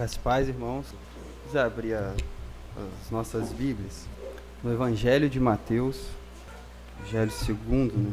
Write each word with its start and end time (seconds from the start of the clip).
Graças 0.00 0.16
pais, 0.16 0.48
irmãos. 0.48 0.86
Vamos 1.42 1.56
abrir 1.56 1.92
a, 1.92 2.14
as 3.04 3.10
nossas 3.10 3.52
Bíblias 3.52 4.06
no 4.64 4.72
Evangelho 4.72 5.28
de 5.28 5.38
Mateus, 5.38 6.06
Evangelho 7.00 7.30
segundo, 7.30 7.94
né? 7.94 8.10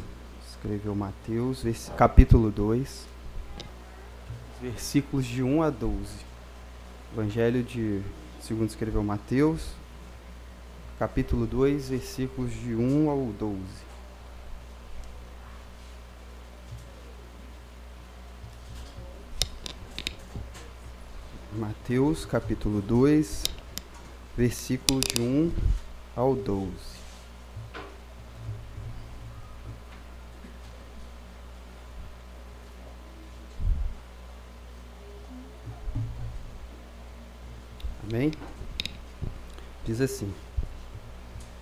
Escreveu 0.50 0.94
Mateus, 0.94 1.64
capítulo 1.96 2.52
2, 2.52 3.06
versículos 4.62 5.26
de 5.26 5.42
1 5.42 5.64
a 5.64 5.70
12. 5.70 5.96
Evangelho 7.14 7.64
de 7.64 8.02
segundo 8.42 8.68
escreveu 8.68 9.02
Mateus, 9.02 9.70
capítulo 11.00 11.46
2, 11.46 11.88
versículos 11.88 12.52
de 12.52 12.76
1 12.76 13.10
ao 13.10 13.28
12. 13.28 13.87
Mateus 21.58 22.24
capítulo 22.24 22.82
2, 22.82 23.44
versículo 24.38 25.00
de 25.00 25.20
1 25.20 25.52
ao 26.16 26.36
12. 26.36 26.70
Amém? 38.08 38.32
Diz 39.84 40.00
assim: 40.00 40.32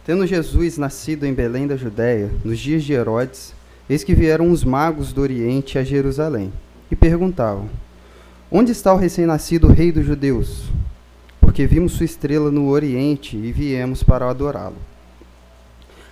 Tendo 0.06 0.28
Jesus 0.28 0.78
nascido 0.78 1.26
em 1.26 1.34
Belém 1.34 1.68
da 1.68 1.78
Judéia, 1.78 2.30
nos 2.44 2.60
dias 2.60 2.84
de 2.84 2.92
Herodes, 2.92 3.54
eis 3.90 4.04
que 4.04 4.14
vieram 4.14 4.52
os 4.52 4.66
magos 4.66 5.14
do 5.14 5.22
Oriente 5.22 5.80
a 5.80 5.86
Jerusalém 5.86 6.52
e 6.92 6.98
perguntavam: 6.98 7.70
Onde 8.58 8.72
está 8.72 8.94
o 8.94 8.98
recém-nascido 8.98 9.68
rei 9.68 9.92
dos 9.92 10.06
judeus? 10.06 10.64
Porque 11.42 11.68
vimos 11.68 11.92
sua 11.92 12.06
estrela 12.06 12.50
no 12.50 12.70
Oriente 12.70 13.36
e 13.36 13.52
viemos 13.52 14.02
para 14.02 14.30
adorá-lo. 14.30 14.78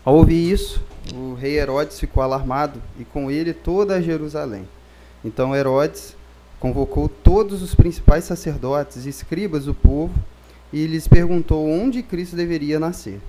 Ao 0.04 0.14
ouvir 0.14 0.52
isso, 0.52 0.84
o 1.16 1.36
rei 1.36 1.58
Herodes 1.58 1.98
ficou 1.98 2.22
alarmado 2.22 2.82
e 3.00 3.06
com 3.06 3.32
ele 3.32 3.54
toda 3.54 4.02
Jerusalém. 4.02 4.68
Então 5.24 5.56
Herodes 5.56 6.18
convocou 6.60 7.08
todos 7.08 7.62
os 7.62 7.74
principais 7.74 8.26
sacerdotes 8.26 9.06
e 9.06 9.10
escribas 9.10 9.64
do 9.64 9.74
povo 9.74 10.14
e 10.74 10.86
lhes 10.86 11.08
perguntou 11.08 11.66
onde 11.66 12.04
Cristo 12.04 12.36
deveria 12.36 12.78
nascer. 12.78 13.22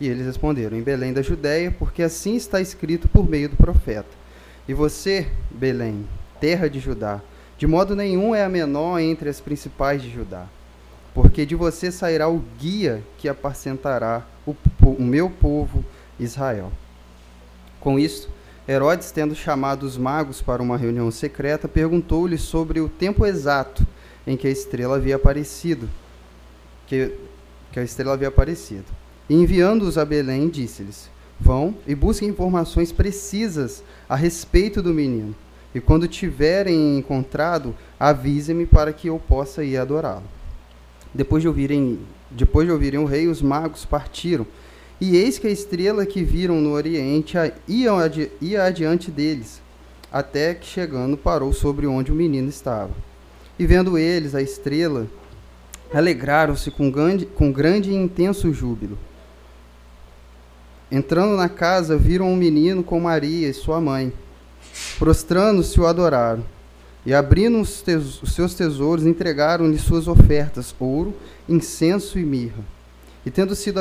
E 0.00 0.06
eles 0.06 0.24
responderam: 0.24 0.78
Em 0.78 0.82
Belém 0.82 1.12
da 1.12 1.22
Judéia, 1.22 1.74
porque 1.76 2.04
assim 2.04 2.36
está 2.36 2.60
escrito 2.60 3.08
por 3.08 3.28
meio 3.28 3.48
do 3.48 3.56
profeta. 3.56 4.10
E 4.68 4.72
você, 4.72 5.26
Belém, 5.50 6.06
terra 6.38 6.70
de 6.70 6.78
Judá, 6.78 7.20
de 7.56 7.66
modo 7.66 7.94
nenhum 7.94 8.34
é 8.34 8.44
a 8.44 8.48
menor 8.48 8.98
entre 8.98 9.28
as 9.28 9.40
principais 9.40 10.02
de 10.02 10.10
Judá, 10.10 10.46
porque 11.14 11.46
de 11.46 11.54
você 11.54 11.92
sairá 11.92 12.28
o 12.28 12.42
guia 12.58 13.02
que 13.18 13.28
apacentará 13.28 14.26
o, 14.46 14.54
o 14.82 15.02
meu 15.02 15.30
povo 15.30 15.84
Israel. 16.18 16.72
Com 17.80 17.98
isso, 17.98 18.28
Herodes, 18.66 19.10
tendo 19.10 19.34
chamado 19.34 19.84
os 19.84 19.96
magos 19.96 20.40
para 20.40 20.62
uma 20.62 20.76
reunião 20.76 21.10
secreta, 21.10 21.68
perguntou-lhes 21.68 22.40
sobre 22.40 22.80
o 22.80 22.88
tempo 22.88 23.26
exato 23.26 23.86
em 24.26 24.36
que 24.36 24.46
a 24.46 24.50
estrela 24.50 24.96
havia 24.96 25.16
aparecido, 25.16 25.88
que, 26.86 27.12
que 27.70 27.78
a 27.78 27.82
estrela 27.82 28.14
havia 28.14 28.28
aparecido. 28.28 28.86
E 29.28 29.34
enviando-os 29.34 29.98
a 29.98 30.04
Belém, 30.04 30.48
disse-lhes: 30.48 31.10
Vão 31.38 31.76
e 31.86 31.94
busquem 31.94 32.30
informações 32.30 32.90
precisas 32.90 33.84
a 34.08 34.16
respeito 34.16 34.82
do 34.82 34.94
menino. 34.94 35.34
E 35.74 35.80
quando 35.80 36.06
tiverem 36.06 36.98
encontrado, 36.98 37.74
avise-me 37.98 38.64
para 38.64 38.92
que 38.92 39.08
eu 39.08 39.18
possa 39.18 39.64
ir 39.64 39.76
adorá-lo. 39.76 40.22
Depois 41.12 41.42
de 41.42 41.48
ouvirem, 41.48 41.98
depois 42.30 42.66
de 42.66 42.72
ouvirem 42.72 43.00
o 43.00 43.04
rei, 43.04 43.26
os 43.26 43.42
magos 43.42 43.84
partiram. 43.84 44.46
E 45.00 45.16
eis 45.16 45.36
que 45.38 45.48
a 45.48 45.50
estrela 45.50 46.06
que 46.06 46.22
viram 46.22 46.60
no 46.60 46.70
oriente 46.70 47.36
ia, 47.66 47.92
adi 47.92 48.30
ia 48.40 48.62
adiante 48.62 49.10
deles, 49.10 49.60
até 50.12 50.54
que 50.54 50.66
chegando 50.66 51.16
parou 51.16 51.52
sobre 51.52 51.86
onde 51.86 52.12
o 52.12 52.14
menino 52.14 52.48
estava. 52.48 52.92
E 53.58 53.66
vendo 53.66 53.98
eles 53.98 54.34
a 54.34 54.42
estrela, 54.42 55.08
alegraram-se 55.92 56.70
com 56.70 56.88
grande, 56.90 57.26
com 57.26 57.50
grande 57.50 57.90
e 57.90 57.94
intenso 57.94 58.52
júbilo. 58.52 58.96
Entrando 60.90 61.36
na 61.36 61.48
casa, 61.48 61.96
viram 61.96 62.30
um 62.30 62.36
menino 62.36 62.84
com 62.84 63.00
Maria 63.00 63.48
e 63.48 63.54
sua 63.54 63.80
mãe 63.80 64.12
Prostrando-se 64.98 65.80
o 65.80 65.86
adoraram. 65.86 66.44
E 67.06 67.12
abrindo 67.12 67.60
os, 67.60 67.82
tes 67.82 68.22
os 68.22 68.32
seus 68.32 68.54
tesouros, 68.54 69.04
entregaram-lhe 69.04 69.78
suas 69.78 70.08
ofertas, 70.08 70.74
ouro, 70.80 71.14
incenso 71.48 72.18
e 72.18 72.24
mirra. 72.24 72.64
E 73.26 73.30
tendo 73.30 73.54
sido, 73.54 73.80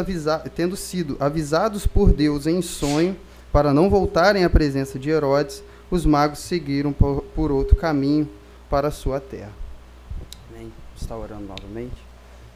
tendo 0.54 0.76
sido 0.76 1.18
avisados 1.20 1.88
por 1.88 2.12
Deus 2.12 2.46
em 2.48 2.62
sonho, 2.62 3.16
para 3.52 3.74
não 3.74 3.90
voltarem 3.90 4.44
à 4.44 4.50
presença 4.50 5.00
de 5.00 5.10
Herodes, 5.10 5.64
os 5.90 6.06
magos 6.06 6.40
seguiram 6.40 6.92
por, 6.92 7.24
por 7.36 7.52
outro 7.52 7.76
caminho 7.76 8.28
para 8.70 8.90
a 8.90 8.92
sua 8.92 9.20
terra. 9.20 9.52
Amém. 10.50 10.72
Está 11.00 11.16
orando 11.16 11.46
novamente. 11.46 11.96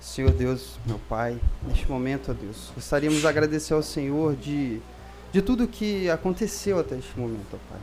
Senhor 0.02 0.32
Deus, 0.32 0.78
meu 0.86 1.00
Pai, 1.10 1.40
neste 1.66 1.90
momento, 1.90 2.32
ó 2.32 2.34
Deus, 2.34 2.72
gostaríamos 2.76 3.20
de 3.20 3.28
agradecer 3.28 3.74
ao 3.74 3.84
Senhor 3.84 4.36
de, 4.36 4.80
de 5.32 5.42
tudo 5.42 5.68
que 5.68 6.10
aconteceu 6.10 6.80
até 6.80 6.98
este 6.98 7.18
momento, 7.18 7.48
ó 7.54 7.58
Pai 7.70 7.80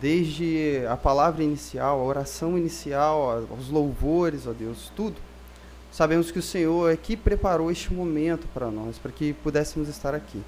desde 0.00 0.84
a 0.88 0.96
palavra 0.96 1.44
inicial, 1.44 2.00
a 2.00 2.04
oração 2.04 2.56
inicial, 2.56 3.44
os 3.58 3.68
louvores, 3.68 4.46
ó 4.46 4.52
Deus, 4.52 4.90
tudo. 4.96 5.16
Sabemos 5.92 6.30
que 6.30 6.38
o 6.38 6.42
Senhor 6.42 6.90
é 6.90 6.96
que 6.96 7.16
preparou 7.16 7.70
este 7.70 7.92
momento 7.92 8.46
para 8.54 8.70
nós, 8.70 8.96
para 8.96 9.12
que 9.12 9.32
pudéssemos 9.32 9.88
estar 9.88 10.14
aqui. 10.14 10.40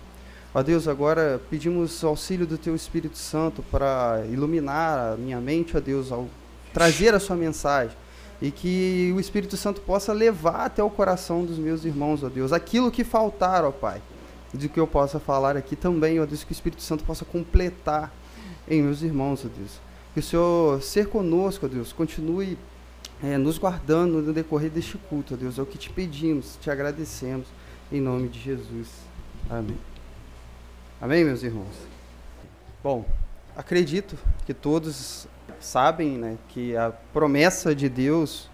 Ó 0.55 0.63
Deus, 0.63 0.87
agora 0.87 1.41
pedimos 1.51 2.03
auxílio 2.05 2.47
do 2.47 2.57
Teu 2.57 2.75
Espírito 2.75 3.19
Santo 3.19 3.63
para 3.71 4.23
iluminar 4.31 5.15
a 5.15 5.17
minha 5.17 5.41
mente, 5.41 5.77
ó 5.77 5.81
Deus, 5.81 6.13
ao 6.13 6.29
trazer 6.73 7.15
a 7.15 7.21
Sua 7.21 7.37
mensagem. 7.37 7.97
E 8.41 8.51
que 8.51 9.13
o 9.15 9.21
Espírito 9.21 9.57
Santo 9.57 9.81
possa 9.81 10.13
levar 10.13 10.67
até 10.67 10.83
o 10.83 10.91
coração 10.91 11.45
dos 11.45 11.59
meus 11.59 11.85
irmãos, 11.85 12.23
ó 12.23 12.29
Deus, 12.29 12.53
aquilo 12.53 12.91
que 12.91 13.05
faltar, 13.05 13.65
ó 13.65 13.71
Pai. 13.71 14.01
De 14.53 14.69
que 14.69 14.79
eu 14.79 14.87
possa 14.87 15.19
falar 15.19 15.57
aqui 15.57 15.75
também, 15.75 16.21
ó 16.21 16.27
Deus, 16.27 16.45
que 16.45 16.53
o 16.53 16.55
Espírito 16.55 16.83
Santo 16.83 17.05
possa 17.05 17.25
completar 17.25 18.13
em 18.69 18.83
meus 18.83 19.03
irmãos, 19.03 19.45
ó 19.45 19.49
Deus. 19.49 19.81
Que 20.15 20.21
o 20.21 20.23
Senhor 20.23 20.83
ser 20.83 21.09
conosco, 21.09 21.67
ó 21.67 21.69
Deus, 21.69 21.93
continue 21.93 22.59
é, 23.23 23.39
nos 23.39 23.59
guardando 23.59 24.21
no 24.21 24.33
decorrer 24.33 24.71
deste 24.71 24.99
culto, 24.99 25.35
ó 25.35 25.37
Deus. 25.37 25.59
É 25.59 25.63
o 25.63 25.67
que 25.67 25.79
te 25.79 25.91
pedimos, 25.91 26.59
te 26.61 26.71
agradecemos, 26.71 27.47
em 27.91 28.01
nome 28.01 28.29
de 28.29 28.41
Jesus. 28.41 28.89
Amém. 29.49 29.79
Amém, 31.01 31.25
meus 31.25 31.43
irmãos? 31.43 31.75
Bom, 32.83 33.05
acredito 33.57 34.17
que 34.47 34.55
todos 34.55 35.27
sabem 35.61 36.19
né, 36.19 36.37
que 36.49 36.77
a 36.77 36.93
promessa 37.13 37.75
de 37.75 37.89
Deus, 37.89 38.49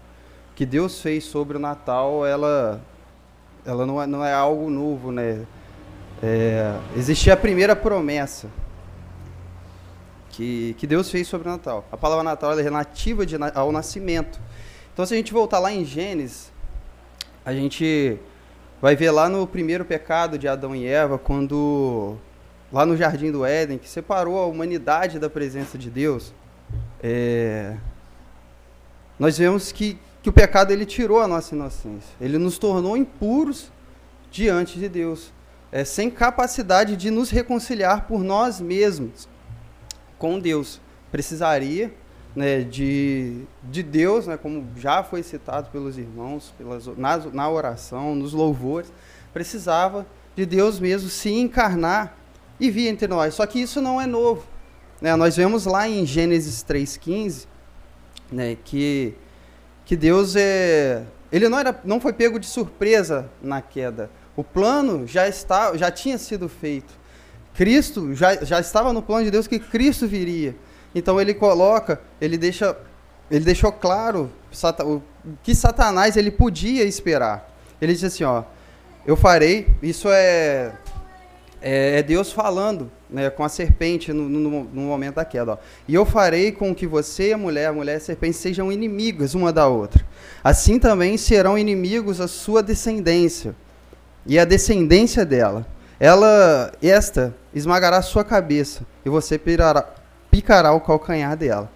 que 0.55 0.65
Deus 0.65 1.01
fez 1.01 1.23
sobre 1.23 1.57
o 1.57 1.59
Natal, 1.59 2.25
ela, 2.25 2.81
ela 3.65 3.85
não, 3.85 4.01
é, 4.01 4.07
não 4.07 4.23
é 4.23 4.33
algo 4.33 4.69
novo, 4.69 5.11
né? 5.11 5.45
É, 6.21 6.77
existia 6.97 7.33
a 7.33 7.37
primeira 7.37 7.75
promessa, 7.75 8.49
que, 10.39 10.73
que 10.77 10.87
Deus 10.87 11.11
fez 11.11 11.27
sobre 11.27 11.49
o 11.49 11.51
Natal. 11.51 11.85
A 11.91 11.97
palavra 11.97 12.23
Natal 12.23 12.57
é 12.57 12.61
relativa 12.61 13.25
de, 13.25 13.35
ao 13.53 13.73
nascimento. 13.73 14.39
Então, 14.93 15.05
se 15.05 15.13
a 15.13 15.17
gente 15.17 15.33
voltar 15.33 15.59
lá 15.59 15.69
em 15.69 15.83
Gênesis, 15.83 16.49
a 17.43 17.53
gente 17.53 18.17
vai 18.81 18.95
ver 18.95 19.11
lá 19.11 19.27
no 19.27 19.45
primeiro 19.45 19.83
pecado 19.83 20.37
de 20.37 20.47
Adão 20.47 20.73
e 20.73 20.87
Eva, 20.87 21.17
quando 21.17 22.15
lá 22.71 22.85
no 22.85 22.95
jardim 22.95 23.33
do 23.33 23.43
Éden, 23.43 23.77
que 23.77 23.89
separou 23.89 24.39
a 24.39 24.45
humanidade 24.45 25.19
da 25.19 25.29
presença 25.29 25.77
de 25.77 25.89
Deus, 25.89 26.33
é, 27.03 27.75
nós 29.19 29.37
vemos 29.37 29.73
que, 29.73 29.99
que 30.23 30.29
o 30.29 30.33
pecado 30.33 30.71
ele 30.71 30.85
tirou 30.85 31.19
a 31.19 31.27
nossa 31.27 31.53
inocência. 31.53 32.15
Ele 32.21 32.37
nos 32.37 32.57
tornou 32.57 32.95
impuros 32.95 33.69
diante 34.31 34.79
de 34.79 34.87
Deus, 34.87 35.33
é, 35.69 35.83
sem 35.83 36.09
capacidade 36.09 36.95
de 36.95 37.11
nos 37.11 37.29
reconciliar 37.29 38.07
por 38.07 38.23
nós 38.23 38.61
mesmos 38.61 39.27
com 40.19 40.39
Deus. 40.39 40.79
Precisaria 41.11 41.91
né, 42.35 42.61
de, 42.61 43.41
de 43.63 43.81
Deus, 43.81 44.27
né, 44.27 44.37
como 44.37 44.67
já 44.77 45.03
foi 45.03 45.23
citado 45.23 45.69
pelos 45.71 45.97
irmãos, 45.97 46.53
pelas, 46.57 46.85
na, 46.95 47.17
na 47.17 47.49
oração, 47.49 48.13
nos 48.13 48.33
louvores, 48.33 48.93
precisava 49.33 50.05
de 50.35 50.45
Deus 50.45 50.79
mesmo 50.79 51.09
se 51.09 51.31
encarnar 51.31 52.15
e 52.59 52.69
vir 52.69 52.87
entre 52.87 53.07
nós. 53.07 53.33
Só 53.33 53.45
que 53.47 53.59
isso 53.59 53.81
não 53.81 53.99
é 53.99 54.05
novo. 54.05 54.45
Né? 55.01 55.15
Nós 55.15 55.35
vemos 55.35 55.65
lá 55.65 55.89
em 55.89 56.05
Gênesis 56.05 56.63
3,15 56.63 57.47
né, 58.31 58.55
que, 58.63 59.15
que 59.85 59.95
Deus 59.95 60.35
é, 60.35 61.03
ele 61.31 61.47
não, 61.47 61.59
era, 61.59 61.79
não 61.83 61.99
foi 61.99 62.13
pego 62.13 62.39
de 62.39 62.47
surpresa 62.47 63.29
na 63.41 63.61
queda. 63.61 64.09
O 64.35 64.43
plano 64.43 65.05
já, 65.07 65.27
está, 65.27 65.75
já 65.75 65.91
tinha 65.91 66.17
sido 66.17 66.47
feito. 66.47 66.98
Cristo 67.59 68.15
já, 68.15 68.35
já 68.37 68.61
estava 68.61 68.93
no 68.93 69.01
plano 69.01 69.25
de 69.25 69.31
Deus 69.31 69.45
que 69.45 69.59
Cristo 69.59 70.07
viria. 70.07 70.55
Então 70.95 71.19
ele 71.19 71.33
coloca, 71.33 71.99
ele 72.21 72.37
deixa, 72.37 72.73
ele 73.29 73.43
deixou 73.43 73.69
claro 73.69 74.31
o 74.85 75.01
que 75.43 75.53
Satanás 75.53 76.15
ele 76.15 76.31
podia 76.31 76.85
esperar. 76.85 77.53
Ele 77.81 77.91
disse 77.91 78.05
assim, 78.05 78.23
ó, 78.23 78.43
eu 79.05 79.17
farei, 79.17 79.67
isso 79.83 80.07
é, 80.09 80.71
é, 81.61 81.99
é 81.99 82.01
Deus 82.01 82.31
falando 82.31 82.89
né, 83.09 83.29
com 83.29 83.43
a 83.43 83.49
serpente 83.49 84.13
no, 84.13 84.29
no, 84.29 84.63
no, 84.63 84.81
momento 84.83 85.15
da 85.15 85.25
queda. 85.25 85.51
Ó. 85.51 85.57
E 85.85 85.93
eu 85.93 86.05
farei 86.05 86.53
com 86.53 86.73
que 86.73 86.87
você, 86.87 87.33
a 87.33 87.37
mulher, 87.37 87.67
a 87.67 87.73
mulher 87.73 87.95
e 87.95 87.97
a 87.97 87.99
serpente 87.99 88.37
sejam 88.37 88.71
inimigas 88.71 89.35
uma 89.35 89.51
da 89.51 89.67
outra. 89.67 90.01
Assim 90.41 90.79
também 90.79 91.17
serão 91.17 91.57
inimigos 91.57 92.21
a 92.21 92.27
sua 92.29 92.63
descendência 92.63 93.53
e 94.25 94.39
a 94.39 94.45
descendência 94.45 95.25
dela. 95.25 95.67
Ela, 95.99 96.71
esta, 96.81 97.35
esmagará 97.53 98.01
sua 98.01 98.23
cabeça 98.23 98.85
e 99.05 99.09
você 99.09 99.37
pirará, 99.37 99.87
picará 100.29 100.71
o 100.71 100.81
calcanhar 100.81 101.35
dela. 101.35 101.71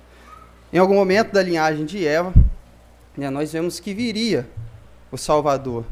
Em 0.72 0.78
algum 0.78 0.96
momento 0.96 1.32
da 1.32 1.42
linhagem 1.42 1.86
de 1.86 2.06
Eva, 2.06 2.34
né, 3.16 3.30
nós 3.30 3.52
vemos 3.52 3.80
que 3.80 3.94
viria 3.94 4.48
o 5.12 5.18
Salvador, 5.18 5.86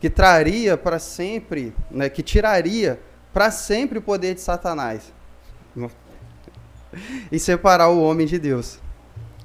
que 0.00 0.10
traria 0.10 0.76
para 0.76 0.98
sempre, 0.98 1.74
né, 1.90 2.08
que 2.08 2.22
tiraria 2.22 3.00
para 3.32 3.50
sempre 3.50 3.98
o 3.98 4.02
poder 4.02 4.34
de 4.34 4.40
Satanás 4.40 5.12
e 7.32 7.38
separar 7.38 7.88
o 7.88 8.02
homem 8.02 8.26
de 8.26 8.38
Deus. 8.38 8.78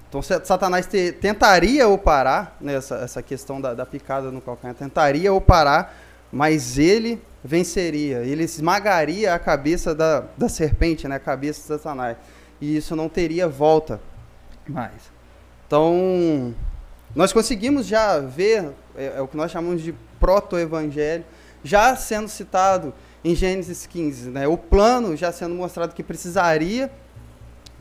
Então 0.10 0.22
Satanás 0.22 0.86
te, 0.86 1.12
tentaria 1.12 1.88
o 1.88 1.98
parar, 1.98 2.56
né, 2.62 2.76
essa 2.76 3.22
questão 3.24 3.60
da, 3.60 3.74
da 3.74 3.86
picada 3.86 4.30
no 4.32 4.42
calcanhar, 4.42 4.76
tentaria 4.76 5.34
o 5.34 5.42
parar, 5.42 5.98
mas 6.32 6.78
ele 6.78 7.22
venceria, 7.44 8.20
ele 8.20 8.44
esmagaria 8.44 9.34
a 9.34 9.40
cabeça 9.40 9.94
da, 9.94 10.24
da 10.38 10.48
serpente, 10.48 11.08
né, 11.08 11.16
a 11.16 11.20
cabeça 11.20 11.62
de 11.62 11.68
Satanás. 11.68 12.18
E 12.62 12.78
isso 12.78 12.96
não 12.96 13.10
teria 13.10 13.48
volta 13.48 14.00
mais. 14.68 15.12
Então, 15.68 16.56
nós 17.16 17.34
conseguimos 17.34 17.86
já 17.86 18.20
ver, 18.20 18.72
é, 18.96 19.14
é 19.18 19.22
o 19.22 19.28
que 19.28 19.36
nós 19.36 19.52
chamamos 19.52 19.82
de 19.82 19.94
proto-evangelho, 20.20 21.26
já 21.64 21.96
sendo 21.96 22.30
citado 22.30 22.94
em 23.24 23.36
Gênesis 23.36 23.86
15, 23.86 24.30
né? 24.30 24.48
O 24.48 24.58
plano 24.58 25.16
já 25.16 25.32
sendo 25.32 25.56
mostrado 25.56 25.94
que 25.94 26.04
precisaria 26.04 26.92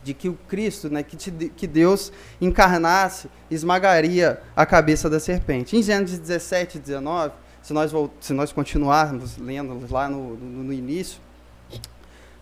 de 0.03 0.15
que 0.15 0.29
o 0.29 0.35
Cristo, 0.49 0.89
né, 0.89 1.03
que, 1.03 1.17
te, 1.17 1.31
que 1.31 1.67
Deus 1.67 2.13
encarnasse, 2.41 3.29
esmagaria 3.51 4.41
a 4.57 4.67
cabeça 4.67 5.09
da 5.09 5.21
serpente. 5.21 5.77
Em 5.77 5.83
Gênesis 5.83 6.19
17, 6.19 6.79
19, 6.79 7.33
se 7.63 7.73
nós, 7.73 7.93
se 8.21 8.33
nós 8.33 8.53
continuarmos 8.53 9.39
lendo 9.39 9.87
lá 9.91 10.09
no, 10.09 10.37
no, 10.37 10.65
no 10.65 10.73
início, 10.73 11.21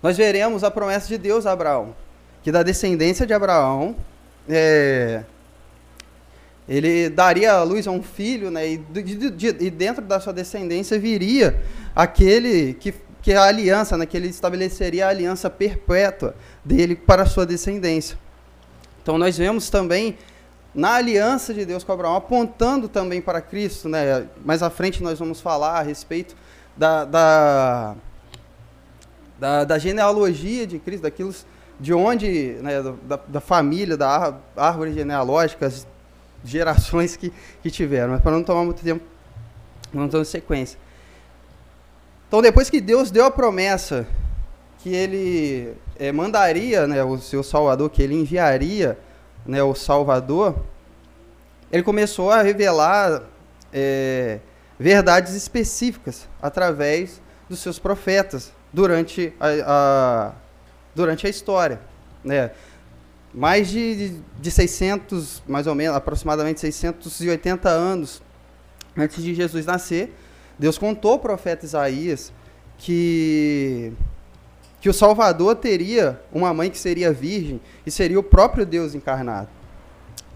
nós 0.02 0.16
veremos 0.16 0.64
a 0.64 0.70
promessa 0.70 1.08
de 1.08 1.18
Deus 1.18 1.44
a 1.44 1.52
Abraão, 1.52 1.94
que 2.42 2.50
da 2.50 2.62
descendência 2.62 3.26
de 3.26 3.34
Abraão, 3.34 3.94
é, 4.48 5.22
ele 6.66 7.10
daria 7.10 7.52
a 7.52 7.62
luz 7.62 7.86
a 7.86 7.90
um 7.90 8.02
filho, 8.02 8.50
né, 8.50 8.66
e, 8.66 8.78
de, 8.78 9.30
de, 9.30 9.48
e 9.48 9.70
dentro 9.70 10.04
da 10.04 10.18
sua 10.18 10.32
descendência 10.32 10.98
viria 10.98 11.62
aquele 11.94 12.74
que, 12.74 12.94
que 13.20 13.32
a 13.32 13.42
aliança, 13.42 13.98
né, 13.98 14.06
que 14.06 14.16
ele 14.16 14.28
estabeleceria 14.28 15.06
a 15.06 15.10
aliança 15.10 15.50
perpétua 15.50 16.34
dele 16.64 16.96
para 16.96 17.24
a 17.24 17.26
sua 17.26 17.44
descendência. 17.44 18.16
Então 19.02 19.18
nós 19.18 19.36
vemos 19.36 19.68
também 19.68 20.16
na 20.74 20.94
aliança 20.94 21.52
de 21.52 21.64
Deus 21.64 21.82
com 21.82 21.92
Abraão, 21.92 22.14
apontando 22.14 22.88
também 22.88 23.20
para 23.20 23.40
Cristo, 23.40 23.88
né? 23.88 24.26
Mais 24.44 24.62
à 24.62 24.70
frente 24.70 25.02
nós 25.02 25.18
vamos 25.18 25.40
falar 25.40 25.78
a 25.78 25.82
respeito 25.82 26.36
da, 26.76 27.04
da, 27.04 27.96
da, 29.38 29.64
da 29.64 29.78
genealogia 29.78 30.66
de 30.66 30.78
Cristo, 30.78 31.02
daquilo 31.02 31.34
de 31.78 31.94
onde, 31.94 32.56
né, 32.60 32.82
da, 33.04 33.18
da 33.26 33.40
família, 33.40 33.96
da 33.96 34.34
árvore 34.56 34.92
genealógica, 34.92 35.66
as 35.66 35.86
gerações 36.44 37.16
que, 37.16 37.32
que 37.62 37.70
tiveram. 37.70 38.12
Mas 38.12 38.22
para 38.22 38.32
não 38.32 38.44
tomar 38.44 38.64
muito 38.64 38.82
tempo, 38.82 39.02
vamos 39.92 40.12
dar 40.12 40.24
sequência. 40.24 40.78
Então, 42.28 42.40
depois 42.40 42.70
que 42.70 42.80
Deus 42.80 43.10
deu 43.10 43.24
a 43.24 43.30
promessa 43.30 44.06
que 44.78 44.94
ele 44.94 45.74
é, 45.98 46.12
mandaria 46.12 46.86
né, 46.86 47.02
o 47.02 47.18
seu 47.18 47.42
Salvador, 47.42 47.90
que 47.90 48.02
ele 48.02 48.14
enviaria 48.14 48.98
né, 49.46 49.62
o 49.62 49.74
Salvador, 49.74 50.56
ele 51.70 51.82
começou 51.82 52.30
a 52.30 52.42
revelar 52.42 53.22
é, 53.72 54.40
verdades 54.78 55.34
específicas 55.34 56.28
através 56.40 57.20
dos 57.48 57.60
seus 57.60 57.78
profetas 57.78 58.52
durante 58.72 59.32
a, 59.40 59.48
a 59.66 60.32
durante 60.94 61.26
a 61.26 61.30
história. 61.30 61.80
Né? 62.24 62.50
Mais 63.32 63.68
de, 63.68 64.20
de 64.40 64.50
600, 64.50 65.42
mais 65.46 65.66
ou 65.66 65.74
menos, 65.74 65.96
aproximadamente 65.96 66.60
680 66.60 67.68
anos 67.68 68.22
antes 68.96 69.22
de 69.22 69.34
Jesus 69.34 69.66
nascer, 69.66 70.12
Deus 70.58 70.76
contou 70.76 71.12
ao 71.12 71.18
profeta 71.18 71.64
Isaías 71.64 72.32
que 72.76 73.92
que 74.80 74.88
o 74.88 74.94
Salvador 74.94 75.56
teria 75.56 76.20
uma 76.32 76.54
mãe 76.54 76.70
que 76.70 76.78
seria 76.78 77.12
virgem 77.12 77.60
e 77.84 77.90
seria 77.90 78.18
o 78.18 78.22
próprio 78.22 78.64
Deus 78.64 78.94
encarnado. 78.94 79.48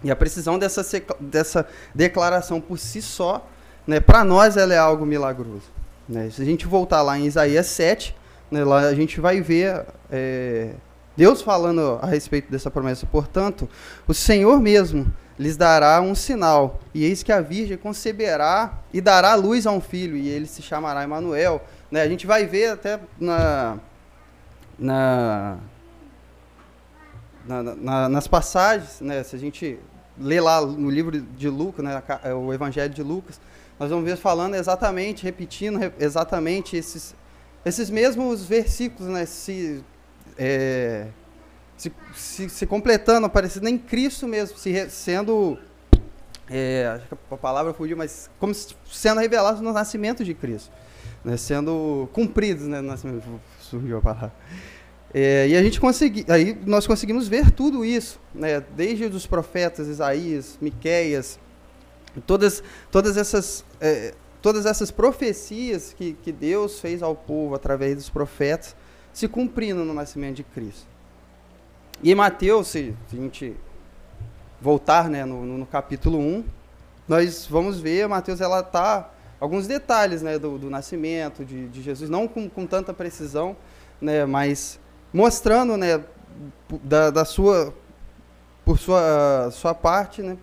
E 0.03 0.11
a 0.11 0.15
precisão 0.15 0.59
dessa, 0.59 0.85
dessa 1.19 1.67
declaração 1.93 2.61
por 2.61 2.77
si 2.77 3.01
só, 3.01 3.49
né, 3.87 3.99
para 3.99 4.23
nós 4.23 4.55
ela 4.55 4.73
é 4.73 4.77
algo 4.77 5.05
milagroso. 5.05 5.73
Né? 6.07 6.29
Se 6.29 6.41
a 6.41 6.45
gente 6.45 6.67
voltar 6.67 7.01
lá 7.01 7.17
em 7.17 7.25
Isaías 7.25 7.65
7, 7.67 8.15
né, 8.51 8.63
lá 8.63 8.81
a 8.81 8.93
gente 8.93 9.19
vai 9.19 9.41
ver 9.41 9.83
é, 10.11 10.73
Deus 11.17 11.41
falando 11.41 11.97
a 12.01 12.05
respeito 12.05 12.51
dessa 12.51 12.69
promessa. 12.69 13.07
Portanto, 13.07 13.67
o 14.07 14.13
Senhor 14.13 14.59
mesmo 14.59 15.11
lhes 15.39 15.57
dará 15.57 15.99
um 16.01 16.15
sinal, 16.15 16.79
e 16.93 17.03
eis 17.03 17.21
que 17.21 17.31
a 17.31 17.41
Virgem 17.41 17.77
conceberá 17.77 18.79
e 18.93 19.01
dará 19.01 19.35
luz 19.35 19.67
a 19.67 19.71
um 19.71 19.81
filho, 19.81 20.15
e 20.15 20.29
ele 20.29 20.45
se 20.45 20.61
chamará 20.61 21.03
Emanuel. 21.03 21.61
Né? 21.91 22.01
A 22.01 22.07
gente 22.07 22.25
vai 22.25 22.45
ver 22.45 22.71
até 22.71 22.99
na, 23.19 23.77
na, 24.77 25.57
na, 27.45 27.63
na 27.63 28.09
nas 28.09 28.27
passagens, 28.27 29.01
né? 29.01 29.23
se 29.23 29.35
a 29.35 29.39
gente 29.39 29.79
lê 30.17 30.39
lá 30.39 30.61
no 30.61 30.89
livro 30.89 31.19
de 31.19 31.49
Lucas, 31.49 31.83
né? 31.83 32.01
o 32.33 32.53
Evangelho 32.53 32.93
de 32.93 33.03
Lucas, 33.03 33.39
nós 33.79 33.89
vamos 33.89 34.05
ver 34.05 34.15
falando 34.17 34.55
exatamente, 34.55 35.23
repetindo 35.23 35.79
exatamente 35.99 36.77
esses, 36.77 37.15
esses 37.65 37.89
mesmos 37.89 38.45
versículos, 38.45 39.11
né? 39.11 39.25
se 39.25 39.83
é, 40.37 41.07
se, 41.77 41.91
se, 42.13 42.49
se, 42.49 42.65
completando, 42.65 43.27
aparecendo 43.27 43.67
em 43.67 43.77
Cristo 43.77 44.27
mesmo, 44.27 44.57
se 44.57 44.89
sendo, 44.89 45.57
é, 46.49 46.87
acho 46.95 47.07
que 47.07 47.15
a 47.31 47.37
palavra 47.37 47.73
fugiu, 47.73 47.97
mas 47.97 48.29
como 48.39 48.53
sendo 48.53 49.19
revelados 49.19 49.61
no 49.61 49.73
nascimento 49.73 50.23
de 50.23 50.33
Cristo, 50.33 50.71
né, 51.23 51.35
sendo 51.37 52.09
cumpridos 52.13 52.65
né, 52.67 52.81
no 52.81 52.87
nascimento, 52.87 53.23
surgiu 53.65 53.97
a 53.97 54.01
palavra. 54.01 54.33
É, 55.13 55.47
e 55.47 55.55
a 55.55 55.63
gente 55.63 55.79
consegui, 55.79 56.25
aí 56.27 56.57
nós 56.65 56.85
conseguimos 56.85 57.27
ver 57.27 57.51
tudo 57.51 57.85
isso, 57.85 58.19
né, 58.33 58.59
desde 58.75 59.05
os 59.05 59.25
profetas 59.25 59.87
Isaías, 59.87 60.57
Miqueias, 60.59 61.39
todas, 62.25 62.61
todas 62.91 63.15
essas 63.15 63.63
é, 63.79 64.13
todas 64.45 64.67
essas 64.67 64.91
profecias 64.91 65.91
que, 65.97 66.13
que 66.21 66.31
Deus 66.31 66.79
fez 66.79 67.01
ao 67.01 67.15
povo 67.15 67.55
através 67.55 67.95
dos 67.95 68.11
profetas, 68.11 68.75
se 69.11 69.27
cumprindo 69.27 69.83
no 69.83 69.91
nascimento 69.91 70.35
de 70.35 70.43
Cristo. 70.43 70.85
E 72.03 72.11
em 72.11 72.15
Mateus, 72.15 72.67
se 72.67 72.93
a 73.11 73.15
gente 73.15 73.55
voltar 74.61 75.09
né, 75.09 75.25
no, 75.25 75.43
no 75.43 75.65
capítulo 75.65 76.19
1, 76.19 76.45
nós 77.07 77.47
vamos 77.49 77.79
ver, 77.79 78.07
Mateus, 78.07 78.39
ela 78.39 78.59
está 78.59 79.09
alguns 79.39 79.67
detalhes 79.67 80.21
né, 80.21 80.39
do, 80.39 80.57
do 80.57 80.69
nascimento 80.69 81.43
de, 81.43 81.67
de, 81.67 81.81
Jesus, 81.81 82.09
não 82.09 82.27
com, 82.27 82.49
com 82.49 82.65
tanta 82.65 82.93
precisão, 82.93 83.55
né, 84.01 84.25
mas 84.25 84.79
mostrando 85.13 85.77
né, 85.77 86.03
da, 86.83 87.09
da 87.09 87.25
sua, 87.25 87.73
por 88.63 88.77
sua, 88.77 89.49
sua 89.51 89.73
parte 89.73 90.21
né, 90.21 90.37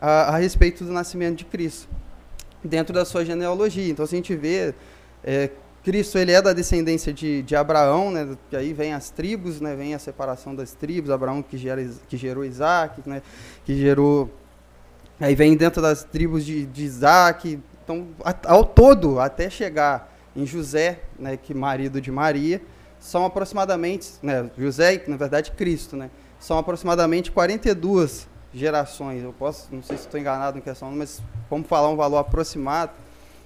a, 0.00 0.34
a, 0.34 0.36
respeito 0.36 0.84
do 0.84 0.92
nascimento 0.92 1.36
de 1.36 1.44
Cristo, 1.44 1.88
dentro 2.62 2.94
da 2.94 3.04
sua 3.04 3.24
genealogia. 3.24 3.90
Então, 3.90 4.06
se 4.06 4.14
a 4.14 4.18
gente 4.18 4.34
vê 4.34 4.74
é, 5.24 5.50
Cristo 5.88 6.18
ele 6.18 6.32
é 6.32 6.42
da 6.42 6.52
descendência 6.52 7.14
de, 7.14 7.42
de 7.42 7.56
Abraão, 7.56 8.10
né? 8.10 8.36
E 8.52 8.56
aí 8.56 8.72
vem 8.74 8.92
as 8.92 9.08
tribos, 9.08 9.58
né? 9.58 9.74
Vem 9.74 9.94
a 9.94 9.98
separação 9.98 10.54
das 10.54 10.72
tribos. 10.72 11.10
Abraão 11.10 11.42
que, 11.42 11.56
gera, 11.56 11.82
que 12.06 12.16
gerou 12.16 12.44
Isaac, 12.44 13.00
né? 13.08 13.22
Que 13.64 13.74
gerou... 13.74 14.30
Aí 15.18 15.34
vem 15.34 15.56
dentro 15.56 15.80
das 15.80 16.04
tribos 16.04 16.44
de, 16.44 16.66
de 16.66 16.84
Isaac. 16.84 17.58
Então, 17.88 18.06
ao 18.44 18.66
todo, 18.66 19.18
até 19.18 19.48
chegar 19.48 20.14
em 20.36 20.44
José, 20.44 21.00
né? 21.18 21.38
Que 21.38 21.54
marido 21.54 22.02
de 22.02 22.12
Maria, 22.12 22.60
são 23.00 23.24
aproximadamente... 23.24 24.10
Né? 24.22 24.50
José, 24.58 25.02
na 25.08 25.16
verdade 25.16 25.52
Cristo, 25.52 25.96
né? 25.96 26.10
São 26.38 26.58
aproximadamente 26.58 27.32
42 27.32 28.28
gerações. 28.52 29.24
Eu 29.24 29.32
posso, 29.32 29.68
não 29.72 29.82
sei 29.82 29.96
se 29.96 30.04
estou 30.04 30.20
enganado 30.20 30.58
em 30.58 30.60
questão, 30.60 30.92
mas 30.92 31.22
vamos 31.48 31.66
falar 31.66 31.88
um 31.88 31.96
valor 31.96 32.18
aproximado, 32.18 32.92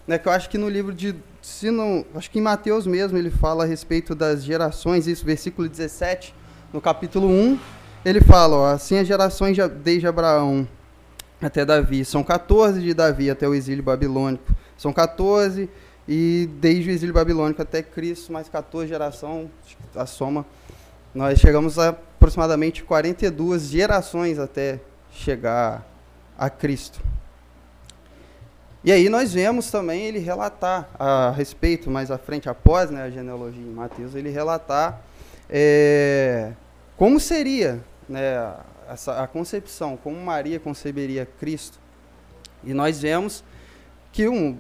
né? 0.08 0.18
Que 0.18 0.26
eu 0.26 0.32
acho 0.32 0.50
que 0.50 0.58
no 0.58 0.68
livro 0.68 0.92
de 0.92 1.14
se 1.40 1.70
não, 1.70 2.04
acho 2.12 2.28
que 2.28 2.40
em 2.40 2.42
Mateus 2.42 2.84
mesmo 2.84 3.16
ele 3.16 3.30
fala 3.30 3.62
a 3.62 3.66
respeito 3.66 4.12
das 4.12 4.42
gerações, 4.42 5.06
isso, 5.06 5.24
versículo 5.24 5.68
17, 5.68 6.34
no 6.72 6.80
capítulo 6.80 7.28
1, 7.28 7.60
ele 8.04 8.20
fala, 8.20 8.56
ó, 8.56 8.66
assim 8.72 8.98
as 8.98 9.06
gerações 9.06 9.56
desde 9.84 10.08
Abraão 10.08 10.66
até 11.46 11.64
Davi. 11.64 12.04
São 12.04 12.22
14 12.22 12.80
de 12.80 12.94
Davi 12.94 13.30
até 13.30 13.48
o 13.48 13.54
exílio 13.54 13.82
babilônico. 13.82 14.54
São 14.76 14.92
14 14.92 15.68
e 16.08 16.48
desde 16.60 16.90
o 16.90 16.92
exílio 16.92 17.14
babilônico 17.14 17.62
até 17.62 17.82
Cristo, 17.82 18.32
mais 18.32 18.48
14 18.48 18.88
geração, 18.88 19.50
a 19.94 20.06
soma, 20.06 20.44
nós 21.14 21.38
chegamos 21.38 21.78
a 21.78 21.90
aproximadamente 21.90 22.84
42 22.84 23.68
gerações 23.68 24.38
até 24.38 24.80
chegar 25.10 25.84
a 26.38 26.48
Cristo. 26.48 27.00
E 28.84 28.90
aí 28.90 29.08
nós 29.08 29.32
vemos 29.32 29.70
também 29.70 30.06
ele 30.06 30.18
relatar 30.18 30.88
a 30.98 31.30
respeito, 31.30 31.90
mais 31.90 32.10
à 32.10 32.18
frente, 32.18 32.48
após 32.48 32.90
né, 32.90 33.02
a 33.02 33.10
genealogia 33.10 33.62
em 33.62 33.72
Mateus, 33.72 34.14
ele 34.14 34.30
relatar 34.30 35.02
é, 35.48 36.52
como 36.96 37.20
seria 37.20 37.80
né, 38.08 38.54
essa, 38.88 39.22
a 39.22 39.26
concepção, 39.26 39.96
como 39.96 40.16
Maria 40.16 40.60
conceberia 40.60 41.26
Cristo. 41.38 41.78
E 42.64 42.72
nós 42.72 43.00
vemos 43.00 43.44
que 44.12 44.28
um, 44.28 44.58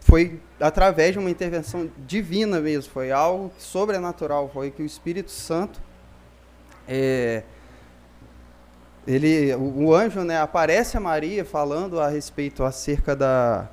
foi 0.00 0.40
através 0.60 1.12
de 1.12 1.18
uma 1.18 1.30
intervenção 1.30 1.90
divina 2.06 2.60
mesmo, 2.60 2.92
foi 2.92 3.10
algo 3.10 3.52
sobrenatural, 3.58 4.50
foi 4.52 4.70
que 4.70 4.82
o 4.82 4.86
Espírito 4.86 5.30
Santo 5.30 5.80
é, 6.86 7.42
ele, 9.06 9.54
o, 9.54 9.84
o, 9.84 9.94
anjo 9.94 10.22
né, 10.22 10.40
aparece 10.40 10.96
a 10.96 11.00
Maria 11.00 11.44
falando 11.44 12.00
a 12.00 12.08
respeito 12.08 12.62
acerca 12.62 13.16
da, 13.16 13.68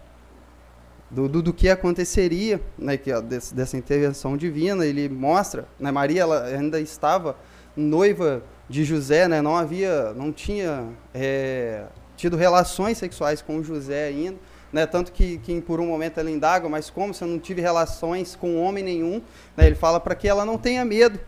do, 1.09 1.27
do, 1.27 1.41
do 1.41 1.53
que 1.53 1.69
aconteceria, 1.69 2.61
né, 2.77 2.97
que, 2.97 3.11
desse, 3.21 3.53
dessa 3.53 3.77
intervenção 3.77 4.35
divina. 4.35 4.85
Ele 4.85 5.07
mostra, 5.07 5.67
né, 5.79 5.91
Maria 5.91 6.21
ela 6.21 6.45
ainda 6.45 6.79
estava 6.79 7.35
noiva 7.75 8.43
de 8.69 8.83
José, 8.83 9.27
né, 9.27 9.41
não 9.41 9.55
havia, 9.55 10.13
não 10.13 10.31
tinha 10.31 10.87
é, 11.13 11.85
tido 12.15 12.37
relações 12.37 12.97
sexuais 12.97 13.41
com 13.41 13.63
José 13.63 14.07
ainda. 14.07 14.37
Né, 14.71 14.85
tanto 14.85 15.11
que, 15.11 15.39
que 15.39 15.59
por 15.61 15.79
um 15.79 15.87
momento 15.87 16.19
ela 16.19 16.29
indaga, 16.29 16.69
mas 16.69 16.91
como 16.91 17.11
se 17.11 17.23
eu 17.23 17.27
não 17.27 17.39
tive 17.39 17.59
relações 17.59 18.35
com 18.35 18.61
homem 18.61 18.83
nenhum, 18.83 19.19
né, 19.57 19.65
ele 19.65 19.75
fala 19.75 19.99
para 19.99 20.13
que 20.13 20.27
ela 20.27 20.45
não 20.45 20.59
tenha 20.59 20.85
medo, 20.85 21.19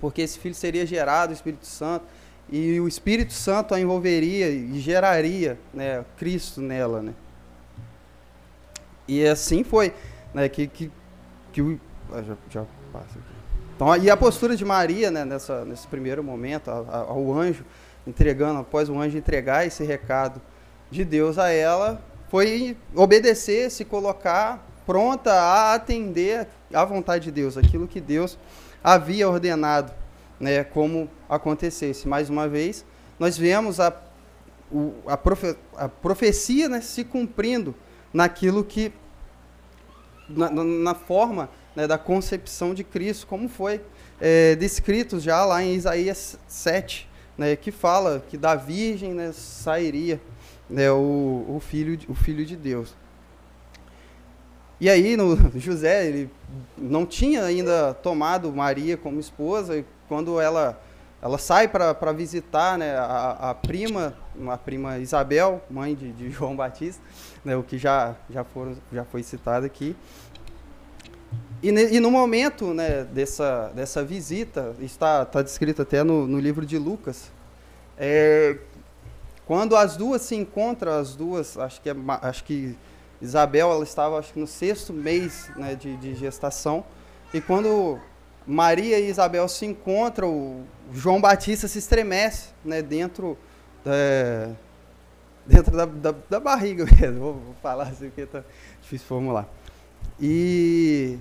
porque 0.00 0.22
esse 0.22 0.40
filho 0.40 0.56
seria 0.56 0.84
gerado, 0.84 1.30
o 1.30 1.34
Espírito 1.34 1.66
Santo 1.66 2.04
e 2.50 2.80
o 2.80 2.88
Espírito 2.88 3.32
Santo 3.32 3.74
a 3.74 3.80
envolveria 3.80 4.48
e 4.48 4.80
geraria 4.80 5.58
né, 5.72 6.04
Cristo 6.16 6.60
nela. 6.60 7.02
Né? 7.02 7.14
E 9.06 9.24
assim 9.26 9.62
foi 9.62 9.94
né, 10.32 10.48
que, 10.48 10.66
que, 10.66 10.90
que 11.52 11.62
o. 11.62 11.80
Ah, 12.12 12.22
já, 12.22 12.36
já 12.50 12.64
passa 12.92 13.18
aqui. 13.18 13.27
Então, 13.78 13.96
e 13.96 14.10
a 14.10 14.16
postura 14.16 14.56
de 14.56 14.64
Maria 14.64 15.08
né, 15.08 15.24
nessa, 15.24 15.64
nesse 15.64 15.86
primeiro 15.86 16.24
momento, 16.24 16.68
ao 16.68 17.32
anjo 17.32 17.64
entregando, 18.04 18.58
após 18.58 18.88
o 18.88 18.98
anjo 18.98 19.16
entregar 19.16 19.64
esse 19.68 19.84
recado 19.84 20.42
de 20.90 21.04
Deus 21.04 21.38
a 21.38 21.50
ela, 21.50 22.02
foi 22.28 22.76
obedecer, 22.92 23.70
se 23.70 23.84
colocar 23.84 24.66
pronta 24.84 25.32
a 25.32 25.74
atender 25.74 26.48
à 26.74 26.84
vontade 26.84 27.26
de 27.26 27.30
Deus, 27.30 27.56
aquilo 27.56 27.86
que 27.86 28.00
Deus 28.00 28.36
havia 28.82 29.28
ordenado 29.28 29.92
né, 30.40 30.64
como 30.64 31.08
acontecesse. 31.28 32.08
Mais 32.08 32.28
uma 32.28 32.48
vez, 32.48 32.84
nós 33.16 33.38
vemos 33.38 33.78
a, 33.78 33.96
o, 34.72 34.92
a, 35.06 35.16
profe, 35.16 35.54
a 35.76 35.88
profecia 35.88 36.68
né, 36.68 36.80
se 36.80 37.04
cumprindo 37.04 37.76
naquilo 38.12 38.64
que, 38.64 38.92
na, 40.28 40.50
na 40.50 40.94
forma 40.96 41.48
né, 41.78 41.86
da 41.86 41.96
concepção 41.96 42.74
de 42.74 42.82
Cristo, 42.82 43.24
como 43.24 43.48
foi 43.48 43.80
é, 44.20 44.56
descrito 44.56 45.20
já 45.20 45.44
lá 45.44 45.62
em 45.62 45.74
Isaías 45.74 46.36
7, 46.48 47.08
né, 47.36 47.54
que 47.54 47.70
fala 47.70 48.20
que 48.28 48.36
da 48.36 48.56
virgem 48.56 49.14
né, 49.14 49.30
sairia 49.32 50.20
né, 50.68 50.90
o, 50.90 51.46
o, 51.48 51.62
filho, 51.64 51.96
o 52.08 52.16
filho 52.16 52.44
de 52.44 52.56
Deus. 52.56 52.96
E 54.80 54.90
aí, 54.90 55.16
no, 55.16 55.36
José, 55.56 56.08
ele 56.08 56.28
não 56.76 57.06
tinha 57.06 57.44
ainda 57.44 57.94
tomado 57.94 58.52
Maria 58.52 58.96
como 58.96 59.20
esposa, 59.20 59.76
e 59.76 59.84
quando 60.08 60.40
ela, 60.40 60.82
ela 61.22 61.38
sai 61.38 61.68
para 61.68 62.12
visitar 62.12 62.76
né, 62.76 62.96
a, 62.96 63.50
a, 63.50 63.54
prima, 63.54 64.16
a 64.48 64.58
prima 64.58 64.98
Isabel, 64.98 65.62
mãe 65.70 65.94
de, 65.94 66.10
de 66.10 66.28
João 66.34 66.56
Batista, 66.56 67.04
né, 67.44 67.54
o 67.54 67.62
que 67.62 67.78
já, 67.78 68.16
já, 68.28 68.42
foram, 68.42 68.76
já 68.92 69.04
foi 69.04 69.22
citado 69.22 69.64
aqui. 69.64 69.94
E, 71.62 71.68
e 71.68 72.00
no 72.00 72.10
momento 72.10 72.72
né, 72.72 73.04
dessa, 73.04 73.72
dessa 73.74 74.04
visita, 74.04 74.74
está, 74.80 75.22
está 75.22 75.42
descrito 75.42 75.82
até 75.82 76.04
no, 76.04 76.26
no 76.26 76.38
livro 76.38 76.64
de 76.64 76.78
Lucas, 76.78 77.30
é, 77.96 78.58
quando 79.44 79.74
as 79.74 79.96
duas 79.96 80.22
se 80.22 80.36
encontram, 80.36 80.92
as 80.92 81.16
duas, 81.16 81.58
acho 81.58 81.80
que, 81.80 81.90
é, 81.90 81.96
acho 82.22 82.44
que 82.44 82.76
Isabel 83.20 83.72
ela 83.72 83.82
estava 83.82 84.18
acho 84.18 84.32
que 84.32 84.38
no 84.38 84.46
sexto 84.46 84.92
mês 84.92 85.50
né, 85.56 85.74
de, 85.74 85.96
de 85.96 86.14
gestação. 86.14 86.84
E 87.34 87.40
quando 87.40 87.98
Maria 88.46 88.98
e 88.98 89.08
Isabel 89.08 89.48
se 89.48 89.66
encontram, 89.66 90.64
João 90.92 91.20
Batista 91.20 91.66
se 91.66 91.78
estremece 91.78 92.50
né, 92.64 92.80
dentro, 92.80 93.36
é, 93.84 94.50
dentro 95.44 95.76
da, 95.76 95.86
da, 95.86 96.14
da, 96.30 96.40
barriga 96.40 96.84
mesmo. 96.84 97.18
Vou, 97.20 97.34
vou 97.34 97.54
falar 97.60 97.84
assim 97.84 98.06
porque 98.06 98.26
tá 98.26 98.44
difícil 98.80 99.06
formular. 99.06 99.48
E, 100.20 101.18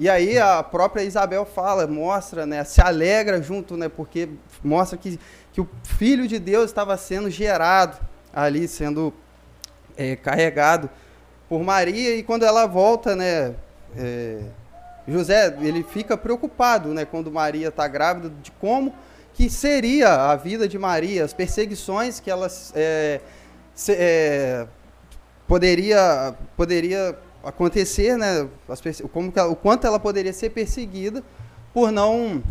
e 0.00 0.08
aí 0.08 0.38
a 0.38 0.62
própria 0.62 1.02
Isabel 1.02 1.44
fala, 1.44 1.86
mostra, 1.86 2.46
né, 2.46 2.64
se 2.64 2.80
alegra 2.80 3.42
junto, 3.42 3.76
né, 3.76 3.86
porque 3.86 4.30
mostra 4.64 4.96
que, 4.96 5.20
que 5.52 5.60
o 5.60 5.68
Filho 5.84 6.26
de 6.26 6.38
Deus 6.38 6.64
estava 6.70 6.96
sendo 6.96 7.28
gerado 7.28 7.98
ali, 8.32 8.66
sendo 8.66 9.12
é, 9.98 10.16
carregado 10.16 10.88
por 11.50 11.62
Maria 11.62 12.16
e 12.16 12.22
quando 12.22 12.46
ela 12.46 12.64
volta, 12.64 13.14
né, 13.14 13.54
é, 13.94 14.38
José 15.06 15.54
ele 15.60 15.82
fica 15.82 16.16
preocupado, 16.16 16.94
né, 16.94 17.04
quando 17.04 17.30
Maria 17.30 17.68
está 17.68 17.86
grávida 17.86 18.32
de 18.42 18.50
como 18.52 18.94
que 19.34 19.50
seria 19.50 20.30
a 20.30 20.34
vida 20.34 20.66
de 20.66 20.78
Maria, 20.78 21.26
as 21.26 21.34
perseguições 21.34 22.20
que 22.20 22.30
ela 22.30 22.48
é, 22.74 23.20
se, 23.74 23.92
é, 23.92 24.66
poderia 25.46 26.34
poderia 26.56 27.18
acontecer, 27.44 28.16
né, 28.16 28.48
como 29.12 29.32
ela, 29.34 29.48
o 29.48 29.56
quanto 29.56 29.86
ela 29.86 29.98
poderia 29.98 30.32
ser 30.32 30.50
perseguida 30.50 31.22
por 31.72 31.90
não 31.90 32.42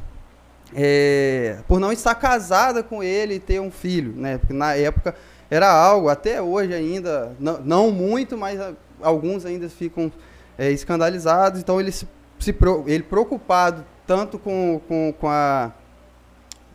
é, 0.74 1.58
por 1.68 1.80
não 1.80 1.92
estar 1.92 2.16
casada 2.16 2.84
com 2.84 3.04
ele 3.04 3.36
e 3.36 3.40
ter 3.40 3.60
um 3.60 3.72
filho, 3.72 4.14
né? 4.16 4.38
Porque 4.38 4.54
na 4.54 4.76
época 4.76 5.16
era 5.50 5.72
algo, 5.72 6.10
até 6.10 6.42
hoje 6.42 6.74
ainda, 6.74 7.36
não, 7.40 7.60
não 7.60 7.92
muito, 7.92 8.38
mas 8.38 8.60
alguns 9.02 9.46
ainda 9.46 9.68
ficam 9.68 10.12
é, 10.58 10.72
escandalizados. 10.72 11.60
Então 11.60 11.80
ele 11.80 11.92
se, 11.92 12.08
se 12.40 12.56
ele 12.86 13.04
preocupado 13.04 13.84
tanto 14.06 14.38
com, 14.38 14.80
com, 14.88 15.14
com 15.20 15.28
a 15.28 15.72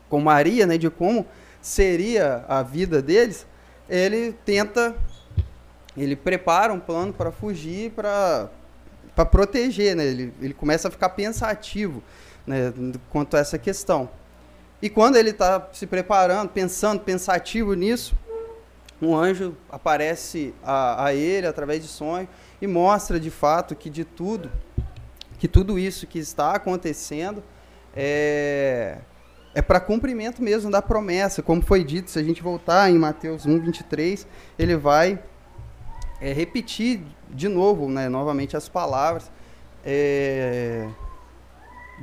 com 0.09 0.21
Maria, 0.21 0.66
né, 0.66 0.78
de 0.78 0.88
como 0.90 1.26
seria 1.61 2.44
a 2.47 2.62
vida 2.62 3.02
deles, 3.02 3.47
ele 3.88 4.33
tenta 4.44 4.94
ele 5.97 6.17
prepara 6.17 6.73
um 6.73 6.81
plano 6.81 7.13
para 7.13 7.31
fugir, 7.31 7.91
para 7.93 8.51
para 9.15 9.25
proteger, 9.25 9.95
né? 9.95 10.05
Ele, 10.05 10.35
ele 10.41 10.55
começa 10.55 10.89
a 10.89 10.91
ficar 10.91 11.11
pensativo, 11.11 12.03
né, 12.47 12.73
quanto 13.11 13.37
a 13.37 13.41
essa 13.41 13.57
questão. 13.57 14.11
E 14.83 14.91
quando 14.91 15.17
ele 15.17 15.31
está 15.31 15.69
se 15.73 15.87
preparando, 15.87 16.49
pensando, 16.51 17.01
pensativo 17.01 17.75
nisso, 17.75 18.15
um 19.01 19.15
anjo 19.15 19.57
aparece 19.71 20.55
a, 20.63 21.07
a 21.07 21.15
ele 21.15 21.47
através 21.47 21.81
de 21.83 21.89
sonho 21.89 22.29
e 22.61 22.67
mostra 22.67 23.19
de 23.19 23.31
fato 23.31 23.75
que 23.75 23.89
de 23.89 24.05
tudo, 24.05 24.51
que 25.39 25.49
tudo 25.49 25.79
isso 25.79 26.07
que 26.07 26.19
está 26.19 26.53
acontecendo 26.55 27.43
é, 27.95 28.99
é 29.55 29.63
para 29.63 29.81
cumprimento 29.81 30.43
mesmo 30.43 30.71
da 30.71 30.83
promessa, 30.83 31.43
como 31.43 31.63
foi 31.63 31.85
dito, 31.85 32.11
se 32.11 32.19
a 32.19 32.23
gente 32.23 32.43
voltar 32.43 32.91
em 32.91 32.99
Mateus 32.99 33.47
1, 33.47 33.61
23, 33.61 34.27
ele 34.59 34.77
vai 34.77 35.23
é, 36.25 36.33
repetir 36.33 37.02
de 37.28 37.49
novo, 37.49 37.87
né, 37.87 38.09
novamente 38.09 38.57
as 38.57 38.66
palavras 38.66 39.31
é, 39.85 40.88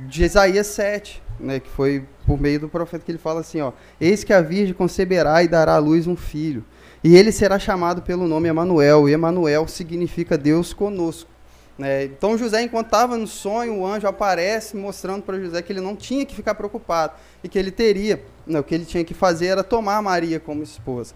de 0.06 0.22
Isaías 0.22 0.68
7, 0.68 1.20
né, 1.40 1.58
que 1.58 1.68
foi 1.68 2.04
por 2.24 2.40
meio 2.40 2.60
do 2.60 2.68
profeta 2.68 3.04
que 3.04 3.10
ele 3.10 3.18
fala 3.18 3.40
assim, 3.40 3.60
ó, 3.60 3.72
eis 4.00 4.22
que 4.22 4.32
a 4.32 4.40
virgem 4.40 4.74
conceberá 4.74 5.42
e 5.42 5.48
dará 5.48 5.74
à 5.74 5.78
luz 5.78 6.06
um 6.06 6.14
filho, 6.14 6.64
e 7.02 7.16
ele 7.16 7.32
será 7.32 7.58
chamado 7.58 8.00
pelo 8.00 8.28
nome 8.28 8.48
Emanuel, 8.48 9.08
e 9.08 9.12
Emanuel 9.12 9.66
significa 9.66 10.38
Deus 10.38 10.72
conosco. 10.72 11.28
Né? 11.76 12.04
Então 12.04 12.38
José, 12.38 12.62
enquanto 12.62 12.86
estava 12.86 13.16
no 13.16 13.26
sonho, 13.26 13.78
o 13.78 13.84
anjo 13.84 14.06
aparece 14.06 14.76
mostrando 14.76 15.24
para 15.24 15.40
José 15.40 15.62
que 15.62 15.72
ele 15.72 15.80
não 15.80 15.96
tinha 15.96 16.24
que 16.24 16.32
ficar 16.32 16.54
preocupado 16.54 17.14
e 17.42 17.48
que 17.48 17.58
ele 17.58 17.72
teria, 17.72 18.22
né, 18.46 18.60
o 18.60 18.62
que 18.62 18.72
ele 18.72 18.84
tinha 18.84 19.02
que 19.02 19.14
fazer 19.14 19.46
era 19.46 19.64
tomar 19.64 20.00
Maria 20.00 20.38
como 20.38 20.62
esposa. 20.62 21.12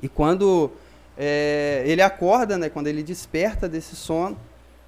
E 0.00 0.08
quando 0.08 0.70
é, 1.16 1.82
ele 1.86 2.02
acorda, 2.02 2.58
né, 2.58 2.68
quando 2.68 2.88
ele 2.88 3.02
desperta 3.02 3.68
desse 3.68 3.96
sono, 3.96 4.38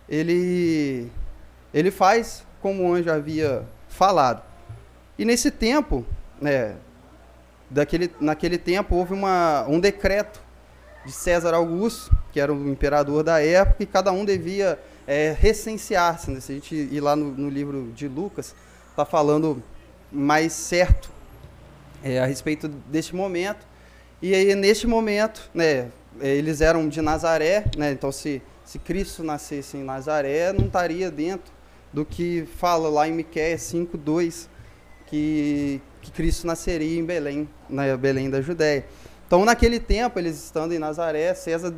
ele, 0.08 1.10
ele 1.72 1.90
faz 1.90 2.44
como 2.60 2.84
o 2.84 2.92
anjo 2.92 3.10
havia 3.10 3.64
falado. 3.88 4.42
E 5.18 5.24
nesse 5.24 5.50
tempo, 5.50 6.04
né, 6.40 6.76
daquele, 7.70 8.10
naquele 8.20 8.58
tempo 8.58 8.94
houve 8.96 9.14
uma, 9.14 9.66
um 9.68 9.80
decreto 9.80 10.40
de 11.04 11.12
César 11.12 11.54
Augusto, 11.54 12.16
que 12.32 12.40
era 12.40 12.52
o 12.52 12.68
imperador 12.68 13.22
da 13.22 13.42
época, 13.42 13.82
e 13.82 13.86
cada 13.86 14.12
um 14.12 14.24
devia 14.24 14.78
é, 15.06 15.34
recensear-se. 15.38 16.30
Né? 16.30 16.40
Se 16.40 16.52
a 16.52 16.54
gente 16.54 16.74
ir 16.74 17.00
lá 17.00 17.16
no, 17.16 17.32
no 17.32 17.48
livro 17.48 17.90
de 17.94 18.06
Lucas, 18.06 18.54
está 18.90 19.04
falando 19.04 19.62
mais 20.12 20.52
certo 20.52 21.10
é, 22.02 22.18
a 22.20 22.26
respeito 22.26 22.68
deste 22.68 23.14
momento. 23.14 23.66
E 24.20 24.34
aí, 24.34 24.54
neste 24.54 24.86
momento, 24.86 25.48
né, 25.54 25.88
eles 26.20 26.60
eram 26.60 26.88
de 26.88 27.00
Nazaré, 27.00 27.64
né, 27.76 27.92
então 27.92 28.10
se, 28.12 28.42
se 28.64 28.78
Cristo 28.78 29.22
nascesse 29.22 29.76
em 29.76 29.82
Nazaré, 29.82 30.52
não 30.52 30.66
estaria 30.66 31.10
dentro 31.10 31.52
do 31.92 32.04
que 32.04 32.46
fala 32.56 32.88
lá 32.88 33.08
em 33.08 33.12
Miqueias 33.12 33.62
5:2 33.62 34.48
que, 35.06 35.80
que 36.02 36.10
Cristo 36.10 36.46
nasceria 36.46 36.98
em 36.98 37.04
Belém, 37.04 37.48
na 37.68 37.96
Belém 37.96 38.28
da 38.28 38.40
Judéia. 38.40 38.84
Então, 39.26 39.44
naquele 39.44 39.78
tempo, 39.78 40.18
eles 40.18 40.42
estando 40.42 40.72
em 40.72 40.78
Nazaré, 40.78 41.34
César 41.34 41.74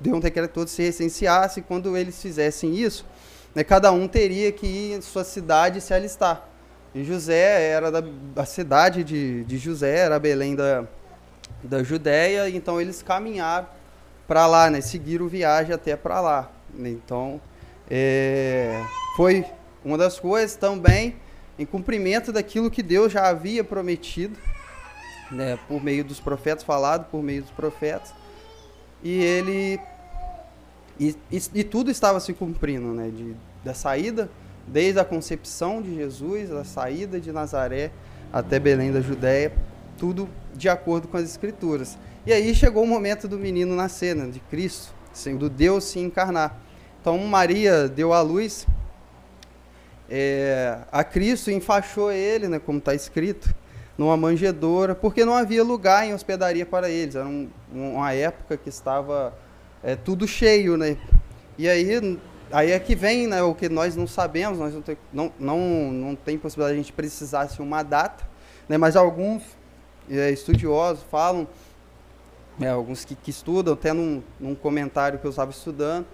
deu 0.00 0.16
um 0.16 0.20
decreto 0.20 0.52
todo 0.52 0.68
se 0.68 0.82
recenseasse, 0.82 1.60
e 1.60 1.62
quando 1.62 1.96
eles 1.96 2.20
fizessem 2.20 2.76
isso, 2.76 3.06
né, 3.54 3.62
cada 3.62 3.92
um 3.92 4.08
teria 4.08 4.50
que 4.50 4.66
ir 4.66 4.92
em 4.94 5.00
sua 5.00 5.24
cidade 5.24 5.80
se 5.80 5.94
alistar. 5.94 6.48
E 6.92 7.04
José 7.04 7.70
era 7.70 7.90
da 7.90 8.02
a 8.34 8.44
cidade 8.44 9.04
de, 9.04 9.44
de 9.44 9.58
José, 9.58 9.98
era 9.98 10.18
Belém 10.18 10.56
da, 10.56 10.84
da 11.62 11.82
Judéia, 11.82 12.48
então 12.48 12.80
eles 12.80 13.02
caminharam 13.02 13.68
para 14.26 14.46
lá, 14.46 14.70
né, 14.70 14.80
seguiram 14.80 15.26
viagem 15.28 15.74
até 15.74 15.96
para 15.96 16.20
lá. 16.20 16.52
Então, 16.78 17.40
é, 17.90 18.80
foi 19.16 19.44
uma 19.84 19.98
das 19.98 20.20
coisas 20.20 20.56
também 20.56 21.16
em 21.58 21.66
cumprimento 21.66 22.32
daquilo 22.32 22.70
que 22.70 22.82
Deus 22.82 23.12
já 23.12 23.28
havia 23.28 23.64
prometido, 23.64 24.38
né, 25.30 25.58
por 25.68 25.82
meio 25.82 26.04
dos 26.04 26.20
profetas, 26.20 26.64
falado 26.64 27.10
por 27.10 27.22
meio 27.22 27.42
dos 27.42 27.50
profetas, 27.50 28.14
e 29.02 29.22
ele 29.22 29.80
e, 30.98 31.16
e, 31.30 31.42
e 31.54 31.64
tudo 31.64 31.90
estava 31.90 32.20
se 32.20 32.32
cumprindo, 32.32 32.88
né, 32.92 33.10
de, 33.10 33.34
da 33.64 33.74
saída, 33.74 34.30
desde 34.66 35.00
a 35.00 35.04
concepção 35.04 35.82
de 35.82 35.94
Jesus, 35.94 36.52
a 36.52 36.62
saída 36.62 37.18
de 37.18 37.32
Nazaré 37.32 37.90
até 38.32 38.58
Belém 38.58 38.92
da 38.92 39.00
Judéia, 39.00 39.52
tudo 39.98 40.28
de 40.60 40.68
acordo 40.68 41.08
com 41.08 41.16
as 41.16 41.24
escrituras. 41.24 41.98
E 42.26 42.32
aí 42.32 42.54
chegou 42.54 42.84
o 42.84 42.86
momento 42.86 43.26
do 43.26 43.38
menino 43.38 43.74
nascer, 43.74 44.14
né, 44.14 44.26
de 44.26 44.40
Cristo, 44.40 44.92
do 45.38 45.48
Deus 45.48 45.84
se 45.84 45.98
encarnar. 45.98 46.60
Então 47.00 47.16
Maria 47.18 47.88
deu 47.88 48.12
à 48.12 48.20
luz 48.20 48.66
é, 50.10 50.78
a 50.90 51.04
Cristo 51.04 51.52
enfaixou 51.52 52.10
ele, 52.10 52.48
né, 52.48 52.58
como 52.58 52.78
está 52.78 52.94
escrito, 52.94 53.54
numa 53.96 54.16
manjedoura, 54.16 54.94
porque 54.94 55.24
não 55.24 55.34
havia 55.34 55.62
lugar 55.62 56.04
em 56.04 56.12
hospedaria 56.12 56.66
para 56.66 56.90
eles. 56.90 57.14
Era 57.14 57.26
um, 57.26 57.48
uma 57.72 58.12
época 58.12 58.56
que 58.56 58.68
estava 58.68 59.32
é, 59.82 59.94
tudo 59.94 60.26
cheio, 60.26 60.76
né? 60.76 60.96
E 61.56 61.68
aí, 61.68 62.18
aí 62.50 62.72
é 62.72 62.80
que 62.80 62.96
vem 62.96 63.28
né, 63.28 63.40
o 63.42 63.54
que 63.54 63.68
nós 63.68 63.94
não 63.94 64.06
sabemos, 64.06 64.58
nós 64.58 64.74
não 64.74 64.82
tem, 64.82 64.98
não, 65.12 65.32
não, 65.38 65.58
não 65.92 66.16
tem 66.16 66.36
possibilidade 66.36 66.74
de 66.74 66.80
a 66.80 66.82
gente 66.82 66.92
precisar 66.92 67.44
de 67.44 67.62
uma 67.62 67.82
data, 67.82 68.24
né, 68.68 68.76
mas 68.76 68.96
alguns 68.96 69.42
é, 70.10 70.30
estudiosos 70.30 71.02
falam, 71.10 71.46
é, 72.60 72.68
alguns 72.68 73.04
que, 73.04 73.14
que, 73.14 73.30
estudam, 73.30 73.74
até 73.74 73.92
num, 73.92 74.22
num 74.38 74.54
comentário 74.54 75.18
que 75.18 75.24
eu 75.24 75.30
estava 75.30 75.50
estudando, 75.50 76.06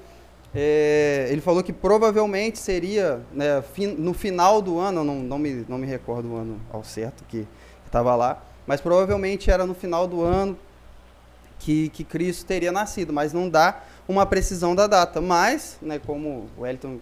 é, 0.54 1.26
ele 1.30 1.40
falou 1.40 1.62
que 1.62 1.72
provavelmente 1.72 2.58
seria 2.58 3.20
né, 3.32 3.62
fin, 3.74 3.88
no 3.88 4.14
final 4.14 4.62
do 4.62 4.78
ano, 4.78 5.02
não, 5.02 5.16
não, 5.16 5.38
me, 5.38 5.64
não 5.68 5.78
me 5.78 5.86
recordo 5.86 6.32
o 6.32 6.36
ano 6.36 6.60
ao 6.72 6.84
certo 6.84 7.24
que 7.24 7.46
estava 7.84 8.14
lá, 8.14 8.42
mas 8.66 8.80
provavelmente 8.80 9.50
era 9.50 9.66
no 9.66 9.74
final 9.74 10.06
do 10.06 10.22
ano 10.22 10.56
que, 11.58 11.88
que 11.90 12.04
Cristo 12.04 12.46
teria 12.46 12.72
nascido, 12.72 13.12
mas 13.12 13.32
não 13.32 13.48
dá 13.48 13.82
uma 14.08 14.26
precisão 14.26 14.74
da 14.74 14.86
data. 14.86 15.20
Mas, 15.20 15.78
né, 15.80 15.98
como 15.98 16.48
o 16.56 16.62
Wellington 16.62 16.98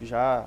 já 0.00 0.44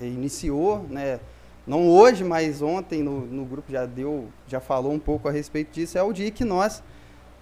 iniciou, 0.00 0.84
né, 0.88 1.20
não 1.66 1.88
hoje, 1.88 2.24
mas 2.24 2.60
ontem 2.60 3.02
no, 3.02 3.20
no 3.26 3.44
grupo 3.44 3.70
já 3.70 3.86
deu, 3.86 4.28
já 4.48 4.60
falou 4.60 4.92
um 4.92 4.98
pouco 4.98 5.28
a 5.28 5.32
respeito 5.32 5.72
disso, 5.72 5.96
é 5.96 6.02
o 6.02 6.12
dia 6.12 6.30
que 6.30 6.44
nós 6.44 6.82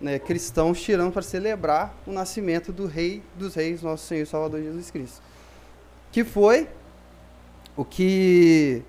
né, 0.01 0.19
cristãos 0.19 0.81
tirando 0.81 1.13
para 1.13 1.23
celebrar 1.23 1.95
o 2.07 2.13
nascimento 2.13 2.73
do 2.73 2.87
Rei 2.87 3.23
dos 3.37 3.55
Reis, 3.55 3.83
nosso 3.83 4.07
Senhor 4.07 4.23
e 4.23 4.27
Salvador 4.27 4.63
Jesus 4.63 4.91
Cristo. 4.91 5.23
Que 6.11 6.25
foi 6.25 6.69
o 7.77 7.85
que. 7.85 8.83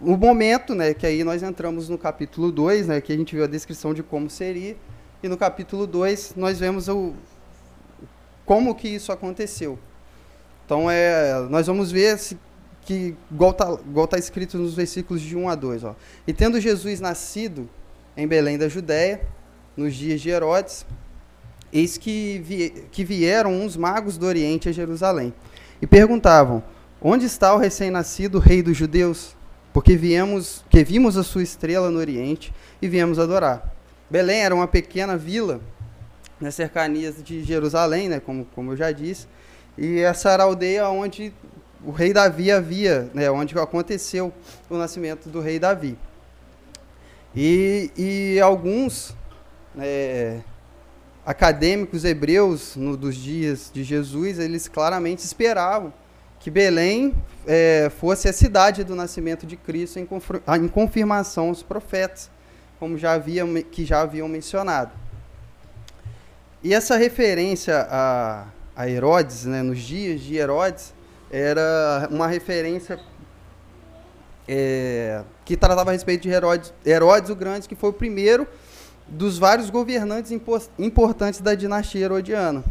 O 0.00 0.16
momento, 0.16 0.74
né, 0.74 0.92
que 0.92 1.06
aí 1.06 1.22
nós 1.22 1.42
entramos 1.42 1.88
no 1.88 1.96
capítulo 1.96 2.50
2, 2.50 2.88
né, 2.88 3.00
que 3.00 3.12
a 3.12 3.16
gente 3.16 3.34
viu 3.34 3.44
a 3.44 3.46
descrição 3.46 3.94
de 3.94 4.02
como 4.02 4.28
seria, 4.28 4.76
e 5.22 5.28
no 5.28 5.36
capítulo 5.36 5.86
2 5.86 6.34
nós 6.36 6.58
vemos 6.58 6.88
o, 6.88 7.14
como 8.44 8.74
que 8.74 8.88
isso 8.88 9.12
aconteceu. 9.12 9.78
Então, 10.64 10.90
é, 10.90 11.40
nós 11.48 11.66
vamos 11.66 11.92
ver 11.92 12.18
se, 12.18 12.38
que, 12.84 13.16
igual 13.30 13.50
está 13.50 13.76
tá 14.08 14.18
escrito 14.18 14.58
nos 14.58 14.74
versículos 14.74 15.22
de 15.22 15.36
1 15.36 15.48
a 15.48 15.54
2. 15.54 15.84
Ó. 15.84 15.94
E 16.26 16.32
tendo 16.32 16.60
Jesus 16.60 17.00
nascido 17.00 17.68
em 18.16 18.26
Belém 18.26 18.58
da 18.58 18.68
Judéia, 18.68 19.22
nos 19.76 19.94
dias 19.94 20.20
de 20.20 20.30
Herodes, 20.30 20.86
eis 21.72 21.98
que, 21.98 22.40
vi, 22.44 22.86
que 22.92 23.04
vieram 23.04 23.52
uns 23.52 23.76
magos 23.76 24.16
do 24.16 24.26
Oriente 24.26 24.68
a 24.68 24.72
Jerusalém 24.72 25.34
e 25.80 25.86
perguntavam: 25.86 26.62
Onde 27.00 27.26
está 27.26 27.54
o 27.54 27.58
recém-nascido 27.58 28.38
rei 28.38 28.62
dos 28.62 28.76
judeus? 28.76 29.34
Porque 29.72 29.96
viemos, 29.96 30.64
que 30.70 30.84
vimos 30.84 31.16
a 31.16 31.24
sua 31.24 31.42
estrela 31.42 31.90
no 31.90 31.98
Oriente 31.98 32.54
e 32.80 32.86
viemos 32.86 33.18
adorar. 33.18 33.74
Belém 34.08 34.42
era 34.42 34.54
uma 34.54 34.68
pequena 34.68 35.16
vila 35.16 35.60
nas 36.40 36.54
cercanias 36.54 37.22
de 37.22 37.42
Jerusalém, 37.42 38.08
né, 38.08 38.20
como, 38.20 38.44
como 38.54 38.72
eu 38.72 38.76
já 38.76 38.92
disse, 38.92 39.26
e 39.76 39.98
essa 40.00 40.30
era 40.30 40.44
a 40.44 40.46
aldeia 40.46 40.88
onde 40.88 41.32
o 41.86 41.90
rei 41.90 42.12
Davi 42.12 42.50
havia, 42.50 43.10
né, 43.12 43.30
onde 43.30 43.58
aconteceu 43.58 44.32
o 44.70 44.76
nascimento 44.76 45.28
do 45.28 45.40
rei 45.40 45.58
Davi. 45.58 45.98
E, 47.34 47.90
e 47.96 48.40
alguns 48.40 49.14
é, 49.78 50.38
acadêmicos 51.26 52.04
hebreus 52.04 52.76
no, 52.76 52.96
dos 52.96 53.16
dias 53.16 53.70
de 53.72 53.82
Jesus, 53.82 54.38
eles 54.38 54.68
claramente 54.68 55.20
esperavam 55.20 55.92
que 56.38 56.50
Belém 56.50 57.14
é, 57.46 57.90
fosse 57.98 58.28
a 58.28 58.32
cidade 58.32 58.84
do 58.84 58.94
nascimento 58.94 59.46
de 59.46 59.56
Cristo 59.56 59.98
em, 59.98 60.08
em 60.58 60.68
confirmação 60.68 61.48
aos 61.48 61.62
profetas, 61.62 62.30
como 62.78 62.96
já 62.96 63.12
havia, 63.12 63.44
que 63.64 63.84
já 63.84 64.02
haviam 64.02 64.28
mencionado. 64.28 64.92
E 66.62 66.72
essa 66.72 66.96
referência 66.96 67.86
a, 67.90 68.46
a 68.76 68.88
Herodes, 68.88 69.44
né, 69.44 69.62
nos 69.62 69.80
dias 69.80 70.20
de 70.20 70.36
Herodes, 70.36 70.93
era 71.36 72.06
uma 72.12 72.28
referência 72.28 72.96
é, 74.46 75.24
que 75.44 75.56
tratava 75.56 75.90
a 75.90 75.92
respeito 75.92 76.22
de 76.22 76.28
Herodes, 76.28 76.72
Herodes 76.86 77.28
o 77.28 77.34
Grande, 77.34 77.68
que 77.68 77.74
foi 77.74 77.90
o 77.90 77.92
primeiro 77.92 78.46
dos 79.08 79.36
vários 79.36 79.68
governantes 79.68 80.30
importantes 80.78 81.40
da 81.40 81.56
dinastia 81.56 82.04
herodiana. 82.04 82.62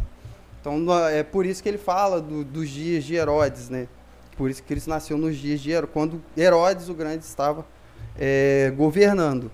Então 0.62 0.82
é 1.08 1.22
por 1.22 1.44
isso 1.44 1.62
que 1.62 1.68
ele 1.68 1.76
fala 1.76 2.22
do, 2.22 2.42
dos 2.42 2.70
dias 2.70 3.04
de 3.04 3.14
Herodes, 3.14 3.68
né? 3.68 3.86
Por 4.34 4.48
isso 4.48 4.62
que 4.62 4.72
ele 4.72 4.82
nasceu 4.86 5.18
nos 5.18 5.36
dias 5.36 5.60
de 5.60 5.70
Herodes, 5.70 5.92
quando 5.92 6.22
Herodes 6.34 6.88
o 6.88 6.94
Grande 6.94 7.22
estava 7.22 7.66
é, 8.18 8.72
governando. 8.74 9.52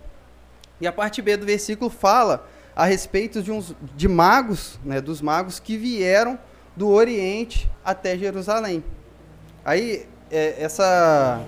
E 0.80 0.86
a 0.86 0.92
parte 0.92 1.20
B 1.20 1.36
do 1.36 1.44
versículo 1.44 1.90
fala 1.90 2.48
a 2.76 2.84
respeito 2.84 3.42
de, 3.42 3.50
uns, 3.50 3.74
de 3.96 4.06
magos, 4.06 4.78
né, 4.84 5.00
dos 5.00 5.20
magos 5.20 5.58
que 5.58 5.76
vieram 5.76 6.38
do 6.76 6.88
Oriente 6.88 7.68
até 7.84 8.16
Jerusalém. 8.16 8.84
Aí 9.70 10.04
é, 10.32 10.56
essa 10.60 11.46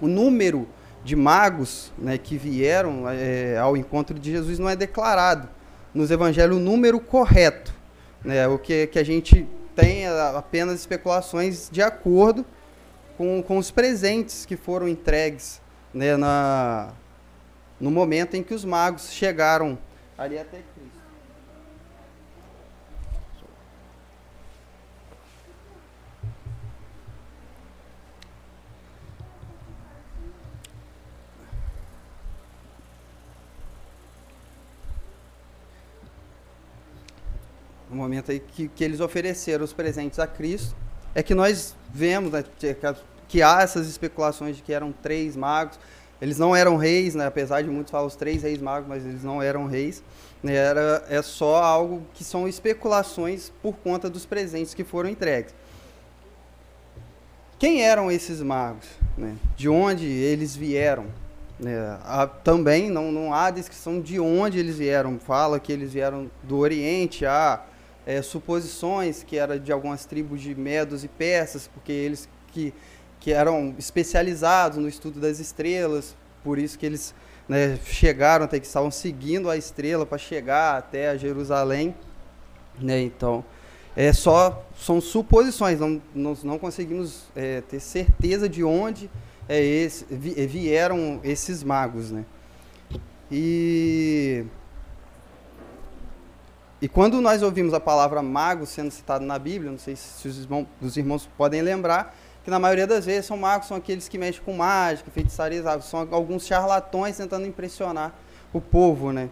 o 0.00 0.08
número 0.08 0.66
de 1.04 1.14
magos 1.14 1.92
né, 1.96 2.18
que 2.18 2.36
vieram 2.36 3.08
é, 3.08 3.56
ao 3.56 3.76
encontro 3.76 4.18
de 4.18 4.32
Jesus 4.32 4.58
não 4.58 4.68
é 4.68 4.74
declarado 4.74 5.48
nos 5.94 6.10
evangelhos 6.10 6.56
o 6.56 6.60
número 6.60 6.98
correto. 6.98 7.72
Né, 8.24 8.48
o 8.48 8.58
que, 8.58 8.88
que 8.88 8.98
a 8.98 9.04
gente 9.04 9.46
tem 9.76 10.04
é 10.04 10.08
apenas 10.36 10.80
especulações 10.80 11.68
de 11.70 11.80
acordo 11.80 12.44
com, 13.16 13.40
com 13.40 13.56
os 13.56 13.70
presentes 13.70 14.44
que 14.44 14.56
foram 14.56 14.88
entregues 14.88 15.60
né, 15.94 16.16
na, 16.16 16.88
no 17.80 17.92
momento 17.92 18.36
em 18.36 18.42
que 18.42 18.52
os 18.52 18.64
magos 18.64 19.12
chegaram 19.12 19.78
ali 20.18 20.36
até 20.36 20.58
no 37.90 37.96
momento 37.96 38.30
aí 38.30 38.40
que, 38.40 38.68
que 38.68 38.84
eles 38.84 39.00
ofereceram 39.00 39.64
os 39.64 39.72
presentes 39.72 40.18
a 40.18 40.26
Cristo, 40.26 40.74
é 41.14 41.22
que 41.22 41.34
nós 41.34 41.74
vemos 41.92 42.32
né, 42.32 42.44
que 43.26 43.42
há 43.42 43.62
essas 43.62 43.88
especulações 43.88 44.56
de 44.56 44.62
que 44.62 44.72
eram 44.72 44.92
três 44.92 45.36
magos. 45.36 45.78
eles 46.20 46.38
não 46.38 46.54
eram 46.54 46.76
reis, 46.76 47.14
né? 47.14 47.26
apesar 47.26 47.62
de 47.62 47.68
muitos 47.68 47.90
falar 47.90 48.06
os 48.06 48.16
três 48.16 48.42
reis 48.42 48.60
magos, 48.60 48.88
mas 48.88 49.04
eles 49.04 49.22
não 49.22 49.42
eram 49.42 49.66
reis. 49.66 50.02
Né? 50.42 50.54
Era, 50.54 51.04
é 51.08 51.20
só 51.22 51.62
algo 51.62 52.02
que 52.14 52.24
são 52.24 52.48
especulações 52.48 53.52
por 53.62 53.76
conta 53.76 54.08
dos 54.08 54.24
presentes 54.24 54.74
que 54.74 54.84
foram 54.84 55.08
entregues. 55.08 55.54
Quem 57.58 57.82
eram 57.82 58.10
esses 58.10 58.40
magos? 58.40 58.86
Né? 59.16 59.36
De 59.56 59.68
onde 59.68 60.06
eles 60.06 60.54
vieram? 60.54 61.06
Né? 61.58 61.98
Há, 62.04 62.26
também 62.26 62.88
não, 62.88 63.10
não 63.10 63.34
há 63.34 63.50
descrição 63.50 64.00
de 64.00 64.20
onde 64.20 64.58
eles 64.58 64.78
vieram. 64.78 65.18
Fala 65.18 65.58
que 65.58 65.72
eles 65.72 65.92
vieram 65.92 66.30
do 66.44 66.56
Oriente, 66.56 67.26
há 67.26 67.60
é, 68.08 68.22
suposições 68.22 69.22
que 69.22 69.36
era 69.36 69.60
de 69.60 69.70
algumas 69.70 70.06
tribos 70.06 70.40
de 70.40 70.54
medos 70.54 71.04
e 71.04 71.08
persas, 71.08 71.68
porque 71.68 71.92
eles 71.92 72.26
que, 72.46 72.72
que 73.20 73.32
eram 73.32 73.74
especializados 73.78 74.78
no 74.78 74.88
estudo 74.88 75.20
das 75.20 75.38
estrelas, 75.38 76.16
por 76.42 76.58
isso 76.58 76.78
que 76.78 76.86
eles 76.86 77.14
né, 77.46 77.78
chegaram 77.84 78.46
até 78.46 78.58
que 78.58 78.66
estavam 78.66 78.90
seguindo 78.90 79.50
a 79.50 79.58
estrela 79.58 80.06
para 80.06 80.16
chegar 80.16 80.78
até 80.78 81.18
Jerusalém. 81.18 81.94
Né? 82.80 83.02
Então, 83.02 83.44
é 83.94 84.10
só 84.14 84.64
são 84.74 85.02
suposições, 85.02 85.78
não, 85.78 86.00
nós 86.14 86.42
não 86.42 86.58
conseguimos 86.58 87.24
é, 87.36 87.60
ter 87.60 87.78
certeza 87.78 88.48
de 88.48 88.64
onde 88.64 89.10
é 89.46 89.62
esse, 89.62 90.06
vieram 90.06 91.20
esses 91.22 91.62
magos, 91.62 92.10
né? 92.10 92.24
E 93.30 94.46
e 96.80 96.88
quando 96.88 97.20
nós 97.20 97.42
ouvimos 97.42 97.74
a 97.74 97.80
palavra 97.80 98.22
mago 98.22 98.64
sendo 98.64 98.90
citada 98.90 99.24
na 99.24 99.38
Bíblia, 99.38 99.70
não 99.70 99.78
sei 99.78 99.96
se 99.96 100.28
os 100.28 100.38
irmãos, 100.38 100.66
os 100.80 100.96
irmãos 100.96 101.28
podem 101.36 101.60
lembrar, 101.60 102.14
que 102.44 102.50
na 102.50 102.58
maioria 102.58 102.86
das 102.86 103.04
vezes 103.04 103.26
são 103.26 103.36
magos, 103.36 103.66
são 103.66 103.76
aqueles 103.76 104.08
que 104.08 104.16
mexem 104.16 104.42
com 104.44 104.54
mágica, 104.54 105.10
feitiçaria, 105.10 105.62
são 105.80 106.06
alguns 106.10 106.46
charlatões 106.46 107.16
tentando 107.16 107.46
impressionar 107.46 108.14
o 108.52 108.60
povo, 108.60 109.12
né? 109.12 109.28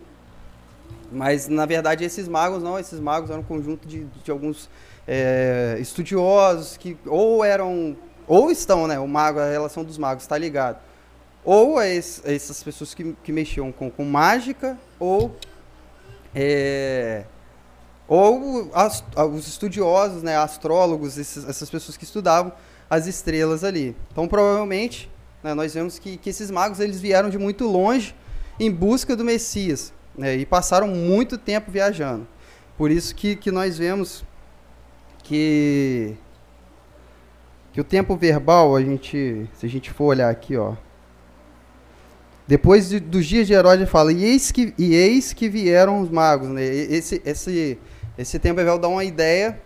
Mas, 1.10 1.46
na 1.48 1.64
verdade, 1.66 2.04
esses 2.04 2.26
magos 2.26 2.62
não, 2.62 2.78
esses 2.78 2.98
magos 2.98 3.30
eram 3.30 3.40
um 3.40 3.44
conjunto 3.44 3.86
de, 3.86 4.04
de 4.04 4.30
alguns 4.30 4.68
é, 5.06 5.76
estudiosos 5.80 6.76
que 6.76 6.98
ou 7.06 7.44
eram, 7.44 7.96
ou 8.26 8.50
estão, 8.50 8.86
né, 8.86 8.98
o 8.98 9.06
mago, 9.06 9.38
a 9.38 9.48
relação 9.48 9.84
dos 9.84 9.98
magos 9.98 10.24
está 10.24 10.36
ligado, 10.36 10.78
ou 11.44 11.80
é 11.80 11.94
esse, 11.94 12.20
essas 12.28 12.60
pessoas 12.62 12.92
que, 12.92 13.16
que 13.22 13.30
mexiam 13.30 13.70
com, 13.70 13.88
com 13.88 14.04
mágica, 14.04 14.76
ou 14.98 15.34
é, 16.34 17.24
ou 18.08 18.70
as, 18.72 19.04
os 19.32 19.48
estudiosos, 19.48 20.22
né, 20.22 20.36
astrólogos, 20.36 21.18
esses, 21.18 21.48
essas 21.48 21.68
pessoas 21.68 21.96
que 21.96 22.04
estudavam 22.04 22.52
as 22.88 23.06
estrelas 23.06 23.64
ali. 23.64 23.96
Então, 24.12 24.28
provavelmente, 24.28 25.10
né, 25.42 25.54
nós 25.54 25.74
vemos 25.74 25.98
que, 25.98 26.16
que 26.16 26.30
esses 26.30 26.50
magos 26.50 26.80
eles 26.80 27.00
vieram 27.00 27.28
de 27.30 27.38
muito 27.38 27.66
longe 27.66 28.14
em 28.58 28.70
busca 28.70 29.16
do 29.16 29.24
Messias 29.24 29.92
né, 30.16 30.36
e 30.36 30.46
passaram 30.46 30.88
muito 30.88 31.36
tempo 31.36 31.70
viajando. 31.70 32.26
Por 32.78 32.90
isso 32.90 33.14
que, 33.14 33.34
que 33.34 33.50
nós 33.50 33.78
vemos 33.78 34.24
que, 35.24 36.14
que 37.72 37.80
o 37.80 37.84
tempo 37.84 38.16
verbal, 38.16 38.76
a 38.76 38.82
gente, 38.82 39.48
se 39.54 39.66
a 39.66 39.68
gente 39.68 39.90
for 39.90 40.04
olhar 40.04 40.30
aqui, 40.30 40.56
ó, 40.56 40.74
depois 42.46 42.88
de, 42.88 43.00
dos 43.00 43.26
dias 43.26 43.46
de 43.46 43.54
Herodes, 43.54 43.88
fala, 43.88 44.12
e 44.12 44.24
eis, 44.24 44.52
que, 44.52 44.72
e 44.78 44.94
eis 44.94 45.32
que 45.32 45.48
vieram 45.48 46.00
os 46.00 46.08
magos. 46.08 46.48
Né? 46.48 46.64
Esse, 46.64 47.20
esse, 47.24 47.76
esse 48.18 48.38
tempo 48.38 48.56
verbal 48.56 48.78
dá 48.78 48.88
uma 48.88 49.04
ideia 49.04 49.60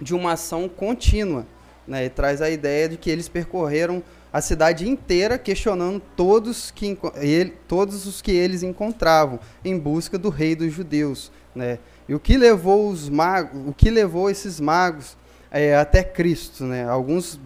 de 0.00 0.14
uma 0.14 0.32
ação 0.32 0.68
contínua. 0.68 1.46
Né? 1.86 2.04
E 2.04 2.10
traz 2.10 2.40
a 2.40 2.50
ideia 2.50 2.88
de 2.88 2.96
que 2.96 3.10
eles 3.10 3.28
percorreram 3.28 4.02
a 4.32 4.40
cidade 4.40 4.88
inteira 4.88 5.38
questionando 5.38 6.00
todos, 6.16 6.70
que, 6.70 6.96
ele, 7.16 7.52
todos 7.66 8.06
os 8.06 8.22
que 8.22 8.30
eles 8.30 8.62
encontravam 8.62 9.40
em 9.64 9.76
busca 9.76 10.16
do 10.16 10.28
rei 10.28 10.54
dos 10.54 10.72
judeus, 10.72 11.32
né? 11.54 11.78
E 12.08 12.14
o 12.14 12.20
que 12.20 12.36
levou 12.36 12.88
os 12.88 13.08
magos, 13.08 13.60
o 13.66 13.72
que 13.72 13.90
levou 13.90 14.30
esses 14.30 14.60
magos 14.60 15.16
é, 15.50 15.74
até 15.76 16.04
Cristo, 16.04 16.64
né? 16.64 16.88
Alguns 16.88 17.40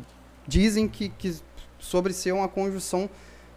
dizem 0.46 0.86
que, 0.86 1.08
que 1.08 1.34
sobre 1.78 2.12
ser 2.12 2.32
uma 2.32 2.48
conjunção 2.48 3.08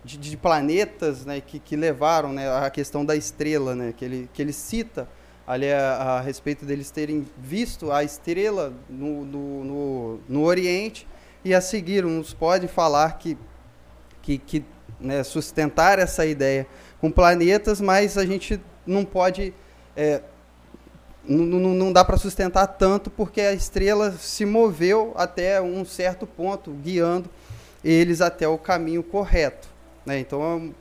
de, 0.05 0.17
de 0.17 0.37
planetas, 0.37 1.25
né, 1.25 1.41
que, 1.41 1.59
que 1.59 1.75
levaram, 1.75 2.31
né, 2.31 2.49
a 2.49 2.69
questão 2.69 3.03
da 3.03 3.13
estrela, 3.13 3.75
né, 3.75 3.93
que 3.95 4.05
ele 4.05 4.29
que 4.33 4.41
ele 4.41 4.53
cita 4.53 5.07
ali 5.47 5.71
a, 5.71 5.93
a 5.93 6.21
respeito 6.21 6.65
deles 6.65 6.91
terem 6.91 7.25
visto 7.37 7.89
a 7.89 8.03
estrela 8.03 8.73
no, 8.89 9.23
no, 9.23 9.63
no, 9.63 10.19
no 10.27 10.43
Oriente 10.43 11.07
e 11.43 11.53
a 11.53 11.61
seguir 11.61 12.05
uns 12.05 12.33
pode 12.33 12.67
falar 12.67 13.17
que, 13.17 13.37
que, 14.21 14.37
que 14.37 14.65
né, 14.99 15.23
sustentar 15.23 15.99
essa 15.99 16.25
ideia 16.25 16.67
com 16.99 17.09
planetas, 17.09 17.79
mas 17.79 18.17
a 18.17 18.25
gente 18.25 18.59
não 18.85 19.05
pode. 19.05 19.53
É, 19.95 20.21
não, 21.23 21.59
não 21.73 21.91
dá 21.91 22.03
para 22.05 22.17
sustentar 22.17 22.67
tanto 22.67 23.09
porque 23.09 23.41
a 23.41 23.53
estrela 23.53 24.11
se 24.13 24.45
moveu 24.45 25.13
até 25.15 25.61
um 25.61 25.83
certo 25.83 26.25
ponto, 26.25 26.71
guiando 26.71 27.29
eles 27.83 28.21
até 28.21 28.47
o 28.47 28.57
caminho 28.57 29.03
correto. 29.03 29.67
Né? 30.05 30.19
Então, 30.19 30.73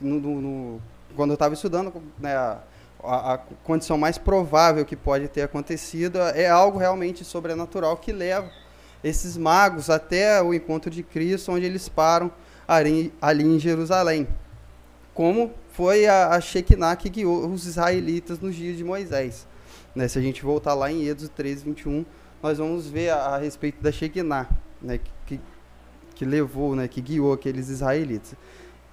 no, 0.00 0.40
no, 0.40 0.80
quando 1.16 1.30
eu 1.30 1.34
estava 1.34 1.54
estudando, 1.54 1.92
né, 2.18 2.34
a, 2.34 2.62
a, 3.04 3.38
condição 3.64 3.98
mais 3.98 4.18
provável 4.18 4.84
que 4.84 4.96
pode 4.96 5.28
ter 5.28 5.42
acontecido 5.42 6.18
é 6.18 6.48
algo 6.48 6.78
realmente 6.78 7.24
sobrenatural 7.24 7.96
que 7.96 8.12
leva 8.12 8.50
esses 9.02 9.36
magos 9.36 9.90
até 9.90 10.40
o 10.42 10.54
encontro 10.54 10.90
de 10.90 11.02
Cristo, 11.02 11.50
onde 11.52 11.66
eles 11.66 11.88
param 11.88 12.30
ali, 12.66 13.12
ali 13.20 13.44
em 13.44 13.58
Jerusalém. 13.58 14.28
Como 15.12 15.52
foi 15.72 16.06
a, 16.06 16.28
a 16.28 16.40
Shekinah 16.40 16.96
que 16.96 17.08
guiou 17.08 17.48
os 17.48 17.66
israelitas 17.66 18.38
nos 18.38 18.54
dias 18.54 18.76
de 18.76 18.84
Moisés. 18.84 19.46
Né, 19.94 20.08
se 20.08 20.18
a 20.18 20.22
gente 20.22 20.42
voltar 20.42 20.74
lá 20.74 20.90
em 20.90 21.02
Êxodo 21.02 21.30
13, 21.30 21.64
21, 21.64 22.06
nós 22.42 22.58
vamos 22.58 22.88
ver 22.88 23.10
a, 23.10 23.16
a 23.16 23.38
respeito 23.38 23.82
da 23.82 23.90
Shekinah, 23.90 24.48
né, 24.80 25.00
que, 25.26 25.40
que 26.14 26.24
levou, 26.24 26.74
né, 26.74 26.88
que 26.88 27.00
guiou 27.00 27.32
aqueles 27.32 27.68
israelitas. 27.68 28.34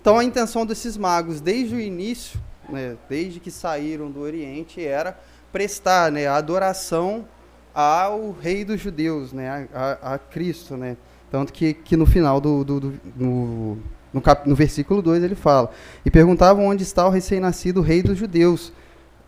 Então 0.01 0.17
a 0.17 0.23
intenção 0.23 0.65
desses 0.65 0.97
magos, 0.97 1.39
desde 1.39 1.75
o 1.75 1.79
início, 1.79 2.39
né, 2.71 2.97
desde 3.07 3.39
que 3.39 3.51
saíram 3.51 4.09
do 4.09 4.21
Oriente, 4.21 4.83
era 4.83 5.17
prestar 5.51 6.11
né, 6.11 6.27
adoração 6.27 7.25
ao 7.73 8.31
rei 8.31 8.65
dos 8.65 8.79
judeus, 8.79 9.31
né, 9.31 9.67
a, 9.73 10.13
a, 10.13 10.17
Cristo, 10.17 10.77
né. 10.77 10.97
Tanto 11.31 11.53
que, 11.53 11.73
que 11.73 11.95
no 11.95 12.05
final 12.05 12.41
do, 12.41 12.63
do, 12.63 12.79
do 12.79 12.99
no, 13.15 13.77
no, 14.11 14.21
cap, 14.21 14.49
no 14.49 14.55
versículo 14.55 15.01
2 15.01 15.23
ele 15.23 15.35
fala, 15.35 15.71
e 16.03 16.09
perguntavam 16.09 16.65
onde 16.65 16.83
está 16.83 17.07
o 17.07 17.09
recém-nascido 17.09 17.81
rei 17.81 18.01
dos 18.01 18.17
judeus. 18.17 18.73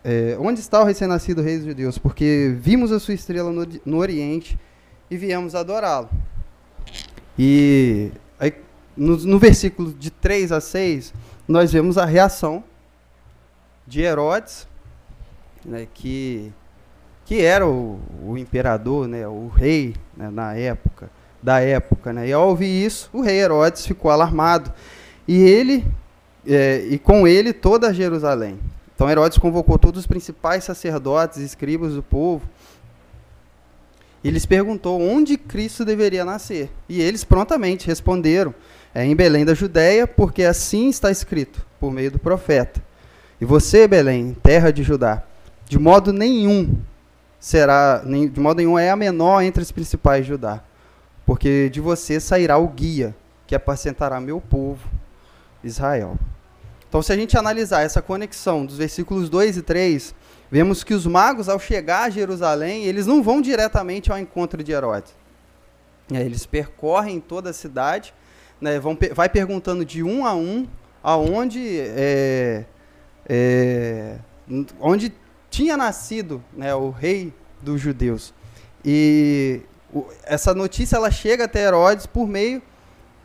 É, 0.04 0.36
onde 0.40 0.58
está 0.58 0.80
o 0.80 0.84
recém-nascido 0.84 1.42
rei 1.42 1.58
dos 1.58 1.66
judeus? 1.66 1.96
Porque 1.96 2.52
vimos 2.58 2.90
a 2.90 2.98
sua 2.98 3.14
estrela 3.14 3.52
no, 3.52 3.64
no 3.84 3.98
Oriente 3.98 4.58
e 5.08 5.16
viemos 5.16 5.54
adorá-lo. 5.54 6.10
E 7.38 8.10
aí, 8.38 8.52
no, 8.96 9.16
no 9.16 9.38
versículo 9.38 9.92
de 9.92 10.10
3 10.10 10.50
a 10.50 10.60
6, 10.60 11.14
nós 11.46 11.72
vemos 11.72 11.96
a 11.96 12.04
reação 12.04 12.64
de 13.92 14.00
Herodes, 14.00 14.66
né, 15.62 15.86
que 15.92 16.50
que 17.26 17.42
era 17.42 17.66
o, 17.66 18.00
o 18.26 18.38
imperador, 18.38 19.06
né, 19.06 19.28
o 19.28 19.48
rei 19.48 19.94
né, 20.16 20.30
na 20.30 20.54
época, 20.54 21.10
da 21.42 21.60
época, 21.60 22.12
né, 22.12 22.26
e 22.28 22.32
ao 22.32 22.48
ouvir 22.48 22.84
isso, 22.84 23.10
o 23.12 23.20
rei 23.20 23.38
Herodes 23.38 23.86
ficou 23.86 24.10
alarmado 24.10 24.72
e 25.28 25.42
ele 25.42 25.84
é, 26.46 26.86
e 26.88 26.98
com 26.98 27.28
ele 27.28 27.52
toda 27.52 27.92
Jerusalém. 27.92 28.58
Então 28.94 29.10
Herodes 29.10 29.36
convocou 29.36 29.78
todos 29.78 30.00
os 30.00 30.06
principais 30.06 30.64
sacerdotes 30.64 31.38
e 31.38 31.44
escribas 31.44 31.92
do 31.92 32.02
povo 32.02 32.48
e 34.24 34.30
lhes 34.30 34.46
perguntou 34.46 35.02
onde 35.02 35.36
Cristo 35.36 35.84
deveria 35.84 36.24
nascer. 36.24 36.70
E 36.88 37.02
eles 37.02 37.24
prontamente 37.24 37.86
responderam: 37.86 38.54
é 38.94 39.04
em 39.04 39.14
Belém 39.14 39.44
da 39.44 39.52
Judéia, 39.52 40.06
porque 40.06 40.44
assim 40.44 40.88
está 40.88 41.10
escrito 41.10 41.66
por 41.78 41.92
meio 41.92 42.10
do 42.10 42.18
profeta. 42.18 42.91
E 43.42 43.44
você, 43.44 43.88
Belém, 43.88 44.36
terra 44.40 44.70
de 44.70 44.84
Judá, 44.84 45.24
de 45.68 45.76
modo 45.76 46.12
nenhum 46.12 46.78
será, 47.40 47.98
de 47.98 48.38
modo 48.38 48.58
nenhum 48.58 48.78
é 48.78 48.88
a 48.88 48.94
menor 48.94 49.42
entre 49.42 49.60
os 49.60 49.72
principais 49.72 50.24
de 50.24 50.28
Judá, 50.28 50.62
porque 51.26 51.68
de 51.68 51.80
você 51.80 52.20
sairá 52.20 52.56
o 52.56 52.68
guia 52.68 53.12
que 53.44 53.56
apacentará 53.56 54.20
meu 54.20 54.40
povo, 54.40 54.88
Israel. 55.64 56.16
Então, 56.88 57.02
se 57.02 57.12
a 57.12 57.16
gente 57.16 57.36
analisar 57.36 57.82
essa 57.82 58.00
conexão 58.00 58.64
dos 58.64 58.76
versículos 58.76 59.28
2 59.28 59.56
e 59.56 59.62
3, 59.62 60.14
vemos 60.48 60.84
que 60.84 60.94
os 60.94 61.04
magos, 61.04 61.48
ao 61.48 61.58
chegar 61.58 62.04
a 62.04 62.10
Jerusalém, 62.10 62.84
eles 62.84 63.08
não 63.08 63.24
vão 63.24 63.42
diretamente 63.42 64.12
ao 64.12 64.20
encontro 64.20 64.62
de 64.62 64.70
Herodes. 64.70 65.16
É, 66.12 66.20
eles 66.20 66.46
percorrem 66.46 67.18
toda 67.18 67.50
a 67.50 67.52
cidade, 67.52 68.14
né, 68.60 68.78
vão, 68.78 68.96
vai 69.12 69.28
perguntando 69.28 69.84
de 69.84 70.00
um 70.00 70.24
a 70.24 70.32
um 70.32 70.64
aonde 71.02 71.80
é, 71.80 72.66
é, 73.28 74.18
onde 74.80 75.12
tinha 75.50 75.76
nascido 75.76 76.42
né, 76.52 76.74
o 76.74 76.90
rei 76.90 77.32
dos 77.60 77.80
judeus. 77.80 78.34
E 78.84 79.62
o, 79.92 80.06
essa 80.24 80.54
notícia 80.54 80.96
ela 80.96 81.10
chega 81.10 81.44
até 81.44 81.64
Herodes 81.66 82.06
por 82.06 82.26
meio 82.26 82.62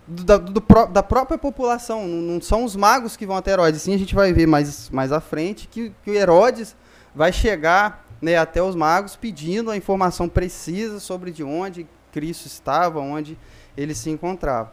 da, 0.07 0.37
do, 0.37 0.63
da 0.91 1.03
própria 1.03 1.37
população. 1.37 2.07
Não, 2.07 2.21
não, 2.33 2.41
são 2.41 2.63
os 2.63 2.75
magos 2.75 3.15
que 3.17 3.25
vão 3.25 3.37
até 3.37 3.51
Herodes. 3.51 3.81
Sim, 3.81 3.93
a 3.93 3.97
gente 3.97 4.13
vai 4.13 4.31
ver 4.33 4.47
mais, 4.47 4.89
mais 4.89 5.11
à 5.11 5.19
frente 5.19 5.67
que, 5.67 5.93
que 6.03 6.11
Herodes 6.11 6.75
vai 7.15 7.31
chegar 7.31 8.05
né, 8.21 8.37
até 8.37 8.61
os 8.61 8.75
magos 8.75 9.15
pedindo 9.15 9.71
a 9.71 9.77
informação 9.77 10.27
precisa 10.27 10.99
sobre 10.99 11.31
de 11.31 11.43
onde 11.43 11.87
Cristo 12.11 12.45
estava, 12.45 12.99
onde 12.99 13.37
ele 13.75 13.93
se 13.93 14.09
encontrava. 14.09 14.71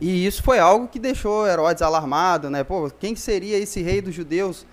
E 0.00 0.26
isso 0.26 0.42
foi 0.42 0.58
algo 0.58 0.88
que 0.88 0.98
deixou 0.98 1.46
Herodes 1.46 1.82
alarmado, 1.82 2.50
né? 2.50 2.64
Pô, 2.64 2.90
quem 2.90 3.14
seria 3.14 3.56
esse 3.56 3.82
rei 3.82 4.00
dos 4.00 4.14
judeus 4.14 4.66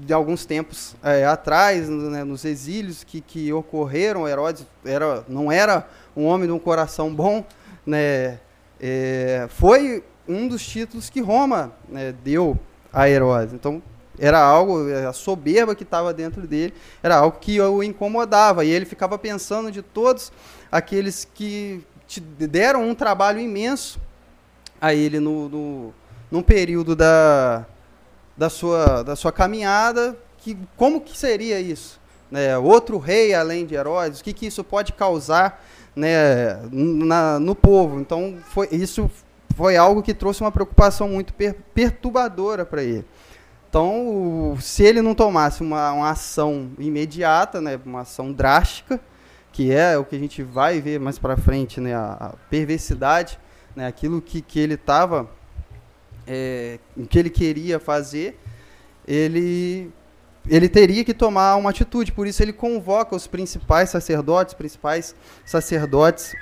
de 0.00 0.12
alguns 0.12 0.44
tempos 0.44 0.96
é, 1.02 1.24
atrás, 1.26 1.88
né, 1.88 2.24
nos 2.24 2.44
exílios 2.44 3.04
que, 3.04 3.20
que 3.20 3.52
ocorreram? 3.52 4.26
Herodes 4.26 4.66
era, 4.84 5.24
não 5.28 5.52
era 5.52 5.86
um 6.16 6.24
homem 6.24 6.46
de 6.46 6.52
um 6.52 6.58
coração 6.58 7.14
bom, 7.14 7.44
né? 7.86 8.40
É, 8.80 9.46
foi 9.48 10.02
um 10.26 10.48
dos 10.48 10.66
títulos 10.66 11.08
que 11.08 11.20
Roma 11.20 11.72
né, 11.88 12.12
deu 12.24 12.58
a 12.92 13.08
Herodes. 13.08 13.54
Então, 13.54 13.80
era 14.18 14.40
algo, 14.40 14.86
a 15.08 15.12
soberba 15.12 15.74
que 15.74 15.84
estava 15.84 16.12
dentro 16.12 16.46
dele, 16.46 16.74
era 17.02 17.16
algo 17.16 17.38
que 17.38 17.60
o 17.60 17.82
incomodava. 17.82 18.64
E 18.64 18.70
ele 18.70 18.84
ficava 18.84 19.16
pensando 19.16 19.70
de 19.70 19.82
todos 19.82 20.32
aqueles 20.70 21.24
que 21.32 21.84
deram 22.38 22.88
um 22.88 22.94
trabalho 22.94 23.38
imenso 23.40 24.00
a 24.82 24.92
ele 24.92 25.20
no, 25.20 25.48
no, 25.48 25.94
num 26.28 26.42
período 26.42 26.96
da, 26.96 27.64
da, 28.36 28.50
sua, 28.50 29.04
da 29.04 29.14
sua 29.14 29.30
caminhada, 29.30 30.18
que, 30.38 30.58
como 30.76 31.00
que 31.00 31.16
seria 31.16 31.60
isso? 31.60 32.00
Né? 32.28 32.58
Outro 32.58 32.98
rei 32.98 33.32
além 33.32 33.64
de 33.64 33.76
Herodes, 33.76 34.18
o 34.18 34.24
que, 34.24 34.32
que 34.32 34.46
isso 34.46 34.64
pode 34.64 34.92
causar 34.92 35.64
né, 35.94 36.56
na, 36.72 37.38
no 37.38 37.54
povo? 37.54 38.00
Então, 38.00 38.38
foi, 38.52 38.68
isso 38.72 39.08
foi 39.54 39.76
algo 39.76 40.02
que 40.02 40.12
trouxe 40.12 40.40
uma 40.40 40.50
preocupação 40.50 41.08
muito 41.08 41.32
per, 41.32 41.54
perturbadora 41.72 42.66
para 42.66 42.82
ele. 42.82 43.04
Então, 43.68 44.56
se 44.60 44.82
ele 44.82 45.00
não 45.00 45.14
tomasse 45.14 45.62
uma, 45.62 45.92
uma 45.92 46.10
ação 46.10 46.72
imediata, 46.76 47.60
né, 47.60 47.78
uma 47.86 48.00
ação 48.00 48.32
drástica, 48.32 49.00
que 49.52 49.70
é 49.70 49.96
o 49.96 50.04
que 50.04 50.16
a 50.16 50.18
gente 50.18 50.42
vai 50.42 50.80
ver 50.80 50.98
mais 50.98 51.20
para 51.20 51.36
frente, 51.36 51.80
né, 51.80 51.94
a, 51.94 52.12
a 52.14 52.28
perversidade 52.50 53.38
né, 53.74 53.86
aquilo 53.86 54.20
que, 54.20 54.40
que 54.40 54.58
ele 54.58 54.74
estava, 54.74 55.30
é, 56.26 56.78
que 57.08 57.18
ele 57.18 57.30
queria 57.30 57.78
fazer, 57.78 58.38
ele, 59.06 59.90
ele 60.48 60.68
teria 60.68 61.04
que 61.04 61.14
tomar 61.14 61.56
uma 61.56 61.70
atitude. 61.70 62.12
Por 62.12 62.26
isso 62.26 62.42
ele 62.42 62.52
convoca 62.52 63.16
os 63.16 63.26
principais 63.26 63.90
sacerdotes, 63.90 64.54
principais 64.54 65.14
sacerdotes 65.44 66.34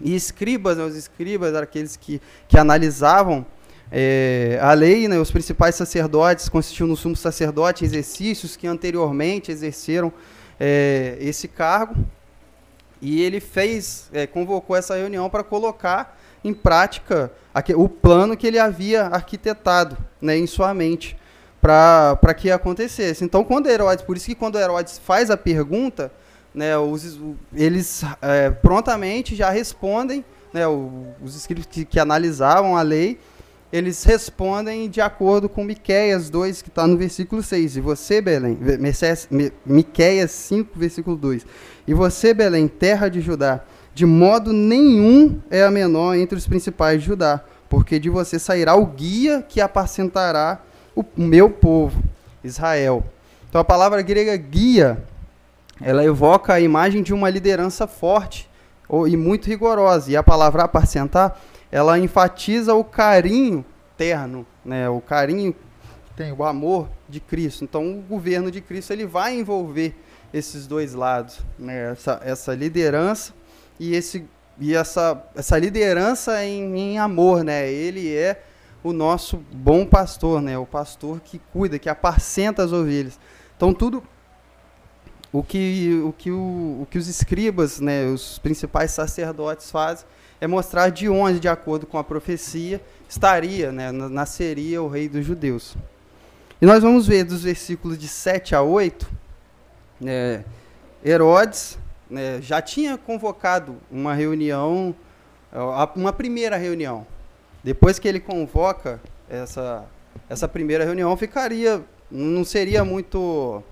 e 0.00 0.14
escribas, 0.14 0.76
né, 0.76 0.84
os 0.84 0.96
escribas 0.96 1.54
aqueles 1.54 1.96
que, 1.96 2.20
que 2.48 2.58
analisavam 2.58 3.46
é, 3.90 4.58
a 4.60 4.72
lei, 4.72 5.06
né, 5.06 5.18
os 5.18 5.30
principais 5.30 5.74
sacerdotes 5.74 6.48
consistiam 6.48 6.86
no 6.88 6.96
sumo 6.96 7.14
sacerdote, 7.14 7.84
exercícios 7.84 8.56
que 8.56 8.66
anteriormente 8.66 9.52
exerceram 9.52 10.12
é, 10.58 11.16
esse 11.20 11.46
cargo. 11.46 11.94
E 13.00 13.22
ele 13.22 13.38
fez, 13.38 14.08
é, 14.12 14.26
convocou 14.26 14.74
essa 14.74 14.96
reunião 14.96 15.28
para 15.28 15.44
colocar 15.44 16.18
em 16.44 16.52
prática 16.52 17.32
o 17.74 17.88
plano 17.88 18.36
que 18.36 18.46
ele 18.46 18.58
havia 18.58 19.06
arquitetado 19.06 19.96
né, 20.20 20.36
em 20.36 20.46
sua 20.46 20.74
mente 20.74 21.16
para 21.60 22.34
que 22.36 22.50
acontecesse. 22.50 23.24
Então, 23.24 23.42
quando 23.42 23.68
Herodes, 23.68 24.04
por 24.04 24.16
isso 24.16 24.26
que 24.26 24.34
quando 24.34 24.58
Herodes 24.58 24.98
faz 24.98 25.30
a 25.30 25.36
pergunta, 25.36 26.12
né, 26.54 26.76
os, 26.76 27.18
eles 27.54 28.02
é, 28.20 28.50
prontamente 28.50 29.34
já 29.34 29.48
respondem, 29.48 30.22
né, 30.52 30.68
os 30.68 31.34
escritos 31.34 31.66
que, 31.66 31.84
que, 31.84 31.98
analisavam 31.98 32.76
a 32.76 32.82
lei, 32.82 33.18
eles 33.72 34.04
respondem 34.04 34.88
de 34.88 35.00
acordo 35.00 35.48
com 35.48 35.64
Miqueias 35.64 36.28
2, 36.30 36.62
que 36.62 36.68
está 36.68 36.86
no 36.86 36.96
versículo 36.96 37.42
6. 37.42 37.78
E 37.78 37.80
você, 37.80 38.20
Belém, 38.20 38.56
Miqueias 39.66 40.30
5, 40.30 40.78
versículo 40.78 41.16
2. 41.16 41.44
E 41.86 41.94
você, 41.94 42.32
Belém, 42.32 42.68
terra 42.68 43.08
de 43.08 43.20
Judá, 43.20 43.64
de 43.94 44.04
modo 44.04 44.52
nenhum 44.52 45.40
é 45.50 45.62
a 45.62 45.70
menor 45.70 46.16
entre 46.16 46.36
os 46.36 46.46
principais 46.46 47.00
de 47.00 47.06
Judá, 47.06 47.40
porque 47.68 47.98
de 47.98 48.10
você 48.10 48.38
sairá 48.38 48.74
o 48.74 48.84
guia 48.84 49.40
que 49.48 49.60
apacentará 49.60 50.60
o 50.96 51.04
meu 51.16 51.48
povo, 51.48 52.02
Israel. 52.42 53.04
Então 53.48 53.60
a 53.60 53.64
palavra 53.64 54.02
grega 54.02 54.36
guia, 54.36 55.02
ela 55.80 56.04
evoca 56.04 56.54
a 56.54 56.60
imagem 56.60 57.02
de 57.02 57.14
uma 57.14 57.30
liderança 57.30 57.86
forte 57.86 58.50
e 59.06 59.16
muito 59.16 59.46
rigorosa. 59.46 60.10
E 60.10 60.16
a 60.16 60.22
palavra 60.22 60.64
apacentar, 60.64 61.40
ela 61.70 61.98
enfatiza 61.98 62.74
o 62.74 62.82
carinho 62.82 63.64
terno, 63.96 64.44
né? 64.64 64.88
o 64.88 65.00
carinho, 65.00 65.54
tem 66.16 66.32
o 66.32 66.42
amor 66.42 66.88
de 67.08 67.20
Cristo. 67.20 67.62
Então 67.62 67.98
o 67.98 68.02
governo 68.02 68.50
de 68.50 68.60
Cristo 68.60 68.92
ele 68.92 69.06
vai 69.06 69.38
envolver 69.38 69.94
esses 70.32 70.66
dois 70.66 70.94
lados, 70.94 71.40
né? 71.56 71.92
essa, 71.92 72.20
essa 72.24 72.54
liderança 72.54 73.32
e, 73.78 73.94
esse, 73.94 74.24
e 74.58 74.74
essa, 74.74 75.22
essa 75.34 75.58
liderança 75.58 76.44
em, 76.44 76.76
em 76.76 76.98
amor, 76.98 77.44
né? 77.44 77.70
Ele 77.70 78.14
é 78.14 78.42
o 78.82 78.92
nosso 78.92 79.38
bom 79.52 79.86
pastor, 79.86 80.40
né? 80.40 80.58
O 80.58 80.66
pastor 80.66 81.20
que 81.20 81.40
cuida, 81.52 81.78
que 81.78 81.88
apacenta 81.88 82.62
as 82.62 82.72
ovelhas. 82.72 83.18
Então 83.56 83.72
tudo 83.72 84.02
o 85.34 85.42
que, 85.42 86.00
o 86.04 86.12
que, 86.12 86.30
o, 86.30 86.82
o 86.82 86.86
que 86.88 86.96
os 86.96 87.08
escribas, 87.08 87.80
né, 87.80 88.06
os 88.06 88.38
principais 88.38 88.92
sacerdotes 88.92 89.68
fazem 89.68 90.06
é 90.40 90.46
mostrar 90.46 90.90
de 90.90 91.08
onde, 91.08 91.40
de 91.40 91.48
acordo 91.48 91.86
com 91.86 91.98
a 91.98 92.04
profecia, 92.04 92.80
estaria, 93.08 93.72
né, 93.72 93.90
nasceria 93.90 94.80
o 94.80 94.88
rei 94.88 95.08
dos 95.08 95.26
judeus. 95.26 95.76
E 96.62 96.66
nós 96.66 96.84
vamos 96.84 97.08
ver 97.08 97.24
dos 97.24 97.42
versículos 97.42 97.98
de 97.98 98.06
7 98.06 98.54
a 98.54 98.62
8, 98.62 99.10
né, 100.00 100.44
Herodes 101.04 101.78
né, 102.14 102.40
já 102.40 102.62
tinha 102.62 102.96
convocado 102.96 103.76
uma 103.90 104.14
reunião, 104.14 104.94
uma 105.96 106.12
primeira 106.12 106.56
reunião. 106.56 107.04
Depois 107.62 107.98
que 107.98 108.06
ele 108.06 108.20
convoca 108.20 109.00
essa, 109.28 109.84
essa 110.28 110.46
primeira 110.46 110.84
reunião, 110.84 111.16
ficaria, 111.16 111.82
não 112.08 112.44
seria 112.44 112.84
muito 112.84 113.62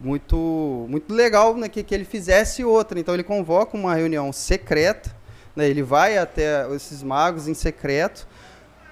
muito 0.00 0.86
muito 0.88 1.14
legal 1.14 1.54
né, 1.56 1.68
que, 1.68 1.82
que 1.82 1.94
ele 1.94 2.06
fizesse 2.06 2.64
outra. 2.64 2.98
Então 2.98 3.12
ele 3.12 3.22
convoca 3.22 3.76
uma 3.76 3.94
reunião 3.94 4.32
secreta, 4.32 5.14
né, 5.54 5.68
ele 5.68 5.82
vai 5.82 6.16
até 6.16 6.66
esses 6.74 7.02
magos 7.02 7.48
em 7.48 7.54
secreto, 7.54 8.26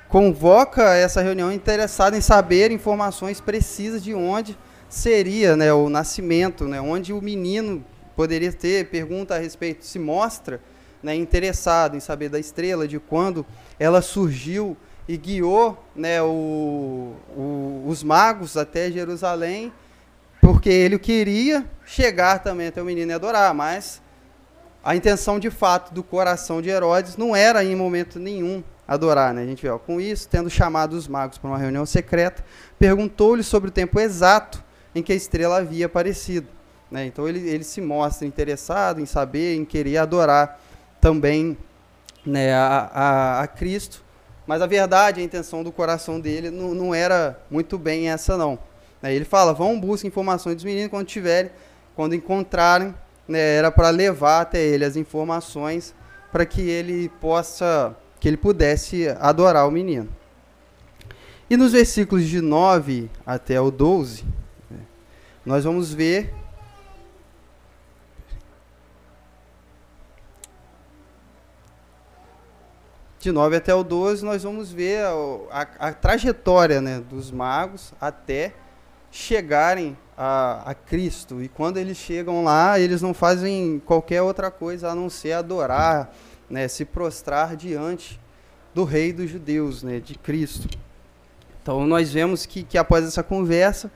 convoca 0.07 0.95
essa 0.95 1.23
reunião 1.23 1.51
interessada 1.51 2.15
em 2.15 2.21
saber 2.21 2.71
informações 2.71 3.41
precisas 3.41 4.05
de 4.05 4.15
onde 4.15 4.57
seria 4.91 5.57
né, 5.57 5.73
o 5.73 5.89
nascimento, 5.89 6.67
né, 6.67 6.81
onde 6.81 7.13
o 7.13 7.23
menino 7.23 7.83
poderia 8.17 8.53
ter, 8.53 8.91
pergunta 8.91 9.37
a 9.37 9.39
respeito, 9.39 9.87
se 9.87 9.99
mostra 9.99 10.61
né, 11.01 11.15
interessado 11.15 11.97
em 11.97 12.01
saber 12.01 12.29
da 12.29 12.39
estrela, 12.39 12.87
de 12.87 12.99
quando 12.99 13.47
ela 13.79 14.03
surgiu 14.03 14.77
e 15.09 15.17
guiou 15.17 15.83
né, 15.95 16.21
o, 16.21 17.15
o, 17.37 17.85
os 17.87 18.03
magos 18.03 18.57
até 18.57 18.91
Jerusalém, 18.91 19.73
porque 20.41 20.69
ele 20.69 20.99
queria 20.99 21.65
chegar 21.87 22.41
também 22.41 22.67
até 22.67 22.83
o 22.83 22.85
menino 22.85 23.13
e 23.13 23.15
adorar, 23.15 23.55
mas 23.55 24.03
a 24.83 24.97
intenção 24.97 25.39
de 25.39 25.51
fato 25.51 25.95
do 25.95 26.03
coração 26.03 26.61
de 26.61 26.69
Herodes 26.69 27.17
não 27.17 27.35
era 27.37 27.65
em 27.65 27.77
momento 27.77 28.19
nenhum 28.19 28.63
adorar. 28.89 29.33
Né? 29.33 29.43
A 29.43 29.47
gente 29.47 29.63
vê, 29.63 29.69
ó, 29.69 29.79
com 29.79 30.01
isso, 30.01 30.29
tendo 30.29 30.51
chamado 30.51 30.95
os 30.95 31.07
magos 31.07 31.39
para 31.39 31.49
uma 31.49 31.59
reunião 31.59 31.87
secreta, 31.87 32.45
perguntou-lhe 32.79 33.45
sobre 33.45 33.69
o 33.69 33.73
tempo 33.73 34.01
exato 34.01 34.65
em 34.95 35.03
que 35.03 35.13
a 35.13 35.17
estrela 35.17 35.59
havia 35.59 35.87
aparecido. 35.87 36.49
Né? 36.91 37.07
Então 37.07 37.29
ele, 37.29 37.49
ele 37.49 37.65
se 37.65 37.81
mostra 37.81 38.27
interessado 38.27 39.01
em 39.01 39.07
saber, 39.07 39.57
em 39.57 39.65
querer 39.65 39.99
adorar 39.99 40.61
também 41.01 41.57
né, 42.25 42.53
a, 42.53 42.91
a, 42.93 43.41
a 43.43 43.47
Cristo. 43.47 44.03
Mas 44.47 44.61
a 44.61 44.67
verdade, 44.67 45.21
a 45.21 45.25
intenção 45.25 45.63
do 45.63 45.71
coração 45.71 46.19
dele 46.19 46.51
não, 46.51 46.75
não 46.75 46.95
era 46.95 47.41
muito 47.51 47.79
bem 47.79 48.11
essa 48.11 48.37
não. 48.37 48.59
Né? 49.01 49.15
Ele 49.15 49.25
fala, 49.25 49.53
vão 49.53 49.79
buscar 49.79 50.09
informações 50.09 50.57
dos 50.57 50.65
meninos 50.65 50.91
quando 50.91 51.07
tiverem, 51.07 51.51
quando 51.95 52.15
encontrarem, 52.15 52.95
né, 53.29 53.57
era 53.57 53.71
para 53.71 53.91
levar 53.91 54.41
até 54.41 54.61
ele 54.61 54.85
as 54.85 54.97
informações 54.97 55.95
para 56.33 56.45
que 56.45 56.63
ele 56.63 57.09
possa, 57.21 57.95
que 58.19 58.29
ele 58.29 58.37
pudesse 58.37 59.09
adorar 59.21 59.69
o 59.69 59.71
menino. 59.71 60.09
E 61.49 61.57
nos 61.57 61.73
versículos 61.73 62.27
de 62.27 62.41
9 62.41 63.11
até 63.27 63.61
o 63.61 63.71
12, 63.71 64.25
nós 65.45 65.65
vamos 65.65 65.93
ver 65.93 66.35
de 73.21 73.31
9 73.31 73.57
até 73.57 73.75
o 73.75 73.85
12, 73.85 74.25
nós 74.25 74.43
vamos 74.43 74.73
ver 74.73 75.05
a, 75.05 75.13
a, 75.51 75.89
a 75.89 75.93
trajetória 75.93 76.81
né, 76.81 77.01
dos 77.01 77.31
magos 77.31 77.93
até 78.01 78.55
chegarem 79.11 79.97
a, 80.17 80.71
a, 80.71 80.75
Cristo. 80.75 81.43
E 81.43 81.49
quando 81.49 81.77
eles 81.77 81.99
chegam 81.99 82.43
lá, 82.43 82.79
eles 82.79 83.03
não 83.03 83.13
fazem 83.13 83.81
qualquer 83.85 84.23
outra 84.23 84.51
coisa 84.51 84.89
a 84.89 84.95
não 84.95 85.11
ser 85.11 85.33
adorar, 85.33 86.15
né, 86.49 86.67
se 86.67 86.85
prostrar 86.85 87.57
diante 87.57 88.19
do 88.75 88.85
rei 88.85 89.13
dos 89.13 89.29
judeus, 89.29 89.83
né, 89.83 90.01
de 90.01 90.15
Cristo. 90.17 90.69
Então 91.63 91.87
nós 91.87 92.11
vemos 92.11 92.47
que, 92.47 92.63
que 92.63 92.79
após 92.79 93.05
essa 93.05 93.23
conversa, 93.23 93.91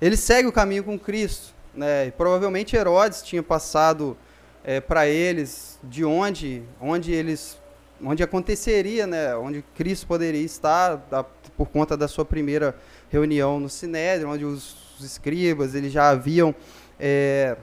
ele 0.00 0.16
segue 0.16 0.48
o 0.48 0.52
caminho 0.52 0.84
com 0.84 0.98
Cristo. 0.98 1.54
Né, 1.74 2.06
e 2.06 2.10
provavelmente 2.10 2.74
Herodes 2.74 3.20
tinha 3.20 3.42
passado 3.42 4.16
é, 4.64 4.80
para 4.80 5.06
eles 5.06 5.78
de 5.84 6.04
onde, 6.04 6.62
onde 6.80 7.12
eles 7.12 7.58
onde 8.02 8.22
aconteceria, 8.22 9.06
né, 9.06 9.34
onde 9.36 9.64
Cristo 9.74 10.06
poderia 10.06 10.42
estar 10.42 10.96
da, 11.10 11.22
por 11.22 11.66
conta 11.68 11.96
da 11.96 12.08
sua 12.08 12.24
primeira 12.24 12.76
reunião 13.10 13.58
no 13.58 13.68
Sinédrio, 13.68 14.28
onde 14.28 14.44
os, 14.44 14.96
os 14.98 15.04
escribas 15.04 15.74
eles 15.74 15.92
já 15.92 16.10
haviam 16.10 16.54
é, 16.98 17.56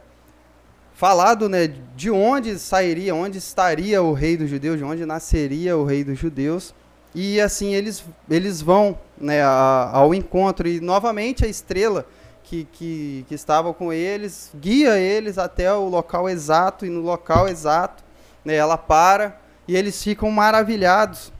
falado 0.94 1.50
né, 1.50 1.74
de 1.96 2.10
onde 2.10 2.58
sairia, 2.58 3.14
onde 3.14 3.38
estaria 3.38 4.02
o 4.02 4.14
rei 4.14 4.38
dos 4.38 4.50
judeus, 4.50 4.78
de 4.78 4.84
onde 4.84 5.06
nasceria 5.06 5.78
o 5.78 5.86
rei 5.86 6.04
dos 6.04 6.18
judeus. 6.18 6.74
E 7.16 7.40
assim 7.40 7.76
eles, 7.76 8.04
eles 8.30 8.62
vão 8.62 8.98
né, 9.18 9.44
ao 9.44 10.16
encontro 10.16 10.68
e 10.68 10.80
novamente 10.80 11.46
a 11.46 11.48
estrela 11.48 12.08
que, 12.44 12.66
que, 12.72 13.26
que 13.28 13.34
estava 13.34 13.74
com 13.74 13.92
eles 13.92 14.52
guia 14.56 14.98
eles 14.98 15.38
até 15.38 15.74
o 15.74 15.88
local 15.88 16.30
exato 16.30 16.86
e 16.86 16.90
no 16.90 17.02
local 17.02 17.48
exato 17.48 18.04
né, 18.44 18.56
ela 18.56 18.78
para 18.78 19.40
e 19.68 19.76
eles 19.76 20.02
ficam 20.04 20.30
maravilhados 20.30 21.32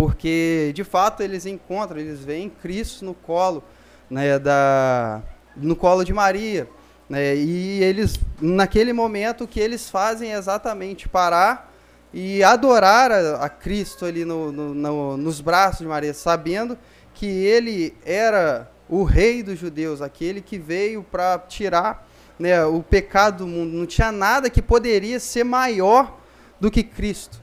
porque 0.00 0.72
de 0.74 0.82
fato 0.82 1.22
eles 1.22 1.44
encontram, 1.44 1.98
eles 1.98 2.20
veem 2.20 2.48
Cristo 2.48 3.04
no 3.04 3.12
colo 3.12 3.62
né, 4.10 4.38
da, 4.38 5.22
no 5.54 5.76
colo 5.76 6.04
de 6.04 6.12
Maria. 6.12 6.66
Né, 7.08 7.36
e 7.36 7.82
eles, 7.82 8.18
naquele 8.40 8.94
momento, 8.94 9.44
o 9.44 9.46
que 9.46 9.60
eles 9.60 9.90
fazem 9.90 10.32
é 10.32 10.38
exatamente 10.38 11.08
parar 11.08 11.70
e 12.14 12.42
adorar 12.42 13.12
a, 13.12 13.44
a 13.44 13.48
Cristo 13.50 14.06
ali 14.06 14.24
no, 14.24 14.50
no, 14.50 14.74
no, 14.74 15.16
nos 15.16 15.40
braços 15.40 15.80
de 15.80 15.86
Maria, 15.86 16.14
sabendo 16.14 16.78
que 17.12 17.26
ele 17.26 17.94
era 18.04 18.70
o 18.90 19.04
rei 19.04 19.40
dos 19.40 19.56
judeus, 19.56 20.02
aquele 20.02 20.40
que 20.40 20.58
veio 20.58 21.04
para 21.04 21.38
tirar 21.38 22.08
né, 22.36 22.64
o 22.64 22.82
pecado 22.82 23.38
do 23.38 23.46
mundo. 23.46 23.72
Não 23.72 23.86
tinha 23.86 24.10
nada 24.10 24.50
que 24.50 24.60
poderia 24.60 25.20
ser 25.20 25.44
maior 25.44 26.18
do 26.58 26.70
que 26.70 26.82
Cristo. 26.82 27.40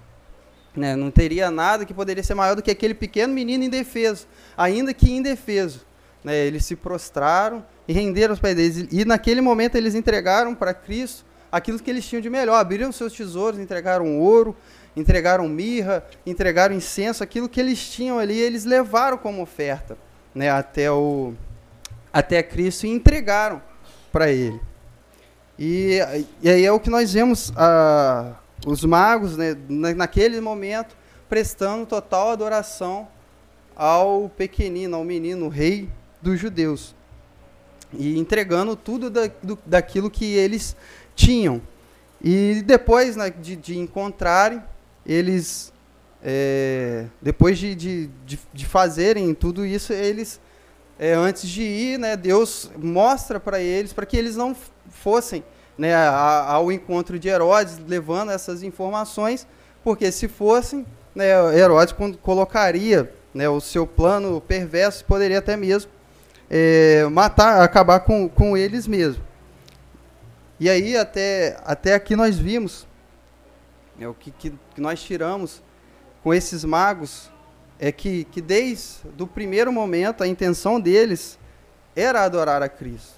Né, 0.76 0.96
não 0.96 1.10
teria 1.10 1.50
nada 1.50 1.86
que 1.86 1.94
poderia 1.94 2.22
ser 2.22 2.36
maior 2.36 2.56
do 2.56 2.62
que 2.62 2.70
aquele 2.70 2.94
pequeno 2.94 3.34
menino 3.34 3.64
indefeso, 3.64 4.28
ainda 4.58 4.94
que 4.94 5.10
indefeso. 5.10 5.86
Né, 6.22 6.36
eles 6.36 6.66
se 6.66 6.76
prostraram 6.76 7.66
e 7.88 7.94
renderam 7.94 8.34
os 8.34 8.40
pés 8.40 8.56
deles. 8.56 8.88
E 8.92 9.06
naquele 9.06 9.40
momento 9.40 9.76
eles 9.76 9.96
entregaram 9.96 10.54
para 10.54 10.74
Cristo 10.74 11.26
aquilo 11.50 11.80
que 11.80 11.90
eles 11.90 12.06
tinham 12.06 12.22
de 12.22 12.30
melhor. 12.30 12.56
Abriram 12.56 12.92
seus 12.92 13.14
tesouros, 13.14 13.58
entregaram 13.58 14.20
ouro, 14.20 14.54
entregaram 14.98 15.48
mirra, 15.48 16.06
entregaram 16.26 16.76
incenso, 16.76 17.24
aquilo 17.24 17.48
que 17.48 17.62
eles 17.62 17.90
tinham 17.90 18.20
ali, 18.20 18.38
eles 18.38 18.66
levaram 18.66 19.18
como 19.18 19.42
oferta 19.42 19.98
né, 20.38 20.50
até, 20.50 20.92
o, 20.92 21.34
até 22.14 22.42
Cristo 22.44 22.86
e 22.86 22.90
entregaram 22.90 23.62
para 24.12 24.32
ele. 24.32 24.60
E, 25.58 26.00
e 26.42 26.50
aí 26.50 26.66
é 26.66 26.72
o 26.72 26.80
que 26.80 26.90
nós 26.90 27.12
vemos, 27.12 27.52
ah, 27.56 28.36
os 28.66 28.86
magos, 28.86 29.36
né, 29.36 29.56
naquele 29.68 30.40
momento, 30.40 30.96
prestando 31.28 31.86
total 31.86 32.30
adoração 32.30 33.08
ao 33.76 34.30
pequenino, 34.30 34.96
ao 34.96 35.04
menino, 35.04 35.50
rei 35.50 35.90
dos 36.22 36.40
judeus 36.40 36.96
e 37.94 38.18
entregando 38.18 38.76
tudo 38.76 39.10
da, 39.10 39.30
do, 39.42 39.58
daquilo 39.66 40.10
que 40.10 40.26
eles 40.34 40.76
tinham. 41.16 41.62
E 42.22 42.64
depois 42.66 43.16
né, 43.16 43.30
de, 43.30 43.56
de, 43.56 43.78
encontrarem, 43.78 44.62
eles, 45.06 45.72
é, 46.30 47.06
depois 47.22 47.58
de, 47.58 47.74
de, 47.74 48.10
de, 48.54 48.66
fazerem 48.66 49.34
tudo 49.34 49.66
isso, 49.66 49.94
eles, 49.94 50.42
é, 51.00 51.14
antes 51.14 51.48
de 51.48 51.62
ir, 51.62 51.98
né, 51.98 52.18
Deus 52.18 52.70
mostra 52.76 53.40
para 53.40 53.62
eles, 53.62 53.94
para 53.94 54.06
que 54.06 54.18
eles 54.18 54.36
não 54.36 54.54
fossem 54.90 55.42
né, 55.78 55.96
ao 55.96 56.70
encontro 56.70 57.18
de 57.18 57.30
Herodes, 57.30 57.80
levando 57.88 58.34
essas 58.34 58.62
informações, 58.62 59.48
porque 59.86 60.12
se 60.12 60.28
fossem, 60.28 60.86
né, 61.16 61.32
Herodes 61.58 61.96
colocaria 62.22 63.10
né, 63.34 63.48
o 63.48 63.62
seu 63.62 63.88
plano 63.88 64.42
perverso, 64.42 65.06
poderia 65.06 65.40
até 65.40 65.56
mesmo 65.56 65.90
é, 66.50 67.06
matar, 67.10 67.62
acabar 67.62 68.02
com, 68.02 68.28
com 68.28 68.58
eles 68.58 68.86
mesmo. 68.86 69.24
E 70.60 70.70
aí 70.70 70.98
até, 70.98 71.58
até 71.64 71.94
aqui 71.94 72.18
nós 72.18 72.38
vimos, 72.38 72.86
é, 73.98 74.06
o 74.06 74.14
que, 74.14 74.30
que, 74.30 74.54
que 74.76 74.82
nós 74.82 75.02
tiramos 75.02 75.66
com 76.28 76.34
esses 76.34 76.66
magos 76.66 77.32
é 77.80 77.90
que, 77.90 78.26
que 78.26 78.42
desde 78.42 79.00
o 79.18 79.26
primeiro 79.26 79.72
momento 79.72 80.26
a 80.26 80.28
intenção 80.28 80.78
deles 80.78 81.40
era 81.96 82.22
adorar 82.26 82.62
a 82.62 82.68
Cristo. 82.68 83.14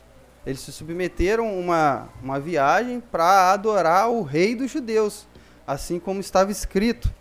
Eles 0.45 0.59
se 0.59 0.71
submeteram 0.71 1.47
a 1.47 1.51
uma, 1.51 2.09
uma 2.21 2.39
viagem 2.39 2.99
para 2.99 3.51
adorar 3.51 4.11
o 4.11 4.21
rei 4.21 4.53
dos 4.53 4.69
judeus, 4.69 5.27
assim 5.65 5.99
como 5.99 6.19
estava 6.19 6.51
escrito 6.51 7.11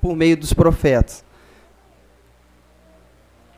por 0.00 0.14
meio 0.14 0.36
dos 0.36 0.52
profetas. 0.52 1.24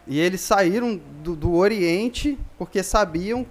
E 0.06 0.18
eles 0.18 0.40
saíram 0.40 0.98
do, 1.22 1.36
do 1.36 1.52
Oriente 1.52 2.38
porque 2.56 2.82
sabiam 2.82 3.44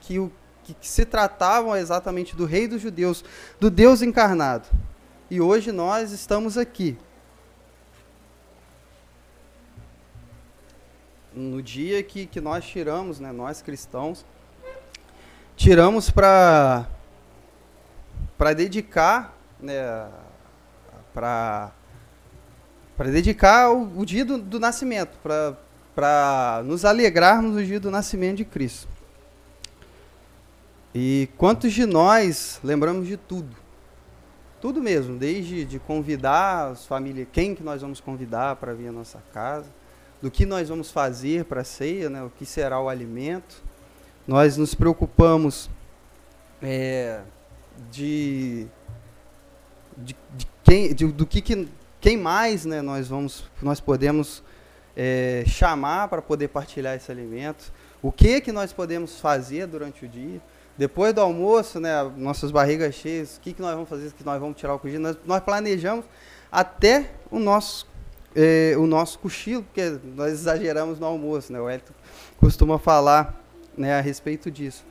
que, 0.00 0.18
o, 0.18 0.32
que, 0.64 0.72
que 0.72 0.88
se 0.88 1.04
tratavam 1.04 1.76
exatamente 1.76 2.34
do 2.34 2.46
rei 2.46 2.66
dos 2.66 2.80
judeus, 2.80 3.22
do 3.60 3.68
Deus 3.68 4.00
encarnado. 4.00 4.66
E 5.30 5.38
hoje 5.38 5.70
nós 5.70 6.12
estamos 6.12 6.56
aqui. 6.56 6.96
No 11.36 11.62
dia 11.62 12.02
que, 12.02 12.24
que 12.26 12.40
nós 12.40 12.64
tiramos, 12.64 13.20
né, 13.20 13.30
nós 13.30 13.60
cristãos, 13.60 14.24
tiramos 15.54 16.10
para 16.10 16.88
para 18.38 18.54
dedicar, 18.54 19.36
né, 19.60 20.08
para 21.12 21.72
para 22.96 23.10
dedicar 23.10 23.70
o, 23.70 24.00
o 24.00 24.06
dia 24.06 24.24
do, 24.24 24.38
do 24.38 24.58
nascimento, 24.58 25.18
para 25.22 25.58
para 25.94 26.62
nos 26.64 26.84
alegrarmos 26.84 27.54
no 27.54 27.64
dia 27.64 27.80
do 27.80 27.90
nascimento 27.90 28.38
de 28.38 28.44
Cristo. 28.44 28.88
E 30.94 31.28
quantos 31.36 31.72
de 31.74 31.84
nós 31.84 32.58
lembramos 32.64 33.06
de 33.06 33.18
tudo? 33.18 33.54
Tudo 34.58 34.80
mesmo, 34.80 35.18
desde 35.18 35.66
de 35.66 35.78
convidar 35.78 36.70
as 36.70 36.86
famílias, 36.86 37.28
quem 37.30 37.54
que 37.54 37.62
nós 37.62 37.82
vamos 37.82 38.00
convidar 38.00 38.56
para 38.56 38.72
vir 38.72 38.88
à 38.88 38.92
nossa 38.92 39.22
casa, 39.32 39.70
do 40.20 40.30
que 40.30 40.46
nós 40.46 40.68
vamos 40.68 40.90
fazer 40.90 41.44
para 41.44 41.60
a 41.60 41.64
ceia, 41.64 42.08
né, 42.08 42.22
o 42.22 42.30
que 42.30 42.46
será 42.46 42.80
o 42.80 42.88
alimento. 42.88 43.62
Nós 44.26 44.56
nos 44.56 44.74
preocupamos 44.74 45.70
é, 46.62 47.20
de, 47.90 48.66
de, 49.96 50.16
de, 50.34 50.46
quem, 50.64 50.94
de, 50.94 51.06
do 51.06 51.26
que, 51.26 51.40
que 51.40 51.68
quem 52.00 52.16
mais 52.16 52.64
né, 52.64 52.82
nós 52.82 53.08
vamos, 53.08 53.44
nós 53.60 53.80
podemos 53.80 54.42
é, 54.96 55.44
chamar 55.46 56.08
para 56.08 56.22
poder 56.22 56.48
partilhar 56.48 56.96
esse 56.96 57.10
alimento, 57.10 57.72
o 58.02 58.10
que 58.10 58.40
que 58.40 58.52
nós 58.52 58.72
podemos 58.72 59.20
fazer 59.20 59.66
durante 59.66 60.04
o 60.04 60.08
dia. 60.08 60.40
Depois 60.78 61.14
do 61.14 61.20
almoço, 61.20 61.80
né, 61.80 62.02
nossas 62.16 62.50
barrigas 62.50 62.94
cheias, 62.94 63.36
o 63.36 63.40
que, 63.40 63.52
que 63.52 63.62
nós 63.62 63.72
vamos 63.74 63.88
fazer, 63.88 64.12
que 64.12 64.24
nós 64.24 64.38
vamos 64.38 64.58
tirar 64.58 64.74
o 64.74 64.78
cochilo. 64.78 65.02
Nós, 65.02 65.16
nós 65.24 65.40
planejamos 65.40 66.04
até 66.52 67.10
o 67.30 67.38
nosso, 67.38 67.86
é, 68.36 68.76
o 68.76 68.86
nosso 68.86 69.18
cochilo, 69.18 69.62
porque 69.62 69.98
nós 70.14 70.32
exageramos 70.32 71.00
no 71.00 71.06
almoço. 71.06 71.50
Né, 71.50 71.58
o 71.58 71.70
Elton 71.70 71.94
costuma 72.36 72.78
falar 72.78 73.42
né, 73.76 73.98
a 73.98 74.00
respeito 74.02 74.50
disso. 74.50 74.84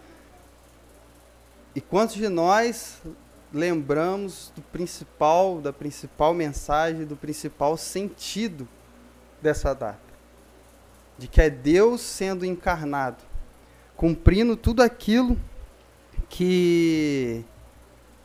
E 1.76 1.80
quantos 1.80 2.16
de 2.16 2.28
nós 2.28 3.02
lembramos 3.54 4.52
do 4.56 4.62
principal, 4.62 5.62
da 5.62 5.72
principal 5.72 6.34
mensagem, 6.34 7.06
do 7.06 7.16
principal 7.16 7.78
sentido 7.78 8.68
dessa 9.42 9.74
data. 9.76 10.00
De 11.18 11.28
que 11.28 11.42
é 11.42 11.50
Deus 11.50 12.02
sendo 12.02 12.46
encarnado, 12.46 13.24
cumprindo 13.96 14.58
tudo 14.58 14.82
aquilo 14.82 15.40
que 16.28 17.46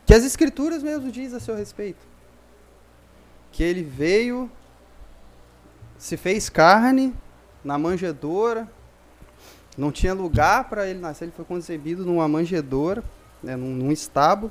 que 0.07 0.15
as 0.15 0.25
escrituras 0.25 0.83
mesmo 0.83 1.13
diz 1.13 1.33
a 1.33 1.39
seu 1.39 1.55
respeito. 1.55 2.05
Que 3.53 3.63
ele 3.63 3.85
veio 3.85 4.51
se 6.01 6.17
fez 6.17 6.49
carne 6.49 7.15
na 7.63 7.77
manjedoura, 7.77 8.67
não 9.77 9.93
tinha 9.93 10.15
lugar 10.15 10.67
para 10.67 10.89
ele 10.89 10.99
nascer, 10.99 11.27
ele 11.27 11.33
foi 11.37 11.45
concebido 11.45 12.07
numa 12.07 12.27
manjedoura, 12.27 13.05
né, 13.43 13.55
num, 13.55 13.69
num 13.69 13.93
estábulo. 13.93 14.51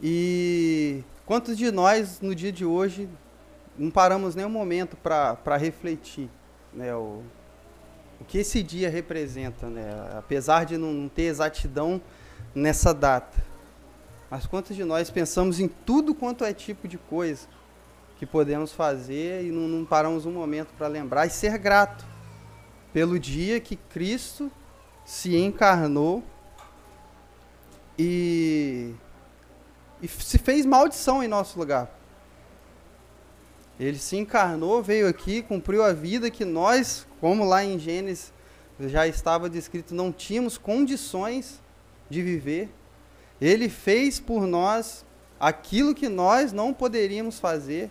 E 0.00 1.02
quantos 1.26 1.58
de 1.58 1.72
nós 1.72 2.20
no 2.20 2.36
dia 2.36 2.52
de 2.52 2.64
hoje 2.64 3.08
não 3.76 3.90
paramos 3.90 4.36
nenhum 4.36 4.48
momento 4.48 4.96
para 4.96 5.56
refletir 5.56 6.30
né, 6.72 6.94
o, 6.94 7.24
o 8.20 8.24
que 8.28 8.38
esse 8.38 8.62
dia 8.62 8.88
representa, 8.88 9.68
né, 9.68 9.90
apesar 10.16 10.64
de 10.64 10.78
não 10.78 11.08
ter 11.08 11.22
exatidão 11.22 12.00
nessa 12.54 12.94
data. 12.94 13.42
Mas 14.30 14.46
quantos 14.46 14.76
de 14.76 14.84
nós 14.84 15.10
pensamos 15.10 15.58
em 15.58 15.66
tudo 15.66 16.14
quanto 16.14 16.44
é 16.44 16.54
tipo 16.54 16.86
de 16.86 16.96
coisa 16.96 17.48
que 18.16 18.26
podemos 18.26 18.72
fazer 18.72 19.44
e 19.44 19.50
não, 19.50 19.68
não 19.68 19.84
paramos 19.84 20.26
um 20.26 20.32
momento 20.32 20.72
para 20.78 20.86
lembrar 20.86 21.26
e 21.26 21.30
ser 21.30 21.58
grato 21.58 22.04
pelo 22.92 23.18
dia 23.18 23.60
que 23.60 23.76
Cristo 23.76 24.50
se 25.04 25.36
encarnou 25.36 26.22
e, 27.98 28.94
e 30.00 30.08
se 30.08 30.38
fez 30.38 30.64
maldição 30.64 31.22
em 31.22 31.28
nosso 31.28 31.58
lugar. 31.58 31.90
Ele 33.78 33.98
se 33.98 34.16
encarnou, 34.16 34.82
veio 34.82 35.08
aqui, 35.08 35.42
cumpriu 35.42 35.82
a 35.82 35.92
vida 35.92 36.30
que 36.30 36.44
nós, 36.44 37.06
como 37.20 37.44
lá 37.44 37.64
em 37.64 37.78
Gênesis 37.78 38.32
já 38.80 39.06
estava 39.06 39.48
descrito, 39.48 39.94
não 39.94 40.12
tínhamos 40.12 40.56
condições 40.56 41.60
de 42.08 42.22
viver. 42.22 42.68
Ele 43.40 43.68
fez 43.68 44.20
por 44.20 44.46
nós 44.46 45.04
aquilo 45.38 45.94
que 45.94 46.08
nós 46.08 46.52
não 46.52 46.72
poderíamos 46.72 47.38
fazer. 47.40 47.90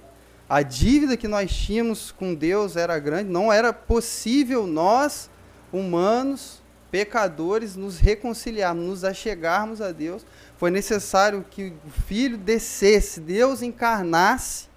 A 0.49 0.61
dívida 0.61 1.17
que 1.17 1.27
nós 1.27 1.51
tínhamos 1.55 2.11
com 2.11 2.33
Deus 2.33 2.75
era 2.75 2.99
grande, 2.99 3.29
não 3.29 3.51
era 3.51 3.71
possível 3.71 4.67
nós, 4.67 5.29
humanos, 5.71 6.61
pecadores, 6.91 7.75
nos 7.75 7.97
reconciliarmos, 7.97 8.85
nos 8.85 9.03
achegarmos 9.03 9.81
a 9.81 9.91
Deus. 9.91 10.25
Foi 10.57 10.69
necessário 10.69 11.43
que 11.49 11.73
o 11.85 11.89
Filho 11.89 12.37
descesse, 12.37 13.19
Deus 13.19 13.61
encarnasse 13.61 14.67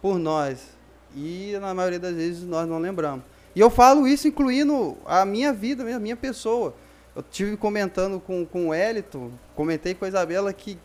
por 0.00 0.18
nós. 0.18 0.60
E 1.14 1.56
na 1.60 1.74
maioria 1.74 1.98
das 1.98 2.14
vezes 2.14 2.44
nós 2.44 2.68
não 2.68 2.78
lembramos. 2.78 3.24
E 3.54 3.58
eu 3.58 3.68
falo 3.68 4.06
isso 4.06 4.28
incluindo 4.28 4.96
a 5.04 5.24
minha 5.24 5.52
vida, 5.52 5.82
a 5.82 5.98
minha 5.98 6.16
pessoa. 6.16 6.74
Eu 7.16 7.22
tive 7.22 7.56
comentando 7.56 8.20
com, 8.20 8.46
com 8.46 8.68
o 8.68 8.74
Elito, 8.74 9.32
comentei 9.56 9.94
com 9.94 10.04
a 10.04 10.08
Isabela 10.08 10.52
que 10.52 10.78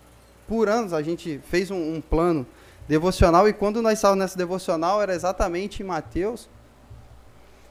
por 0.47 0.67
anos 0.67 0.93
a 0.93 1.01
gente 1.01 1.39
fez 1.49 1.69
um, 1.69 1.95
um 1.95 2.01
plano 2.01 2.45
devocional 2.87 3.47
e 3.47 3.53
quando 3.53 3.81
nós 3.81 3.93
estávamos 3.93 4.23
nessa 4.23 4.37
devocional 4.37 5.01
era 5.01 5.13
exatamente 5.13 5.81
em 5.81 5.85
Mateus. 5.85 6.49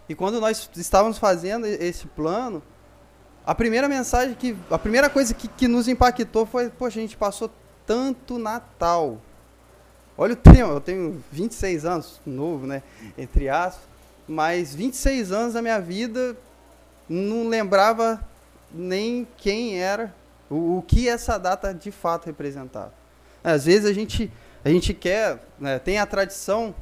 E 0.09 0.15
quando 0.15 0.41
nós 0.41 0.69
estávamos 0.77 1.19
fazendo 1.19 1.67
esse 1.67 2.07
plano, 2.09 2.63
a 3.47 3.55
primeira 3.55 3.89
mensagem 3.89 4.35
que. 4.35 4.57
A 4.71 4.79
primeira 4.79 5.09
coisa 5.09 5.35
que, 5.35 5.49
que 5.49 5.69
nos 5.69 5.89
impactou 5.89 6.47
foi, 6.47 6.71
poxa, 6.71 6.99
a 6.99 7.03
gente 7.03 7.17
passou 7.17 7.51
tanto 7.87 8.39
Natal. 8.39 9.19
Olha 10.17 10.35
o 10.35 10.37
tempo, 10.37 10.71
eu 10.71 10.81
tenho 10.81 11.23
26 11.33 11.85
anos, 11.85 12.21
novo, 12.25 12.67
né? 12.67 12.83
Entre 13.19 13.49
aspas. 13.49 13.85
Mas 14.27 14.75
26 14.75 15.33
anos 15.33 15.55
da 15.55 15.61
minha 15.61 15.81
vida 15.81 16.37
não 17.09 17.49
lembrava 17.49 18.21
nem 18.73 19.27
quem 19.37 19.79
era, 19.79 20.15
o, 20.49 20.79
o 20.79 20.83
que 20.83 21.09
essa 21.09 21.39
data 21.39 21.75
de 21.75 21.91
fato 21.91 22.27
representava. 22.27 22.93
Às 23.43 23.67
vezes 23.67 23.85
a 23.85 23.93
gente, 23.93 24.33
a 24.65 24.71
gente 24.71 24.95
quer, 24.95 25.39
né, 25.61 25.79
tem 25.79 25.99
a 25.99 26.07
tradição 26.07 26.75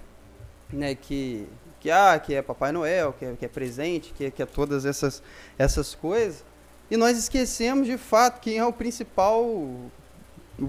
né, 0.72 0.94
que, 0.94 1.46
que, 1.80 1.90
ah, 1.90 2.18
que 2.18 2.32
é 2.32 2.40
Papai 2.40 2.70
Noel, 2.70 3.12
que 3.18 3.24
é, 3.24 3.34
que 3.36 3.44
é 3.44 3.48
presente, 3.48 4.12
que 4.16 4.26
é, 4.26 4.30
que 4.30 4.40
é 4.42 4.46
todas 4.46 4.84
essas, 4.84 5.20
essas 5.58 5.94
coisas, 5.94 6.44
e 6.88 6.96
nós 6.96 7.18
esquecemos 7.18 7.86
de 7.86 7.98
fato 7.98 8.40
quem 8.40 8.58
é 8.58 8.64
o 8.64 8.72
principal, 8.72 9.42
o 9.42 9.90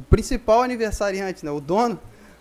principal 0.09 0.63
aniversariante, 0.63 1.45
né, 1.45 1.51
o 1.51 1.59
dono 1.59 1.99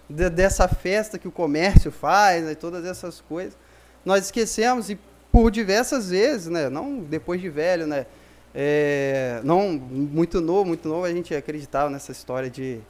de, 0.08 0.30
dessa 0.30 0.66
festa 0.66 1.18
que 1.18 1.28
o 1.28 1.32
comércio 1.32 1.90
faz, 1.90 2.44
né, 2.44 2.54
todas 2.54 2.84
essas 2.86 3.20
coisas. 3.20 3.56
Nós 4.04 4.24
esquecemos 4.24 4.88
e 4.88 4.98
por 5.30 5.50
diversas 5.50 6.10
vezes, 6.10 6.46
né, 6.46 6.70
não 6.70 7.00
depois 7.00 7.40
de 7.40 7.50
velho, 7.50 7.86
né, 7.86 8.06
é, 8.54 9.40
não 9.44 9.72
muito 9.72 10.40
novo, 10.40 10.64
muito 10.64 10.88
novo 10.88 11.04
a 11.04 11.12
gente 11.12 11.34
acreditava 11.34 11.90
nessa 11.90 12.12
história 12.12 12.48
de, 12.48 12.80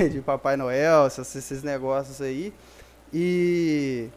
de, 0.08 0.20
Papai 0.20 0.56
Noel, 0.56 1.06
esses, 1.06 1.34
esses, 1.36 1.62
negócios 1.62 2.20
aí, 2.22 2.52
e 3.12 4.08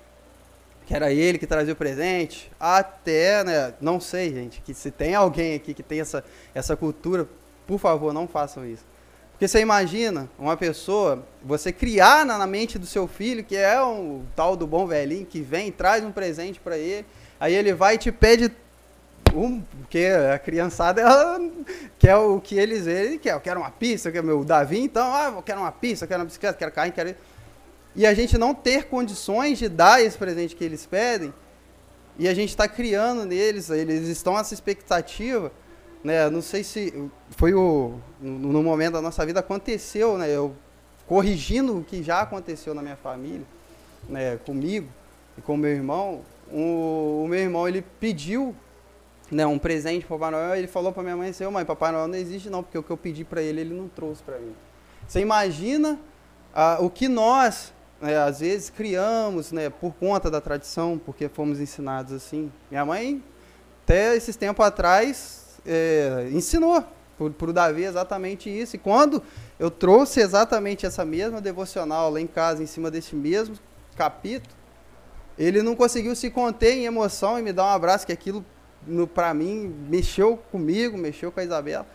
que 0.86 0.94
era 0.94 1.12
ele 1.12 1.38
que 1.38 1.48
trazia 1.48 1.74
o 1.74 1.76
presente, 1.76 2.52
até, 2.60 3.44
né, 3.44 3.74
não 3.80 4.00
sei, 4.00 4.34
gente, 4.34 4.62
que 4.62 4.74
se 4.74 4.92
tem 4.92 5.16
alguém 5.16 5.56
aqui 5.56 5.74
que 5.74 5.84
tem 5.84 6.00
essa, 6.00 6.24
essa 6.54 6.76
cultura, 6.76 7.28
por 7.66 7.80
favor, 7.80 8.14
não 8.14 8.28
façam 8.28 8.66
isso. 8.66 8.86
Porque 9.32 9.48
você 9.48 9.60
imagina 9.60 10.30
uma 10.38 10.56
pessoa, 10.56 11.26
você 11.44 11.72
criar 11.72 12.26
na, 12.26 12.46
mente 12.46 12.78
do 12.78 12.86
seu 12.86 13.08
filho, 13.08 13.44
que 13.44 13.56
é 13.56 13.82
um 13.84 14.24
tal 14.36 14.56
do 14.56 14.68
bom 14.68 14.86
velhinho, 14.86 15.26
que 15.26 15.42
vem, 15.42 15.72
traz 15.72 16.04
um 16.04 16.12
presente 16.12 16.60
para 16.60 16.78
ele, 16.78 17.06
aí 17.40 17.54
ele 17.54 17.74
vai 17.74 17.96
e 17.96 17.98
te 17.98 18.12
pede 18.12 18.52
um, 19.36 19.62
porque 19.62 20.06
a 20.34 20.38
criançada 20.40 21.02
ela 21.02 21.40
quer 22.00 22.16
o 22.16 22.40
que 22.40 22.56
eles 22.56 22.88
ele 22.88 23.18
quer, 23.18 23.34
eu 23.34 23.42
quero 23.42 23.60
uma 23.60 23.72
pista, 23.72 24.10
eu 24.10 24.14
quero 24.14 24.26
meu 24.26 24.44
Davi, 24.44 24.80
então, 24.80 25.14
ah, 25.14 25.34
eu 25.36 25.42
quero 25.42 25.60
uma 25.62 25.72
pista, 25.72 26.06
eu 26.06 26.08
quero 26.08 26.22
uma 26.22 26.26
bicicleta, 26.26 26.58
quero 26.58 26.72
carro, 26.72 26.92
quero 26.92 27.16
e 27.96 28.08
a 28.08 28.14
gente 28.14 28.38
não 28.38 28.56
ter 28.56 28.86
condições 28.86 29.60
de 29.60 29.70
dar 29.70 30.02
esse 30.02 30.18
presente 30.18 30.56
que 30.56 30.64
eles 30.64 30.86
pedem, 30.86 31.34
e 32.18 32.28
a 32.28 32.34
gente 32.34 32.50
está 32.50 32.68
criando 32.68 33.26
neles, 33.26 33.70
eles 33.70 34.08
estão 34.08 34.38
essa 34.38 34.54
expectativa, 34.54 35.52
né, 36.04 36.30
não 36.30 36.42
sei 36.42 36.64
se 36.64 37.10
foi 37.32 37.54
o 37.54 38.00
no, 38.20 38.62
momento 38.62 38.94
da 38.94 39.02
nossa 39.02 39.26
vida 39.26 39.40
aconteceu, 39.40 40.18
né, 40.18 40.30
eu 40.30 40.56
corrigindo 41.08 41.78
o 41.78 41.84
que 41.84 42.04
já 42.04 42.22
aconteceu 42.22 42.74
na 42.74 42.82
minha 42.82 42.96
família, 42.96 43.46
né, 44.10 44.38
comigo 44.46 44.88
e 45.38 45.42
com 45.42 45.56
meu 45.56 45.72
irmão, 45.72 46.22
o, 46.52 47.24
o 47.26 47.28
meu 47.28 47.40
irmão 47.40 47.68
ele 47.68 47.84
pediu 48.00 48.56
né, 49.32 49.46
um 49.46 49.58
presente 49.58 50.06
para 50.06 50.18
Papai 50.18 50.32
Noel, 50.32 50.56
ele 50.56 50.68
falou 50.68 50.92
para 50.92 51.04
minha 51.04 51.18
mãe 51.18 51.30
assim, 51.30 51.46
mãe, 51.48 51.66
Papai 51.66 51.92
Noel 51.92 52.08
não 52.08 52.16
existe 52.16 52.50
não, 52.50 52.62
porque 52.62 52.78
o 52.78 52.84
que 52.84 52.92
eu 52.92 52.98
pedi 52.98 53.24
para 53.24 53.42
ele, 53.42 53.62
ele 53.62 53.74
não 53.74 53.88
trouxe 53.88 54.22
para 54.22 54.38
mim. 54.38 54.54
Você 55.08 55.20
imagina 55.20 56.00
ah, 56.54 56.78
o 56.80 56.90
que 56.90 57.08
nós, 57.08 57.74
né, 58.02 58.18
às 58.18 58.40
vezes, 58.40 58.70
criamos, 58.70 59.52
né, 59.52 59.70
por 59.70 59.94
conta 59.94 60.30
da 60.30 60.40
tradição, 60.40 61.00
porque 61.04 61.28
fomos 61.28 61.60
ensinados 61.60 62.14
assim. 62.14 62.52
Minha 62.70 62.86
mãe, 62.86 63.24
até 63.84 64.16
esses 64.16 64.36
tempos 64.36 64.66
atrás, 64.66 65.60
é, 65.66 66.30
ensinou 66.32 66.84
para 67.38 67.50
o 67.50 67.54
Davi 67.54 67.84
exatamente 67.84 68.50
isso. 68.50 68.76
E 68.76 68.80
quando 68.80 69.22
eu 69.60 69.70
trouxe 69.72 70.20
exatamente 70.20 70.86
essa 70.86 71.06
mesma 71.06 71.40
devocional 71.40 72.10
lá 72.12 72.20
em 72.20 72.28
casa, 72.28 72.62
em 72.64 72.66
cima 72.66 72.90
desse 72.90 73.16
mesmo 73.16 73.56
capítulo, 73.96 74.56
ele 75.38 75.62
não 75.62 75.76
conseguiu 75.76 76.16
se 76.16 76.30
conter 76.30 76.74
em 76.74 76.86
emoção 76.86 77.40
e 77.40 77.42
me 77.42 77.52
dar 77.52 77.66
um 77.66 77.70
abraço, 77.70 78.06
que 78.06 78.12
aquilo, 78.12 78.46
para 79.14 79.34
mim, 79.34 79.74
mexeu 79.90 80.38
comigo, 80.52 80.98
mexeu 80.98 81.32
com 81.32 81.40
a 81.40 81.44
Isabela, 81.44 81.88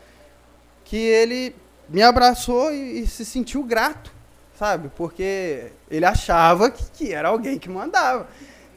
que 0.84 0.96
ele 0.96 1.54
me 1.88 2.02
abraçou 2.02 2.72
e, 2.72 3.00
e 3.00 3.06
se 3.06 3.24
sentiu 3.24 3.62
grato, 3.62 4.12
sabe? 4.58 4.90
Porque 4.96 5.72
ele 5.90 6.04
achava 6.04 6.70
que, 6.70 6.84
que 6.92 7.12
era 7.12 7.28
alguém 7.28 7.58
que 7.58 7.68
mandava 7.68 8.26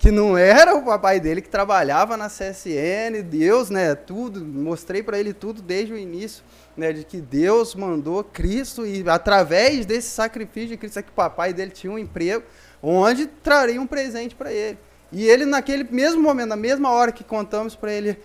que 0.01 0.09
não 0.09 0.35
era 0.35 0.73
o 0.75 0.83
papai 0.83 1.19
dele 1.19 1.43
que 1.43 1.47
trabalhava 1.47 2.17
na 2.17 2.27
CSN, 2.27 3.21
Deus, 3.23 3.69
né, 3.69 3.93
tudo, 3.93 4.43
mostrei 4.43 5.03
para 5.03 5.19
ele 5.19 5.31
tudo 5.31 5.61
desde 5.61 5.93
o 5.93 5.97
início, 5.97 6.43
né, 6.75 6.91
de 6.91 7.03
que 7.03 7.17
Deus 7.21 7.75
mandou 7.75 8.23
Cristo 8.23 8.83
e 8.83 9.07
através 9.07 9.85
desse 9.85 10.09
sacrifício 10.09 10.69
de 10.69 10.77
Cristo 10.77 10.97
é 10.97 11.03
que 11.03 11.11
o 11.11 11.13
papai 11.13 11.53
dele 11.53 11.69
tinha 11.69 11.93
um 11.93 11.99
emprego 11.99 12.43
onde 12.81 13.27
traria 13.27 13.79
um 13.79 13.85
presente 13.85 14.33
para 14.33 14.51
ele. 14.51 14.79
E 15.11 15.27
ele 15.27 15.45
naquele 15.45 15.83
mesmo 15.83 16.21
momento, 16.21 16.49
na 16.49 16.55
mesma 16.55 16.89
hora 16.89 17.11
que 17.11 17.23
contamos 17.23 17.75
para 17.75 17.91
ele, 17.91 18.17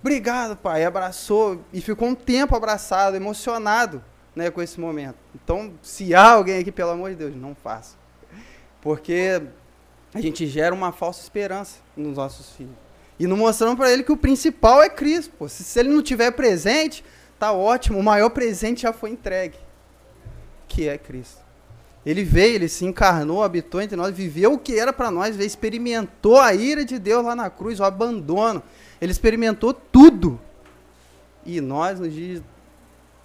obrigado, 0.00 0.56
pai, 0.56 0.84
abraçou 0.84 1.64
e 1.72 1.80
ficou 1.80 2.08
um 2.08 2.14
tempo 2.14 2.56
abraçado, 2.56 3.16
emocionado, 3.16 4.04
né, 4.34 4.50
com 4.50 4.60
esse 4.60 4.80
momento. 4.80 5.16
Então, 5.34 5.72
se 5.80 6.14
há 6.14 6.32
alguém 6.32 6.58
aqui, 6.58 6.72
pelo 6.72 6.90
amor 6.90 7.10
de 7.10 7.16
Deus, 7.16 7.36
não 7.36 7.54
faça. 7.54 7.96
Porque 8.80 9.42
a 10.12 10.20
gente 10.20 10.46
gera 10.46 10.74
uma 10.74 10.92
falsa 10.92 11.22
esperança 11.22 11.78
nos 11.96 12.16
nossos 12.16 12.50
filhos. 12.50 12.74
E 13.18 13.26
não 13.26 13.36
mostrando 13.36 13.76
para 13.76 13.92
ele 13.92 14.02
que 14.02 14.12
o 14.12 14.16
principal 14.16 14.82
é 14.82 14.88
Cristo. 14.88 15.32
Pô. 15.38 15.48
Se, 15.48 15.62
se 15.62 15.78
ele 15.78 15.88
não 15.88 16.02
tiver 16.02 16.32
presente, 16.32 17.04
tá 17.38 17.52
ótimo. 17.52 17.98
O 17.98 18.02
maior 18.02 18.30
presente 18.30 18.82
já 18.82 18.92
foi 18.92 19.10
entregue, 19.10 19.56
que 20.66 20.88
é 20.88 20.98
Cristo. 20.98 21.43
Ele 22.04 22.22
veio, 22.22 22.56
ele 22.56 22.68
se 22.68 22.84
encarnou, 22.84 23.42
habitou 23.42 23.80
entre 23.80 23.96
nós, 23.96 24.14
viveu 24.14 24.54
o 24.54 24.58
que 24.58 24.78
era 24.78 24.92
para 24.92 25.10
nós, 25.10 25.38
experimentou 25.38 26.38
a 26.38 26.52
ira 26.52 26.84
de 26.84 26.98
Deus 26.98 27.24
lá 27.24 27.34
na 27.34 27.48
cruz, 27.48 27.80
o 27.80 27.84
abandono. 27.84 28.62
Ele 29.00 29.10
experimentou 29.10 29.72
tudo. 29.72 30.38
E 31.46 31.60
nós, 31.60 31.98
no 31.98 32.08
dia 32.08 32.42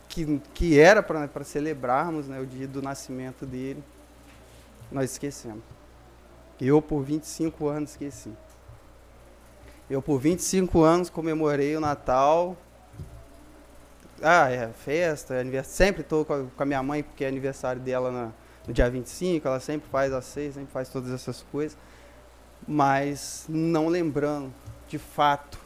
que, 0.08 0.42
que 0.54 0.80
era 0.80 1.04
para 1.04 1.44
celebrarmos 1.44 2.28
né, 2.28 2.40
o 2.40 2.46
dia 2.46 2.68
do 2.68 2.82
nascimento 2.82 3.46
dele, 3.46 3.84
nós 4.92 5.12
esquecemos. 5.12 5.64
Eu, 6.60 6.82
por 6.82 7.04
25 7.04 7.68
anos, 7.68 7.92
esqueci. 7.92 8.32
Eu, 9.90 10.02
por 10.02 10.20
25 10.20 10.84
anos, 10.84 11.10
comemorei 11.10 11.76
o 11.76 11.80
Natal. 11.80 12.58
Ah, 14.22 14.50
é 14.50 14.68
festa, 14.70 15.36
é 15.36 15.42
aniversário. 15.42 15.78
Sempre 15.78 16.02
estou 16.02 16.26
com, 16.26 16.48
com, 16.48 16.64
a 16.64 16.66
minha 16.66 16.84
mãe, 16.84 17.04
porque 17.04 17.24
é 17.24 17.28
aniversário 17.28 17.82
dela 17.82 18.12
na, 18.12 18.32
no 18.70 18.74
dia 18.74 18.88
25. 18.88 19.48
Ela 19.48 19.60
sempre 19.60 19.90
faz 19.90 20.14
a 20.14 20.22
ceia, 20.22 20.52
sempre 20.52 20.72
faz 20.72 20.90
todas 20.90 21.12
essas 21.12 21.44
coisas. 21.52 21.76
Mas 22.68 23.46
não 23.50 23.88
lembrando, 23.88 24.54
de 24.88 25.00
fato, 25.00 25.58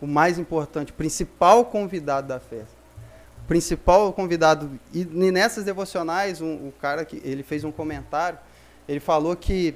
o 0.00 0.06
mais 0.06 0.38
importante, 0.38 0.90
o 0.90 0.94
principal 0.94 1.64
convidado 1.64 2.26
da 2.26 2.40
festa. 2.40 2.80
principal 3.46 4.12
convidado. 4.12 4.78
E 4.92 5.04
nessas 5.04 5.64
devocionais, 5.64 6.40
um, 6.40 6.68
o 6.68 6.72
cara 6.80 7.04
que 7.04 7.20
ele 7.24 7.42
fez 7.42 7.64
um 7.64 7.72
comentário, 7.72 8.38
ele 8.88 9.00
falou 9.00 9.36
que, 9.36 9.74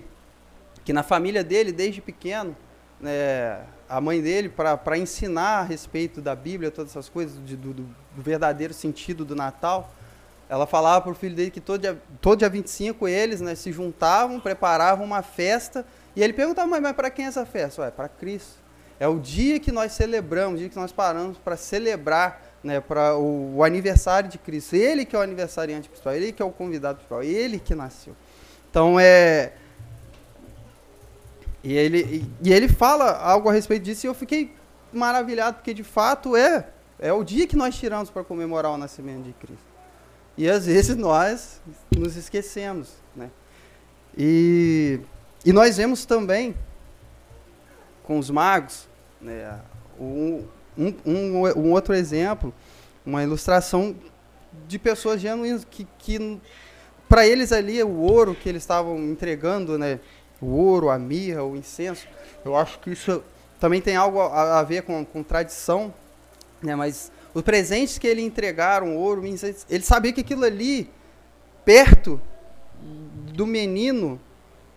que 0.85 0.93
na 0.93 1.03
família 1.03 1.45
dele, 1.45 1.71
desde 1.73 2.01
pequeno, 2.01 2.57
né, 3.01 3.65
a 3.89 4.01
mãe 4.01 4.21
dele, 4.21 4.49
para 4.49 4.99
ensinar 4.99 5.61
a 5.61 5.63
respeito 5.63 6.21
da 6.21 6.35
Bíblia, 6.35 6.71
todas 6.71 6.93
essas 6.93 7.09
coisas, 7.09 7.45
de, 7.45 7.57
do, 7.57 7.73
do, 7.73 7.89
verdadeiro 8.17 8.73
sentido 8.73 9.25
do 9.25 9.35
Natal, 9.35 9.93
ela 10.49 10.67
falava 10.67 11.01
para 11.03 11.13
o 11.13 11.15
filho 11.15 11.35
dele 11.35 11.51
que 11.51 11.61
todo 11.61 11.81
dia, 11.81 11.99
todo 12.21 12.39
dia 12.39 12.49
25 12.49 13.09
eles 13.09 13.41
né, 13.41 13.55
se 13.55 13.73
juntavam, 13.73 14.39
preparavam 14.39 15.05
uma 15.05 15.23
festa, 15.23 15.85
e 16.15 16.23
ele 16.23 16.33
perguntava, 16.33 16.69
mas, 16.69 16.81
mas 16.81 16.93
para 16.93 17.11
quem 17.11 17.25
é 17.25 17.29
essa 17.29 17.45
festa? 17.45 17.83
Ué, 17.83 17.91
para 17.91 18.09
Cristo. 18.09 18.63
É 19.01 19.09
o 19.09 19.19
dia 19.19 19.59
que 19.59 19.73
nós 19.73 19.93
celebramos, 19.93 20.55
o 20.55 20.59
dia 20.59 20.69
que 20.69 20.77
nós 20.77 20.93
paramos 20.93 21.37
para 21.39 21.57
celebrar 21.57 22.43
né, 22.63 22.81
para 22.81 23.17
o, 23.17 23.57
o, 23.57 23.65
aniversário 23.65 24.31
de 24.31 24.39
Cristo. 24.39 24.77
Ele 24.77 25.05
que 25.05 25.17
é 25.17 25.19
o 25.19 25.23
aniversariante 25.23 25.89
principal, 25.89 26.15
ele 26.15 26.33
que 26.33 26.41
é 26.41 26.45
o 26.45 26.51
convidado 26.51 26.97
principal, 26.97 27.23
ele 27.23 27.59
que 27.59 27.75
nasceu. 27.75 28.15
Então 28.71 28.99
é. 28.99 29.53
E 31.63 31.73
ele, 31.73 32.27
e, 32.43 32.49
e 32.49 32.53
ele 32.53 32.69
fala 32.69 33.19
algo 33.19 33.49
a 33.49 33.53
respeito 33.53 33.83
disso 33.83 34.07
e 34.07 34.09
eu 34.09 34.15
fiquei 34.15 34.55
maravilhado, 34.93 35.57
porque 35.57 35.75
de 35.75 35.83
fato 35.83 36.37
é, 36.37 36.67
é 36.99 37.13
o 37.13 37.25
dia 37.25 37.47
que 37.47 37.57
nós 37.57 37.75
tiramos 37.75 38.11
para 38.11 38.23
comemorar 38.23 38.73
o 38.73 38.79
nascimento 38.79 39.25
de 39.25 39.33
Cristo. 39.33 39.74
E 40.37 40.49
às 40.49 40.67
vezes 40.67 40.97
nós 40.97 41.61
nos 41.97 42.17
esquecemos. 42.17 42.93
Né? 43.15 43.31
E, 44.17 45.01
e 45.45 45.53
nós 45.53 45.77
vemos 45.77 46.05
também 46.05 46.55
com 48.03 48.19
os 48.19 48.31
magos 48.31 48.89
né, 49.21 49.59
um, 49.99 50.45
um, 50.77 50.95
um, 51.57 51.73
outro 51.73 51.95
exemplo, 51.95 52.53
uma 53.05 53.23
ilustração 53.23 53.97
de 54.69 54.79
pessoas 54.79 55.21
genuínas 55.21 55.65
que, 55.65 55.87
que 55.99 56.41
para 57.09 57.27
eles 57.27 57.53
ali 57.53 57.83
o 57.83 58.01
ouro 58.01 58.35
que 58.35 58.49
eles 58.49 58.63
estavam 58.63 58.99
entregando, 58.99 59.79
né, 59.79 60.01
o 60.41 60.47
ouro, 60.47 60.91
a 60.91 60.99
mirra, 60.99 61.43
o 61.45 61.57
incenso, 61.57 62.07
eu 62.45 62.57
acho 62.57 62.79
que 62.81 62.91
isso 62.91 63.23
também 63.59 63.81
tem 63.81 63.97
algo 63.97 64.21
a, 64.21 64.61
a 64.61 64.63
ver 64.63 64.83
com, 64.83 65.05
com 65.05 65.23
tradição, 65.23 65.95
né, 66.63 66.75
mas 66.75 67.11
os 67.35 67.43
presentes 67.43 67.99
que 67.99 68.07
ele 68.07 68.23
entregaram, 68.23 68.97
ouro, 68.97 69.23
ele 69.69 69.85
sabia 69.85 70.13
que 70.13 70.21
aquilo 70.21 70.45
ali, 70.45 70.89
perto 71.65 72.21
do 73.33 73.45
menino, 73.45 74.21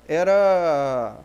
era, 0.07 1.15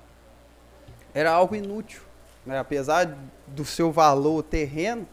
era 1.14 1.32
algo 1.32 1.56
inútil. 1.56 2.02
Né, 2.44 2.58
apesar 2.58 3.16
do 3.46 3.64
seu 3.64 3.90
valor 3.90 4.42
terreno, 4.42 5.08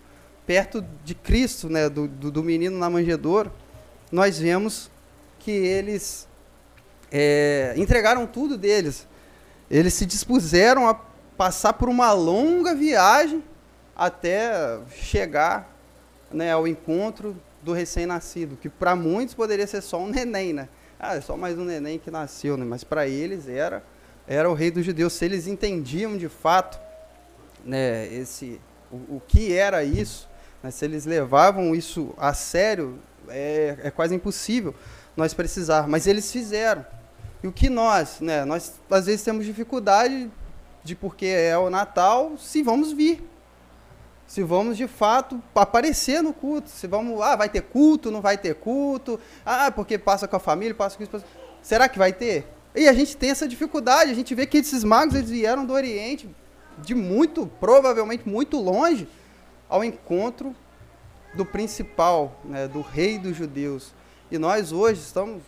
perto 0.45 0.83
de 1.05 1.15
Cristo, 1.15 1.69
né, 1.69 1.87
do, 1.87 2.07
do, 2.07 2.31
do 2.31 2.43
menino 2.43 2.77
na 2.77 2.89
manjedoura, 2.89 3.51
nós 4.11 4.39
vemos 4.39 4.89
que 5.37 5.51
eles 5.51 6.27
é, 7.11 7.73
entregaram 7.77 8.27
tudo 8.27 8.57
deles. 8.57 9.07
Eles 9.69 9.93
se 9.93 10.05
dispuseram 10.05 10.89
a 10.89 10.95
passar 11.37 11.73
por 11.73 11.87
uma 11.87 12.11
longa 12.11 12.75
viagem 12.75 13.43
até 13.95 14.79
chegar 14.91 15.78
né, 16.31 16.51
ao 16.51 16.67
encontro 16.67 17.35
do 17.61 17.73
recém-nascido, 17.73 18.55
que 18.55 18.69
para 18.69 18.95
muitos 18.95 19.35
poderia 19.35 19.67
ser 19.67 19.81
só 19.81 19.99
um 19.99 20.07
neném, 20.07 20.53
né? 20.53 20.69
Ah, 20.99 21.15
é 21.15 21.21
só 21.21 21.37
mais 21.37 21.57
um 21.57 21.63
neném 21.63 21.97
que 21.97 22.11
nasceu, 22.11 22.57
né? 22.57 22.65
Mas 22.65 22.83
para 22.83 23.07
eles 23.07 23.47
era 23.47 23.83
era 24.27 24.47
o 24.49 24.53
rei 24.53 24.69
dos 24.69 24.85
judeus. 24.85 25.13
Se 25.13 25.25
eles 25.25 25.47
entendiam 25.47 26.15
de 26.15 26.29
fato, 26.29 26.79
né, 27.65 28.05
esse 28.13 28.61
o, 28.91 29.15
o 29.15 29.21
que 29.27 29.53
era 29.53 29.83
isso, 29.83 30.29
né, 30.61 30.69
se 30.69 30.85
eles 30.85 31.05
levavam 31.05 31.73
isso 31.73 32.13
a 32.15 32.33
sério, 32.33 32.99
é, 33.27 33.77
é 33.83 33.91
quase 33.91 34.13
impossível 34.13 34.75
nós 35.17 35.33
precisar. 35.33 35.87
Mas 35.87 36.05
eles 36.05 36.31
fizeram. 36.31 36.85
E 37.41 37.47
o 37.47 37.51
que 37.51 37.69
nós, 37.69 38.19
né? 38.19 38.45
Nós 38.45 38.73
às 38.89 39.05
vezes 39.05 39.23
temos 39.23 39.45
dificuldade 39.45 40.29
de 40.83 40.95
porque 40.95 41.25
é 41.25 41.57
o 41.57 41.69
Natal, 41.69 42.37
se 42.37 42.61
vamos 42.61 42.91
vir. 42.91 43.23
Se 44.29 44.43
vamos 44.43 44.77
de 44.77 44.87
fato 44.87 45.41
aparecer 45.55 46.21
no 46.21 46.31
culto, 46.31 46.69
se 46.69 46.85
vamos, 46.85 47.19
ah, 47.19 47.35
vai 47.35 47.49
ter 47.49 47.63
culto, 47.63 48.11
não 48.11 48.21
vai 48.21 48.37
ter 48.37 48.53
culto, 48.53 49.19
ah, 49.43 49.71
porque 49.71 49.97
passa 49.97 50.27
com 50.27 50.35
a 50.35 50.39
família, 50.39 50.75
passa 50.75 50.95
com 50.95 51.01
isso, 51.01 51.11
passa... 51.11 51.25
será 51.63 51.89
que 51.89 51.97
vai 51.97 52.13
ter? 52.13 52.45
E 52.75 52.87
a 52.87 52.93
gente 52.93 53.17
tem 53.17 53.31
essa 53.31 53.47
dificuldade, 53.47 54.11
a 54.11 54.13
gente 54.13 54.35
vê 54.35 54.45
que 54.45 54.59
esses 54.59 54.83
magos 54.83 55.15
eles 55.15 55.31
vieram 55.31 55.65
do 55.65 55.73
Oriente, 55.73 56.29
de 56.77 56.93
muito, 56.93 57.47
provavelmente 57.59 58.29
muito 58.29 58.57
longe, 58.57 59.07
ao 59.67 59.83
encontro 59.83 60.55
do 61.33 61.43
principal, 61.43 62.39
né, 62.45 62.67
do 62.67 62.81
rei 62.81 63.17
dos 63.17 63.35
judeus. 63.35 63.95
E 64.29 64.37
nós 64.37 64.71
hoje 64.71 65.01
estamos 65.01 65.41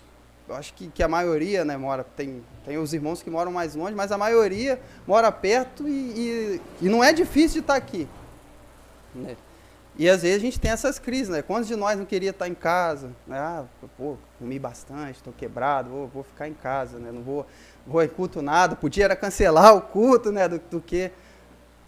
eu 0.50 0.56
acho 0.56 0.74
que, 0.74 0.88
que 0.88 1.04
a 1.04 1.08
maioria 1.08 1.64
né, 1.64 1.78
mora, 1.78 2.04
tem, 2.04 2.44
tem 2.66 2.80
os 2.80 2.96
irmãos 2.96 3.22
que 3.22 3.30
moram 3.30 3.52
mais 3.52 3.76
longe, 3.76 3.94
mas 3.94 4.12
a 4.12 4.18
maioria 4.18 4.82
mora 5.06 5.32
perto 5.32 5.88
e, 5.88 5.92
e, 5.92 6.62
e 6.82 6.90
não 6.90 7.04
é 7.04 7.14
difícil 7.14 7.54
de 7.54 7.60
estar 7.60 7.76
aqui. 7.76 8.08
Né? 9.14 9.36
E 9.98 10.10
às 10.10 10.22
vezes 10.22 10.38
a 10.38 10.40
gente 10.40 10.60
tem 10.60 10.72
essas 10.72 10.98
crises, 10.98 11.30
né? 11.30 11.42
Quantos 11.42 11.68
de 11.68 11.76
nós 11.76 11.98
não 11.98 12.06
queria 12.06 12.30
estar 12.30 12.48
em 12.48 12.54
casa? 12.54 13.08
Né? 13.28 13.38
Ah, 13.38 13.66
pô, 13.98 14.16
comi 14.40 14.58
bastante, 14.58 15.18
estou 15.18 15.34
quebrado, 15.34 15.90
vou, 15.90 16.08
vou 16.08 16.24
ficar 16.24 16.48
em 16.48 16.54
casa, 16.54 16.98
né? 16.98 17.12
Não 17.12 17.22
vou, 17.22 17.46
vou 17.86 18.02
em 18.02 18.08
culto 18.08 18.42
nada. 18.42 18.76
Podia 18.76 19.06
era 19.06 19.16
cancelar 19.16 19.76
o 19.76 19.82
culto, 19.82 20.32
né? 20.32 20.48
Do, 20.48 20.62
do, 20.72 20.82
que, 20.82 21.12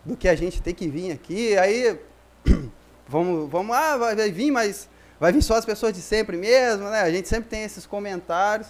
do 0.04 0.18
que 0.18 0.28
a 0.28 0.36
gente 0.36 0.62
ter 0.62 0.74
que 0.74 0.88
vir 0.88 1.12
aqui. 1.12 1.58
Aí, 1.58 1.98
vamos, 3.08 3.50
vamos, 3.50 3.76
ah, 3.76 3.98
vai 3.98 4.32
vir, 4.32 4.52
mas 4.52 4.90
vai 5.18 5.32
vir 5.32 5.42
só 5.42 5.56
as 5.56 5.66
pessoas 5.66 5.94
de 5.94 6.02
sempre 6.02 6.36
mesmo, 6.36 6.90
né? 6.90 7.02
A 7.02 7.12
gente 7.12 7.30
sempre 7.30 7.50
tem 7.50 7.64
esses 7.64 7.86
comentários. 7.86 8.68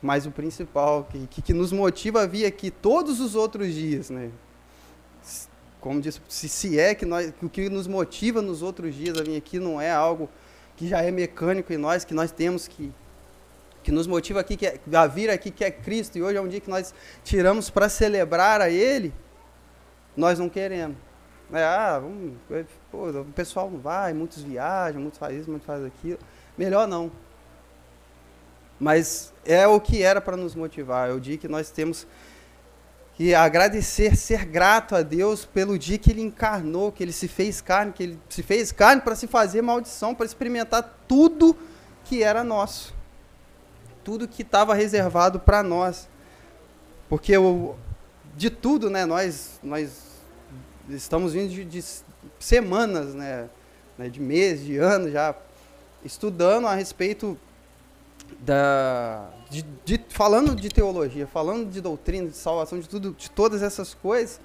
Mas 0.00 0.24
o 0.24 0.30
principal, 0.30 1.04
que, 1.04 1.42
que 1.42 1.52
nos 1.52 1.70
motiva 1.70 2.22
a 2.22 2.26
vir 2.26 2.46
aqui 2.46 2.70
todos 2.70 3.20
os 3.20 3.34
outros 3.34 3.74
dias, 3.74 4.08
né? 4.08 4.30
Como 5.86 6.00
disse, 6.00 6.20
se, 6.28 6.48
se 6.48 6.80
é 6.80 6.96
que, 6.96 7.06
nós, 7.06 7.32
o 7.40 7.48
que 7.48 7.68
nos 7.68 7.86
motiva 7.86 8.42
nos 8.42 8.60
outros 8.60 8.92
dias 8.92 9.16
a 9.16 9.22
vir 9.22 9.36
aqui 9.36 9.60
não 9.60 9.80
é 9.80 9.88
algo 9.88 10.28
que 10.76 10.88
já 10.88 11.00
é 11.00 11.12
mecânico 11.12 11.72
em 11.72 11.76
nós, 11.76 12.04
que 12.04 12.12
nós 12.12 12.32
temos 12.32 12.66
que 12.66 12.92
que 13.84 13.92
nos 13.92 14.08
motiva 14.08 14.40
aqui 14.40 14.56
que 14.56 14.66
é, 14.66 14.80
a 14.92 15.06
vir 15.06 15.30
aqui 15.30 15.48
que 15.48 15.64
é 15.64 15.70
Cristo 15.70 16.18
e 16.18 16.22
hoje 16.24 16.36
é 16.36 16.40
um 16.40 16.48
dia 16.48 16.58
que 16.58 16.68
nós 16.68 16.92
tiramos 17.22 17.70
para 17.70 17.88
celebrar 17.88 18.60
a 18.60 18.68
Ele, 18.68 19.14
nós 20.16 20.40
não 20.40 20.48
queremos. 20.48 20.96
É, 21.52 21.62
ah, 21.62 22.00
vamos, 22.00 22.34
é, 22.50 22.64
pô, 22.90 23.08
o 23.08 23.24
pessoal 23.26 23.70
não 23.70 23.78
vai, 23.78 24.12
muitos 24.12 24.42
viajam, 24.42 25.00
muitos 25.00 25.20
fazem 25.20 25.38
isso, 25.38 25.48
muitos 25.48 25.66
fazem 25.66 25.86
aquilo. 25.86 26.18
Melhor 26.58 26.88
não. 26.88 27.12
Mas 28.80 29.32
é 29.44 29.68
o 29.68 29.80
que 29.80 30.02
era 30.02 30.20
para 30.20 30.36
nos 30.36 30.56
motivar. 30.56 31.10
É 31.10 31.12
o 31.12 31.20
dia 31.20 31.38
que 31.38 31.46
nós 31.46 31.70
temos 31.70 32.08
que 33.16 33.34
agradecer, 33.34 34.14
ser 34.14 34.44
grato 34.44 34.94
a 34.94 35.00
Deus 35.00 35.46
pelo 35.46 35.78
dia 35.78 35.96
que 35.96 36.10
Ele 36.10 36.20
encarnou, 36.20 36.92
que 36.92 37.02
Ele 37.02 37.12
se 37.12 37.26
fez 37.26 37.62
carne, 37.62 37.92
que 37.92 38.02
Ele 38.02 38.18
se 38.28 38.42
fez 38.42 38.70
carne 38.70 39.00
para 39.00 39.16
se 39.16 39.26
fazer 39.26 39.62
maldição, 39.62 40.14
para 40.14 40.26
experimentar 40.26 40.98
tudo 41.08 41.56
que 42.04 42.22
era 42.22 42.44
nosso. 42.44 42.94
Tudo 44.04 44.28
que 44.28 44.42
estava 44.42 44.74
reservado 44.74 45.40
para 45.40 45.62
nós. 45.62 46.06
Porque 47.08 47.32
de 48.36 48.50
tudo, 48.50 48.90
né, 48.90 49.06
nós, 49.06 49.58
nós 49.62 50.02
estamos 50.90 51.32
vindo 51.32 51.48
de, 51.48 51.64
de 51.64 51.82
semanas, 52.38 53.14
né, 53.14 53.48
né, 53.96 54.10
de 54.10 54.20
meses, 54.20 54.66
de 54.66 54.76
anos 54.76 55.10
já, 55.10 55.34
estudando 56.04 56.66
a 56.66 56.74
respeito 56.74 57.38
da, 58.40 59.26
de, 59.48 59.64
de, 59.84 60.00
falando 60.08 60.54
de 60.54 60.68
teologia, 60.68 61.26
falando 61.26 61.70
de 61.70 61.80
doutrina, 61.80 62.28
de 62.28 62.36
salvação, 62.36 62.78
de 62.78 62.88
tudo, 62.88 63.12
de 63.12 63.30
todas 63.30 63.62
essas 63.62 63.94
coisas. 63.94 64.40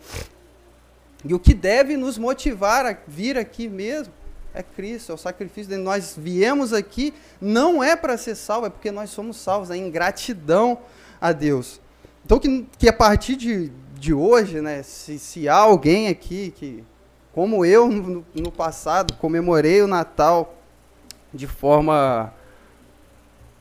E 1.24 1.34
o 1.34 1.40
que 1.40 1.54
deve 1.54 1.98
nos 1.98 2.18
motivar 2.18 2.86
a 2.86 2.98
vir 3.08 3.38
aqui 3.38 3.68
mesmo 3.68 4.14
é 4.54 4.62
Cristo, 4.62 5.12
é 5.12 5.16
o 5.16 5.18
sacrifício 5.18 5.70
dele. 5.70 5.84
Nós 5.84 6.16
viemos 6.18 6.74
aqui 6.74 7.14
não 7.40 7.84
é 7.84 7.96
para 7.96 8.18
ser 8.18 8.36
salvo, 8.36 8.68
é 8.68 8.70
porque 8.70 8.92
nós 8.92 9.10
somos 9.10 9.38
salvos, 9.38 9.70
é 9.70 9.78
em 9.78 9.90
gratidão 9.90 10.78
a 11.20 11.32
Deus. 11.32 11.80
Então 12.26 12.40
que, 12.40 12.68
que 12.78 12.90
a 12.90 12.94
partir 12.94 13.36
de, 13.36 13.72
de 13.96 14.14
hoje, 14.14 14.62
né, 14.62 14.84
se, 14.84 15.18
se 15.18 15.48
há 15.48 15.56
alguém 15.56 16.08
aqui 16.08 16.52
que, 16.56 16.84
como 17.34 17.64
eu 17.64 17.88
no, 17.88 18.26
no 18.34 18.52
passado, 18.52 19.16
comemorei 19.16 19.82
o 19.82 19.88
Natal 19.88 20.56
de 21.34 21.48
forma, 21.48 22.34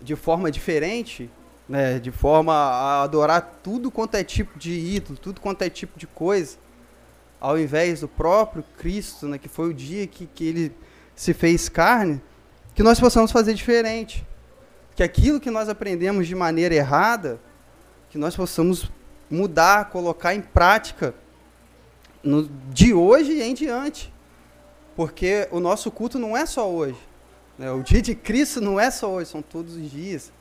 de 0.00 0.16
forma 0.16 0.50
diferente, 0.50 1.30
né, 1.68 1.98
de 1.98 2.10
forma 2.10 2.52
a 2.52 3.02
adorar 3.02 3.60
tudo 3.62 3.90
quanto 3.90 4.16
é 4.16 4.24
tipo 4.24 4.58
de 4.58 4.72
ídolo, 4.72 5.18
tudo 5.18 5.40
quanto 5.40 5.62
é 5.62 5.70
tipo 5.70 5.98
de 5.98 6.06
coisa, 6.06 6.58
ao 7.40 7.58
invés 7.58 8.00
do 8.00 8.08
próprio 8.08 8.64
Cristo, 8.76 9.28
né, 9.28 9.38
que 9.38 9.48
foi 9.48 9.68
o 9.68 9.74
dia 9.74 10.06
que, 10.06 10.26
que 10.26 10.44
ele 10.44 10.72
se 11.14 11.32
fez 11.32 11.68
carne, 11.68 12.20
que 12.74 12.82
nós 12.82 12.98
possamos 12.98 13.30
fazer 13.30 13.54
diferente. 13.54 14.26
Que 14.96 15.02
aquilo 15.02 15.40
que 15.40 15.50
nós 15.50 15.68
aprendemos 15.68 16.26
de 16.26 16.34
maneira 16.34 16.74
errada, 16.74 17.40
que 18.10 18.18
nós 18.18 18.34
possamos 18.34 18.90
mudar, 19.30 19.90
colocar 19.90 20.34
em 20.34 20.40
prática 20.40 21.14
no, 22.22 22.48
de 22.70 22.92
hoje 22.92 23.40
em 23.40 23.54
diante. 23.54 24.12
Porque 24.96 25.48
o 25.50 25.60
nosso 25.60 25.90
culto 25.90 26.18
não 26.18 26.36
é 26.36 26.44
só 26.44 26.68
hoje. 26.70 26.98
Né? 27.60 27.70
O 27.70 27.82
dia 27.82 28.00
de 28.00 28.14
Cristo 28.14 28.58
não 28.58 28.80
é 28.80 28.90
só 28.90 29.12
hoje, 29.12 29.28
são 29.28 29.42
todos 29.42 29.76
os 29.76 29.90
dias. 29.90 30.32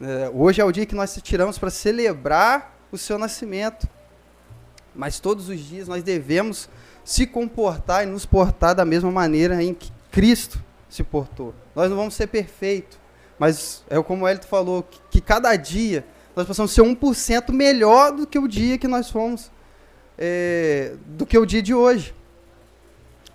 É, 0.00 0.28
hoje 0.34 0.60
é 0.60 0.64
o 0.64 0.72
dia 0.72 0.84
que 0.84 0.94
nós 0.94 1.16
tiramos 1.22 1.56
para 1.56 1.70
celebrar 1.70 2.76
o 2.90 2.98
seu 2.98 3.16
nascimento. 3.16 3.88
Mas 4.92 5.20
todos 5.20 5.48
os 5.48 5.60
dias 5.60 5.86
nós 5.86 6.02
devemos 6.02 6.68
se 7.04 7.28
comportar 7.28 8.02
e 8.02 8.06
nos 8.06 8.26
portar 8.26 8.74
da 8.74 8.84
mesma 8.84 9.08
maneira 9.12 9.62
em 9.62 9.72
que 9.72 9.92
Cristo 10.10 10.60
se 10.90 11.04
portou. 11.04 11.54
Nós 11.76 11.88
não 11.88 11.96
vamos 11.96 12.14
ser 12.14 12.26
perfeitos, 12.26 12.98
mas 13.38 13.84
é 13.88 14.02
como 14.02 14.24
o 14.24 14.28
Elito 14.28 14.48
falou, 14.48 14.82
que, 14.82 14.98
que 15.10 15.20
cada 15.20 15.54
dia 15.54 16.04
nós 16.34 16.44
possamos 16.44 16.72
ser 16.72 16.82
1% 16.82 17.52
melhor 17.52 18.10
do 18.10 18.26
que 18.26 18.38
o 18.38 18.48
dia 18.48 18.76
que 18.78 18.88
nós 18.88 19.08
fomos, 19.08 19.48
é, 20.18 20.96
do 21.06 21.24
que 21.24 21.38
o 21.38 21.46
dia 21.46 21.62
de 21.62 21.72
hoje. 21.72 22.12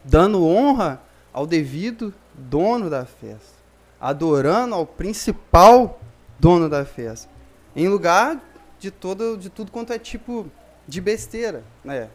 Dando 0.04 0.46
honra 0.46 1.02
ao 1.32 1.48
devido 1.48 2.14
dono 2.34 2.90
da 2.90 3.06
festa. 3.06 3.64
Adorando 4.00 4.76
ao 4.76 4.86
principal 4.86 6.00
dono 6.40 6.70
da 6.70 6.86
festa. 6.86 7.30
Em 7.76 7.88
lugar 7.88 8.42
de, 8.80 8.92
todo, 8.92 9.38
de 9.38 9.50
tudo 9.50 9.72
quanto 9.72 9.94
é 9.94 10.00
tipo 10.00 10.46
de 10.88 11.00
besteira. 11.00 11.64
Né? 11.84 12.10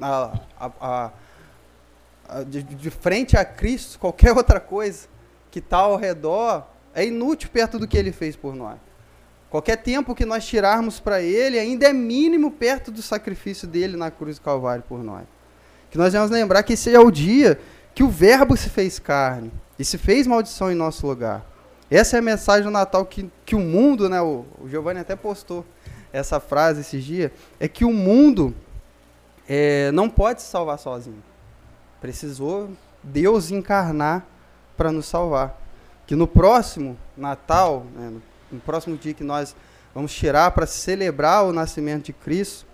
A, 0.00 0.40
a, 0.58 1.10
a, 2.28 2.42
de, 2.42 2.62
de, 2.62 2.90
frente 2.90 3.36
a 3.36 3.44
Cristo, 3.44 3.98
qualquer 3.98 4.32
outra 4.36 4.60
coisa 4.60 5.08
que 5.50 5.60
está 5.60 5.78
ao 5.78 5.96
redor 5.96 6.66
é 6.94 7.04
inútil 7.06 7.48
perto 7.50 7.78
do 7.78 7.86
que 7.86 7.96
ele 7.96 8.12
fez 8.12 8.36
por 8.36 8.54
nós. 8.54 8.78
Qualquer 9.48 9.76
tempo 9.76 10.14
que 10.14 10.26
nós 10.26 10.44
tirarmos 10.44 11.00
para 11.00 11.22
ele 11.22 11.58
ainda 11.58 11.86
é 11.88 11.92
mínimo 11.92 12.50
perto 12.50 12.90
do 12.90 13.00
sacrifício 13.00 13.66
dele 13.66 13.96
na 13.96 14.10
cruz 14.10 14.38
do 14.38 14.42
Calvário 14.42 14.84
por 14.86 15.02
nós. 15.02 15.24
Que 15.90 15.96
nós 15.96 16.12
vamos 16.12 16.30
lembrar 16.30 16.62
que 16.62 16.74
esse 16.74 16.94
é 16.94 17.00
o 17.00 17.10
dia 17.10 17.58
que 17.98 18.04
o 18.04 18.08
Verbo 18.08 18.56
se 18.56 18.70
fez 18.70 19.00
carne 19.00 19.50
e 19.76 19.84
se 19.84 19.98
fez 19.98 20.24
maldição 20.24 20.70
em 20.70 20.74
nosso 20.76 21.04
lugar. 21.04 21.44
Essa 21.90 22.14
é 22.14 22.20
a 22.20 22.22
mensagem 22.22 22.62
do 22.62 22.70
Natal 22.70 23.04
que, 23.04 23.28
que 23.44 23.56
o 23.56 23.58
mundo, 23.58 24.08
né, 24.08 24.22
o, 24.22 24.44
o 24.60 24.68
Giovanni 24.68 25.00
até 25.00 25.16
postou 25.16 25.66
essa 26.12 26.38
frase 26.38 26.82
esses 26.82 27.02
dias, 27.02 27.32
é 27.58 27.66
que 27.66 27.84
o 27.84 27.92
mundo 27.92 28.54
é, 29.48 29.90
não 29.90 30.08
pode 30.08 30.42
se 30.42 30.48
salvar 30.48 30.78
sozinho. 30.78 31.20
Precisou 32.00 32.70
Deus 33.02 33.50
encarnar 33.50 34.24
para 34.76 34.92
nos 34.92 35.06
salvar. 35.06 35.60
Que 36.06 36.14
no 36.14 36.28
próximo 36.28 36.96
Natal, 37.16 37.84
né, 37.96 38.10
no, 38.10 38.22
no 38.52 38.60
próximo 38.60 38.96
dia 38.96 39.12
que 39.12 39.24
nós 39.24 39.56
vamos 39.92 40.14
tirar 40.14 40.52
para 40.52 40.66
celebrar 40.66 41.44
o 41.44 41.52
nascimento 41.52 42.04
de 42.04 42.12
Cristo, 42.12 42.64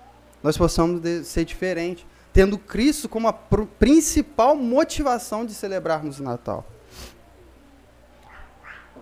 nós 0.43 0.55
possamos 0.55 1.01
de, 1.01 1.25
ser 1.25 1.47
diferente, 1.47 2.07
tendo 2.35 2.59
Cristo 2.59 3.09
como 3.09 3.29
a 3.29 3.33
pr 3.33 3.63
principal 3.79 4.57
motivação 4.57 5.47
de 5.47 5.55
celebrarmos 5.55 6.19
o 6.19 6.23
Natal. 6.25 6.67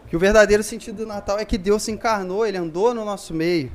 Que 0.07 0.15
o 0.15 0.19
verdadeiro 0.19 0.63
sentido 0.63 0.99
do 0.99 1.07
Natal 1.07 1.39
é 1.39 1.45
que 1.47 1.57
Deus 1.57 1.83
se 1.83 1.91
encarnou, 1.91 2.47
ele 2.47 2.59
andou 2.59 2.93
no 2.93 3.07
nosso 3.07 3.33
meio. 3.33 3.73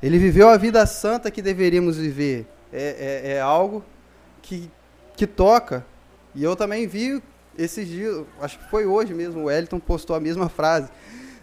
Ele 0.00 0.16
viveu 0.16 0.48
a 0.48 0.56
vida 0.56 0.86
santa 0.86 1.28
que 1.28 1.42
deveríamos 1.42 1.96
viver. 1.96 2.46
É, 2.72 3.22
é, 3.24 3.32
é 3.32 3.40
algo 3.40 3.84
que, 4.40 4.70
que 5.16 5.26
toca. 5.26 5.84
E 6.32 6.44
eu 6.44 6.54
também 6.54 6.86
vi 6.86 7.20
esses 7.58 7.88
dias, 7.88 8.24
acho 8.40 8.60
que 8.60 8.70
foi 8.70 8.86
hoje 8.86 9.12
mesmo, 9.12 9.42
o 9.42 9.44
Wellington 9.46 9.80
postou 9.80 10.14
a 10.14 10.20
mesma 10.20 10.48
frase, 10.48 10.88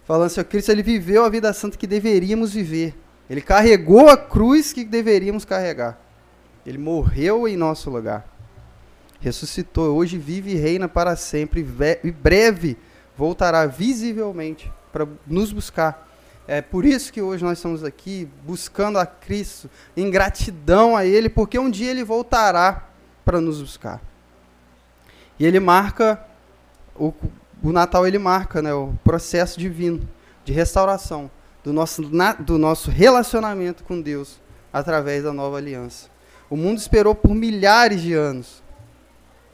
falando 0.05 0.27
assim: 0.27 0.43
Cristo 0.45 0.71
ele 0.71 0.83
viveu 0.83 1.25
a 1.25 1.29
vida 1.29 1.51
santa 1.51 1.77
que 1.77 1.87
deveríamos 1.87 2.53
viver. 2.53 2.95
Ele 3.29 3.41
carregou 3.41 4.07
a 4.09 4.15
cruz 4.15 4.71
que 4.71 4.85
deveríamos 4.85 5.43
carregar. 5.43 5.99
Ele 6.66 6.78
morreu 6.78 7.47
em 7.47 7.57
nosso 7.57 7.89
lugar. 7.89 8.26
Ressuscitou, 9.20 9.95
hoje 9.95 10.18
vive 10.18 10.51
e 10.51 10.55
reina 10.55 10.88
para 10.89 11.16
sempre, 11.16 11.66
e 12.03 12.12
breve 12.12 12.78
voltará 13.16 13.66
visivelmente 13.66 14.72
para 14.91 15.07
nos 15.28 15.51
buscar. 15.51 16.07
É 16.47 16.62
por 16.62 16.86
isso 16.86 17.14
que 17.14 17.22
hoje 17.22 17.43
nós 17.43 17.57
estamos 17.57 17.84
aqui 17.84 18.28
buscando 18.45 18.97
a 18.97 19.05
Cristo, 19.05 19.70
em 19.95 20.09
gratidão 20.09 20.97
a 20.97 21.05
Ele, 21.05 21.30
porque 21.30 21.57
um 21.57 21.70
dia 21.70 21.91
Ele 21.91 22.03
voltará 22.03 22.88
para 23.24 23.39
nos 23.39 23.62
buscar. 23.62 24.01
E 25.39 25.45
Ele 25.45 25.59
marca, 25.59 26.24
o, 26.95 27.14
o 27.64 27.72
Natal 27.72 28.07
ele 28.07 28.18
marca 28.18 28.62
né, 28.62 28.74
o 28.74 28.93
processo 29.03 29.59
divino 29.59 30.07
de 30.43 30.51
restauração 30.51 31.30
do 31.64 31.72
nosso, 31.72 32.01
na, 32.14 32.34
do 32.34 32.57
nosso 32.57 32.89
relacionamento 32.89 33.84
com 33.84 34.01
Deus 34.01 34.39
através 34.74 35.24
da 35.24 35.32
nova 35.32 35.57
aliança. 35.57 36.11
O 36.51 36.57
mundo 36.57 36.79
esperou 36.79 37.15
por 37.15 37.33
milhares 37.33 38.01
de 38.01 38.13
anos 38.13 38.61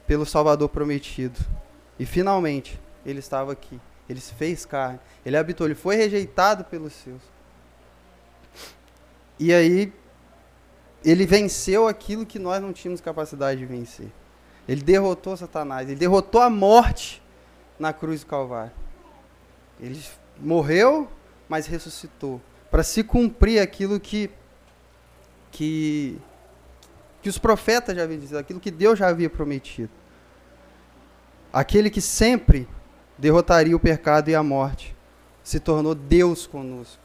pelo 0.04 0.26
Salvador 0.26 0.68
prometido. 0.68 1.38
E 1.96 2.04
finalmente, 2.04 2.80
ele 3.06 3.20
estava 3.20 3.52
aqui. 3.52 3.80
Ele 4.08 4.20
se 4.20 4.34
fez 4.34 4.66
carne. 4.66 4.98
Ele 5.24 5.36
habitou. 5.36 5.64
Ele 5.64 5.76
foi 5.76 5.94
rejeitado 5.94 6.64
pelos 6.64 6.92
seus. 6.92 7.22
E 9.38 9.54
aí, 9.54 9.92
ele 11.04 11.24
venceu 11.24 11.86
aquilo 11.86 12.26
que 12.26 12.36
nós 12.36 12.60
não 12.60 12.72
tínhamos 12.72 13.00
capacidade 13.00 13.60
de 13.60 13.66
vencer. 13.66 14.10
Ele 14.66 14.82
derrotou 14.82 15.36
Satanás. 15.36 15.88
Ele 15.88 16.00
derrotou 16.00 16.40
a 16.40 16.50
morte 16.50 17.22
na 17.78 17.92
cruz 17.92 18.22
do 18.22 18.26
Calvário. 18.26 18.72
Ele 19.78 20.02
morreu, 20.36 21.08
mas 21.48 21.68
ressuscitou. 21.68 22.40
Para 22.72 22.82
se 22.82 23.04
cumprir 23.04 23.60
aquilo 23.60 24.00
que, 24.00 24.28
que, 25.52 26.18
que 27.28 27.30
os 27.30 27.36
profetas 27.36 27.94
já 27.94 28.04
haviam 28.04 28.18
dito, 28.18 28.38
aquilo 28.38 28.58
que 28.58 28.70
Deus 28.70 28.98
já 28.98 29.08
havia 29.08 29.28
prometido. 29.28 29.90
Aquele 31.52 31.90
que 31.90 32.00
sempre 32.00 32.66
derrotaria 33.18 33.76
o 33.76 33.80
pecado 33.80 34.30
e 34.30 34.34
a 34.34 34.42
morte, 34.42 34.96
se 35.44 35.60
tornou 35.60 35.94
Deus 35.94 36.46
conosco. 36.46 37.02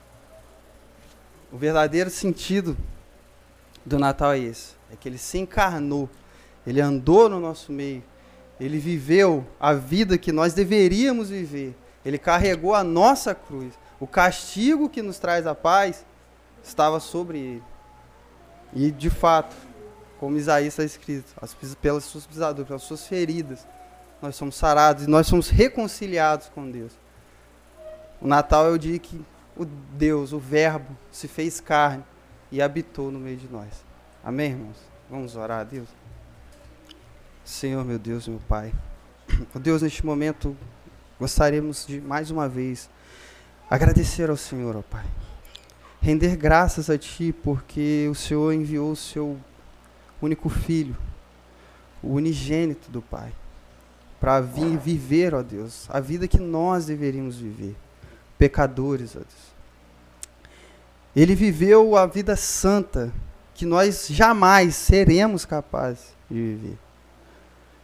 O 1.52 1.58
verdadeiro 1.58 2.10
sentido 2.10 2.78
do 3.86 4.00
Natal 4.00 4.32
é 4.32 4.40
esse: 4.40 4.76
é 4.90 4.96
que 4.96 5.10
ele 5.10 5.18
se 5.18 5.40
encarnou, 5.40 6.10
ele 6.66 6.80
andou 6.80 7.28
no 7.28 7.38
nosso 7.38 7.70
meio, 7.70 8.02
ele 8.62 8.80
viveu 8.80 9.46
a 9.60 9.74
vida 9.74 10.18
que 10.18 10.32
nós 10.32 10.54
deveríamos 10.54 11.30
viver, 11.32 11.76
ele 12.06 12.18
carregou 12.18 12.74
a 12.74 12.84
nossa 12.84 13.36
cruz. 13.36 13.74
O 14.00 14.08
castigo 14.08 14.88
que 14.88 15.02
nos 15.02 15.20
traz 15.20 15.46
a 15.46 15.54
paz 15.54 16.06
estava 16.64 17.02
sobre 17.02 17.40
ele. 17.40 17.64
E 18.74 18.90
de 18.90 19.10
fato, 19.10 19.73
como 20.24 20.38
Isaías 20.38 20.80
está 20.80 20.86
escrito, 20.86 21.36
pelas 21.82 22.06
suas 22.06 22.26
pisaduras, 22.26 22.66
pelas 22.66 22.84
suas 22.84 23.06
feridas, 23.06 23.68
nós 24.22 24.38
somos 24.38 24.56
sarados 24.56 25.04
e 25.04 25.10
nós 25.10 25.28
somos 25.28 25.50
reconciliados 25.50 26.48
com 26.48 26.72
Deus. 26.72 26.94
O 28.22 28.28
Natal 28.30 28.68
é 28.68 28.70
o 28.70 28.78
dia 28.78 28.98
que 29.00 29.22
o 29.54 29.66
Deus, 29.66 30.32
o 30.32 30.40
Verbo, 30.40 30.98
se 31.12 31.28
fez 31.28 31.60
carne 31.60 32.06
e 32.50 32.62
habitou 32.62 33.12
no 33.12 33.20
meio 33.20 33.36
de 33.36 33.50
nós. 33.50 33.84
Amém, 34.24 34.52
irmãos? 34.52 34.78
Vamos 35.10 35.36
orar 35.36 35.60
a 35.60 35.64
Deus? 35.66 35.90
Senhor, 37.44 37.84
meu 37.84 38.00
Deus, 38.00 38.26
meu 38.26 38.40
Pai. 38.48 38.74
Oh 39.54 39.60
Deus, 39.60 39.82
neste 39.82 40.06
momento, 40.06 40.56
gostaríamos 41.20 41.86
de 41.86 42.00
mais 42.00 42.32
uma 42.32 42.48
vez 42.48 42.90
agradecer 43.70 44.30
ao 44.30 44.38
Senhor, 44.38 44.74
ó 44.74 44.80
oh 44.80 44.84
Pai. 44.84 45.04
Render 46.02 46.38
graças 46.38 46.90
a 46.90 46.98
Ti, 46.98 47.36
porque 47.44 48.08
o 48.10 48.16
Senhor 48.16 48.54
enviou 48.54 48.90
o 48.90 48.96
Seu 48.96 49.38
único 50.26 50.50
Filho, 50.50 50.96
o 52.02 52.14
unigênito 52.14 52.90
do 52.92 53.02
Pai 53.02 53.32
para 54.24 54.40
vir 54.40 54.78
viver, 54.78 55.36
ó 55.36 55.44
Deus, 55.44 55.86
a 55.90 56.00
vida 56.00 56.30
que 56.30 56.40
nós 56.40 56.86
deveríamos 56.86 57.36
viver, 57.36 57.76
pecadores, 58.38 59.18
ó 59.18 59.20
Deus. 59.20 59.54
Ele 61.14 61.36
viveu 61.36 61.98
a 61.98 62.06
vida 62.06 62.38
santa 62.38 63.12
que 63.54 63.66
nós 63.66 64.08
jamais 64.10 64.78
seremos 64.78 65.44
capazes 65.44 66.16
de 66.32 66.38
viver. 66.38 66.78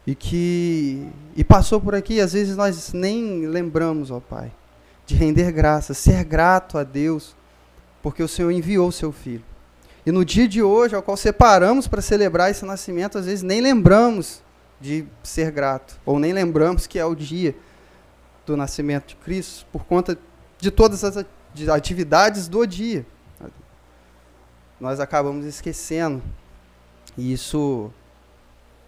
E 0.07 0.15
que 0.15 1.09
e 1.35 1.43
passou 1.43 1.81
por 1.81 1.93
aqui, 1.93 2.21
às 2.21 2.31
vezes 2.31 2.55
nós 2.55 2.93
nem 2.93 3.45
lembramos, 3.45 4.09
ó 4.09 4.21
Pai, 4.21 4.49
de 5.05 5.15
render 5.15 5.51
graças, 5.51 5.97
ser 5.97 6.23
grato 6.23 6.77
a 6.77 6.85
Deus, 6.85 7.35
porque 8.01 8.23
o 8.23 8.29
Senhor 8.29 8.51
enviou 8.51 8.89
seu 8.93 9.11
filho. 9.11 9.43
E 10.05 10.11
no 10.11 10.23
dia 10.23 10.47
de 10.47 10.61
hoje, 10.61 10.95
ao 10.95 11.03
qual 11.03 11.17
separamos 11.17 11.87
para 11.87 12.01
celebrar 12.01 12.49
esse 12.49 12.65
nascimento, 12.65 13.17
às 13.17 13.25
vezes 13.25 13.43
nem 13.43 13.61
lembramos 13.61 14.41
de 14.79 15.05
ser 15.21 15.51
grato, 15.51 15.99
ou 16.05 16.17
nem 16.19 16.31
lembramos 16.31 16.87
que 16.87 16.97
é 16.97 17.05
o 17.05 17.13
dia 17.13 17.55
do 18.45 18.55
nascimento 18.55 19.07
de 19.07 19.15
Cristo, 19.17 19.65
por 19.71 19.83
conta 19.85 20.17
de 20.57 20.71
todas 20.71 21.03
as 21.03 21.25
atividades 21.69 22.47
do 22.47 22.65
dia. 22.65 23.05
Nós 24.79 24.99
acabamos 24.99 25.45
esquecendo, 25.45 26.23
e 27.17 27.33
isso 27.33 27.91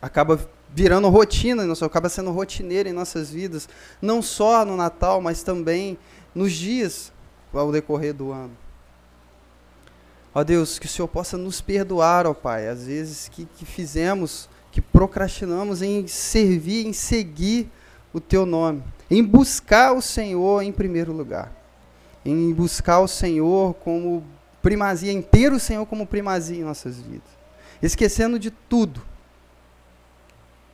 acaba 0.02 0.40
virando 0.74 1.10
rotina, 1.10 1.66
nosso, 1.66 1.84
acaba 1.84 2.08
sendo 2.08 2.32
rotineiro 2.32 2.88
em 2.88 2.94
nossas 2.94 3.30
vidas, 3.30 3.68
não 4.02 4.22
só 4.22 4.64
no 4.64 4.78
Natal, 4.78 5.20
mas 5.20 5.44
também 5.44 5.98
nos 6.34 6.54
dias 6.54 7.12
ao 7.54 7.72
decorrer 7.72 8.14
do 8.14 8.32
ano. 8.32 8.56
Ó 10.34 10.44
Deus, 10.44 10.80
que 10.80 10.86
o 10.86 10.90
Senhor 10.90 11.08
possa 11.08 11.38
nos 11.38 11.60
perdoar, 11.60 12.26
ó 12.26 12.34
Pai, 12.34 12.68
às 12.68 12.86
vezes 12.86 13.28
que, 13.28 13.46
que 13.46 13.66
fizemos 13.66 14.50
que 14.72 14.82
procrastinamos 14.82 15.82
em 15.82 16.08
servir, 16.08 16.88
em 16.88 16.94
seguir 16.94 17.70
o 18.14 18.20
teu 18.20 18.46
nome, 18.46 18.82
em 19.10 19.22
buscar 19.24 19.92
o 19.94 20.02
Senhor 20.02 20.64
em 20.64 20.72
primeiro 20.72 21.12
lugar, 21.12 21.52
em 22.24 22.54
buscar 22.54 23.00
o 23.00 23.08
Senhor 23.08 23.74
como 23.76 24.24
primazia, 24.62 25.12
em 25.12 25.22
ter 25.22 25.52
o 25.52 25.60
Senhor 25.60 25.86
como 25.86 26.08
primazia 26.08 26.58
em 26.58 26.64
nossas 26.64 27.02
vidas, 27.02 27.28
esquecendo 27.82 28.40
de 28.40 28.50
tudo, 28.50 29.02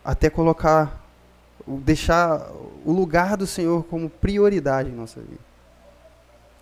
até 0.06 0.30
colocar, 0.30 1.04
deixar 1.66 2.52
o 2.86 2.92
lugar 2.92 3.36
do 3.36 3.48
Senhor 3.48 3.84
como 3.86 4.10
prioridade 4.10 4.90
em 4.90 4.94
nossa 4.94 5.20
vida. 5.20 5.48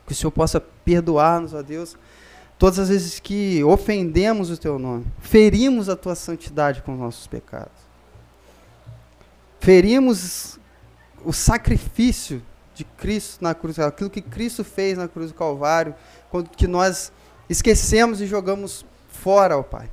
Que 0.07 0.13
o 0.13 0.15
Senhor 0.15 0.31
possa 0.31 0.61
perdoar-nos, 0.61 1.53
ó 1.53 1.61
Deus, 1.61 1.97
todas 2.57 2.79
as 2.79 2.89
vezes 2.89 3.19
que 3.19 3.63
ofendemos 3.63 4.49
o 4.49 4.57
teu 4.57 4.79
nome, 4.79 5.05
ferimos 5.19 5.89
a 5.89 5.95
tua 5.95 6.15
santidade 6.15 6.81
com 6.81 6.93
os 6.93 6.99
nossos 6.99 7.27
pecados, 7.27 7.73
ferimos 9.59 10.59
o 11.23 11.33
sacrifício 11.33 12.41
de 12.75 12.83
Cristo 12.83 13.43
na 13.43 13.55
cruz, 13.55 13.79
aquilo 13.79 14.09
que 14.09 14.21
Cristo 14.21 14.63
fez 14.63 14.97
na 14.97 15.07
cruz 15.07 15.31
do 15.31 15.37
Calvário, 15.37 15.95
quando 16.29 16.49
que 16.49 16.67
nós 16.67 17.11
esquecemos 17.49 18.21
e 18.21 18.27
jogamos 18.27 18.85
fora, 19.07 19.57
ó 19.57 19.63
Pai. 19.63 19.89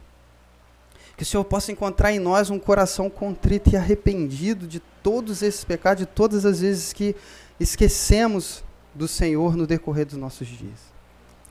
Que 1.17 1.23
o 1.23 1.27
Senhor 1.27 1.45
possa 1.45 1.71
encontrar 1.71 2.13
em 2.13 2.19
nós 2.19 2.51
um 2.51 2.59
coração 2.59 3.09
contrito 3.09 3.71
e 3.71 3.77
arrependido 3.77 4.67
de 4.67 4.81
todos 5.03 5.43
esses 5.43 5.63
pecados, 5.63 6.05
de 6.05 6.07
todas 6.07 6.45
as 6.45 6.61
vezes 6.61 6.93
que 6.93 7.15
esquecemos 7.61 8.65
do 8.95 9.07
Senhor 9.07 9.57
no 9.57 9.67
decorrer 9.67 10.07
dos 10.07 10.17
nossos 10.17 10.49
dias. 10.49 10.91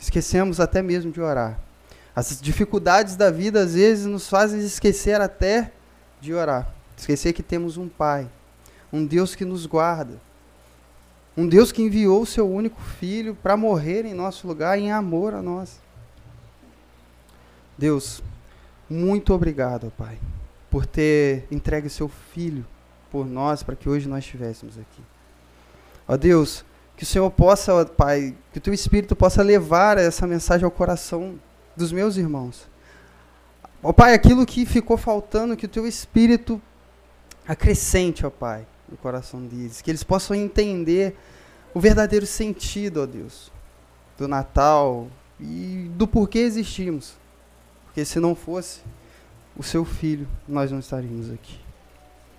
Esquecemos 0.01 0.59
até 0.59 0.81
mesmo 0.81 1.11
de 1.11 1.21
orar. 1.21 1.59
As 2.15 2.41
dificuldades 2.41 3.15
da 3.15 3.29
vida 3.29 3.61
às 3.61 3.75
vezes 3.75 4.07
nos 4.07 4.27
fazem 4.27 4.59
esquecer 4.59 5.21
até 5.21 5.71
de 6.19 6.33
orar. 6.33 6.73
Esquecer 6.97 7.33
que 7.33 7.43
temos 7.43 7.77
um 7.77 7.87
Pai, 7.87 8.27
um 8.91 9.05
Deus 9.05 9.35
que 9.35 9.45
nos 9.45 9.67
guarda, 9.67 10.19
um 11.37 11.47
Deus 11.47 11.71
que 11.71 11.83
enviou 11.83 12.23
o 12.23 12.25
seu 12.25 12.51
único 12.51 12.81
filho 12.81 13.35
para 13.35 13.55
morrer 13.55 14.03
em 14.03 14.13
nosso 14.15 14.47
lugar 14.47 14.77
em 14.77 14.91
amor 14.91 15.35
a 15.35 15.41
nós. 15.41 15.79
Deus, 17.77 18.23
muito 18.89 19.33
obrigado, 19.35 19.93
Pai, 19.95 20.17
por 20.69 20.85
ter 20.85 21.45
entregue 21.51 21.89
seu 21.89 22.09
filho 22.09 22.65
por 23.11 23.27
nós 23.27 23.61
para 23.61 23.75
que 23.75 23.87
hoje 23.87 24.09
nós 24.09 24.23
estivéssemos 24.23 24.79
aqui. 24.79 25.01
Ó 26.07 26.17
Deus, 26.17 26.65
que 27.01 27.05
o 27.05 27.07
Senhor 27.07 27.31
possa, 27.31 27.83
Pai, 27.83 28.37
que 28.51 28.59
o 28.59 28.61
teu 28.61 28.71
Espírito 28.71 29.15
possa 29.15 29.41
levar 29.41 29.97
essa 29.97 30.27
mensagem 30.27 30.65
ao 30.65 30.69
coração 30.69 31.33
dos 31.75 31.91
meus 31.91 32.15
irmãos. 32.15 32.69
Ó 33.81 33.91
Pai, 33.91 34.13
aquilo 34.13 34.45
que 34.45 34.67
ficou 34.67 34.95
faltando, 34.97 35.57
que 35.57 35.65
o 35.65 35.67
teu 35.67 35.87
Espírito 35.87 36.61
acrescente, 37.47 38.23
ó 38.23 38.29
Pai, 38.29 38.67
no 38.87 38.95
coração 38.97 39.41
deles. 39.41 39.81
Que 39.81 39.89
eles 39.89 40.03
possam 40.03 40.35
entender 40.35 41.17
o 41.73 41.79
verdadeiro 41.79 42.27
sentido, 42.27 43.01
ó 43.01 43.07
Deus, 43.07 43.51
do 44.15 44.27
Natal 44.27 45.07
e 45.39 45.89
do 45.95 46.07
porquê 46.07 46.37
existimos. 46.37 47.15
Porque 47.85 48.05
se 48.05 48.19
não 48.19 48.35
fosse 48.35 48.81
o 49.57 49.63
seu 49.63 49.83
filho, 49.83 50.27
nós 50.47 50.69
não 50.69 50.77
estaríamos 50.77 51.31
aqui. 51.31 51.59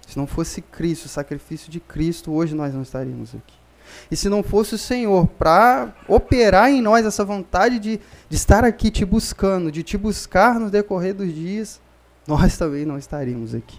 Se 0.07 0.17
não 0.17 0.29
fosse 0.29 0.63
Cristo, 0.63 1.07
o 1.07 1.09
sacrifício 1.09 1.69
de 1.69 1.81
Cristo, 1.81 2.31
hoje 2.31 2.55
nós 2.55 2.73
não 2.73 2.83
estaríamos 2.83 3.35
aqui. 3.35 3.62
E 4.11 4.16
se 4.16 4.28
não 4.28 4.43
fosse 4.43 4.74
o 4.74 4.78
Senhor 4.78 5.26
para 5.26 5.95
operar 6.07 6.70
em 6.70 6.82
nós 6.82 7.07
essa 7.07 7.24
vontade 7.24 7.78
de, 7.78 8.01
de 8.28 8.36
estar 8.36 8.64
aqui 8.64 8.90
te 8.90 9.05
buscando, 9.05 9.72
de 9.72 9.82
te 9.82 9.97
buscar 9.97 10.59
no 10.61 10.70
decorrer 10.70 11.14
dos 11.14 11.32
dias, 11.34 11.80
nós 12.26 12.57
também 12.57 12.84
não 12.84 12.99
estaríamos 12.99 13.55
aqui. 13.55 13.78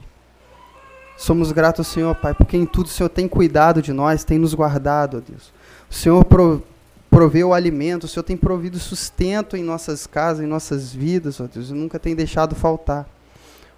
Somos 1.18 1.52
gratos 1.52 1.88
ao 1.88 1.94
Senhor, 1.94 2.16
Pai, 2.16 2.34
porque 2.34 2.58
em 2.58 2.66
tudo 2.66 2.88
o 2.88 2.90
Senhor 2.90 3.10
tem 3.10 3.28
cuidado 3.28 3.82
de 3.82 3.94
nós, 3.94 4.24
tem 4.24 4.38
nos 4.40 4.54
guardado, 4.54 5.18
ó 5.18 5.22
Deus. 5.22 5.54
O 5.90 5.94
Senhor 5.94 6.26
pro, 6.26 6.64
proveu 7.10 7.50
o 7.50 7.54
alimento, 7.54 8.06
o 8.06 8.08
Senhor 8.08 8.24
tem 8.24 8.36
provido 8.36 8.80
sustento 8.80 9.56
em 9.56 9.64
nossas 9.64 10.08
casas, 10.08 10.44
em 10.44 10.48
nossas 10.48 10.92
vidas, 10.92 11.40
ó 11.40 11.46
Deus, 11.46 11.70
e 11.70 11.74
nunca 11.74 12.00
tem 12.00 12.16
deixado 12.16 12.56
faltar. 12.56 13.08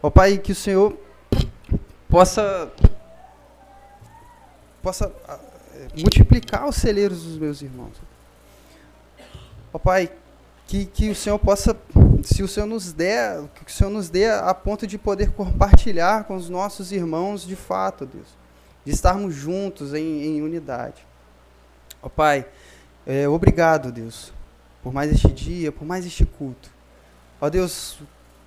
Ó 0.01 0.09
Pai, 0.09 0.37
que 0.37 0.53
o 0.53 0.55
Senhor 0.55 0.97
possa 2.07 2.71
possa 4.81 5.11
multiplicar 5.97 6.67
os 6.67 6.75
celeiros 6.75 7.23
dos 7.23 7.37
meus 7.37 7.61
irmãos. 7.61 7.93
Ó 9.73 9.77
Pai, 9.77 10.09
que, 10.67 10.85
que 10.85 11.09
o 11.09 11.15
Senhor 11.15 11.37
possa, 11.37 11.75
se 12.23 12.41
o 12.41 12.47
Senhor 12.47 12.65
nos 12.65 12.91
der, 12.91 13.43
que 13.65 13.71
o 13.71 13.73
Senhor 13.73 13.89
nos 13.89 14.09
dê 14.09 14.29
a 14.29 14.53
ponto 14.53 14.87
de 14.87 14.97
poder 14.97 15.31
compartilhar 15.31 16.23
com 16.23 16.35
os 16.35 16.49
nossos 16.49 16.91
irmãos 16.91 17.45
de 17.45 17.55
fato, 17.55 18.05
Deus, 18.05 18.27
de 18.83 18.91
estarmos 18.91 19.33
juntos 19.33 19.93
em, 19.93 20.23
em 20.23 20.41
unidade. 20.41 21.05
Ó 22.01 22.09
Pai, 22.09 22.45
é, 23.05 23.27
obrigado, 23.27 23.91
Deus, 23.91 24.33
por 24.81 24.93
mais 24.93 25.11
este 25.11 25.27
dia, 25.27 25.71
por 25.71 25.85
mais 25.85 26.05
este 26.05 26.25
culto. 26.25 26.69
Ó 27.39 27.49
Deus, 27.49 27.99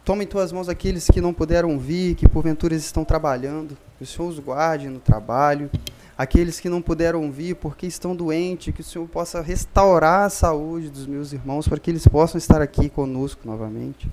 toma 0.05 0.23
em 0.23 0.27
tuas 0.27 0.51
mãos 0.51 0.69
aqueles 0.69 1.07
que 1.07 1.21
não 1.21 1.35
puderam 1.35 1.79
vir, 1.79 2.15
que 2.15 2.27
porventura 2.27 2.75
estão 2.75 3.05
trabalhando, 3.05 3.77
que 3.99 4.05
o 4.05 4.07
Senhor 4.07 4.29
os 4.29 4.39
guarde 4.39 4.89
no 4.89 4.99
trabalho 4.99 5.71
aqueles 6.19 6.59
que 6.59 6.69
não 6.69 6.83
puderam 6.83 7.31
vir 7.31 7.55
porque 7.55 7.87
estão 7.87 8.17
doentes, 8.17 8.75
que 8.75 8.81
o 8.81 8.85
Senhor 8.85 9.07
possa 9.07 9.41
restaurar 9.41 10.27
a 10.27 10.31
saúde 10.31 10.91
dos 10.91 11.07
meus 11.07 11.33
irmãos 11.33 11.69
para 11.69 11.79
que 11.79 11.89
eles 11.89 12.09
possam 12.09 12.37
estar 12.37 12.61
aqui 12.61 12.89
conosco 12.89 13.43
novamente. 13.47 14.11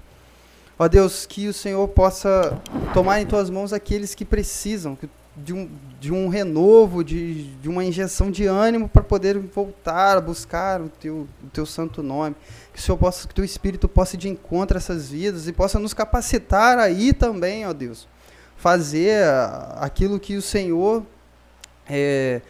Ó 0.77 0.87
Deus, 0.87 1.25
que 1.25 1.47
o 1.47 1.53
Senhor 1.53 1.87
possa 1.87 2.61
tomar 2.93 3.21
em 3.21 3.25
tuas 3.25 3.49
mãos 3.49 3.73
aqueles 3.73 4.13
que 4.13 4.23
precisam 4.23 4.95
de 5.35 5.51
um, 5.51 5.69
de 5.99 6.13
um 6.13 6.27
renovo, 6.27 7.03
de, 7.03 7.55
de 7.55 7.67
uma 7.67 7.83
injeção 7.83 8.29
de 8.29 8.45
ânimo 8.45 8.87
para 8.87 9.01
poder 9.01 9.39
voltar 9.39 10.17
a 10.17 10.21
buscar 10.21 10.81
o 10.81 10.89
teu, 10.89 11.27
o 11.43 11.49
teu 11.51 11.65
santo 11.65 12.03
nome. 12.03 12.35
Que 12.71 12.79
o 12.79 12.81
Senhor 12.81 12.97
possa, 12.97 13.25
que 13.25 13.31
o 13.31 13.35
teu 13.35 13.45
Espírito 13.45 13.87
possa 13.87 14.15
ir 14.15 14.19
de 14.19 14.29
encontro 14.29 14.77
a 14.77 14.79
essas 14.79 15.09
vidas 15.09 15.47
e 15.47 15.53
possa 15.53 15.79
nos 15.79 15.93
capacitar 15.93 16.77
aí 16.77 17.13
também, 17.13 17.65
ó 17.65 17.73
Deus, 17.73 18.07
fazer 18.57 19.23
aquilo 19.77 20.19
que 20.19 20.35
o 20.35 20.41
Senhor 20.41 21.03
é, 21.89 22.41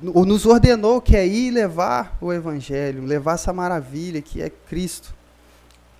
nos 0.00 0.46
ordenou 0.46 1.00
que 1.00 1.16
é 1.16 1.26
ir 1.26 1.50
levar 1.50 2.16
o 2.20 2.32
Evangelho, 2.32 3.04
levar 3.04 3.34
essa 3.34 3.52
maravilha 3.52 4.20
que 4.20 4.42
é 4.42 4.50
Cristo 4.50 5.14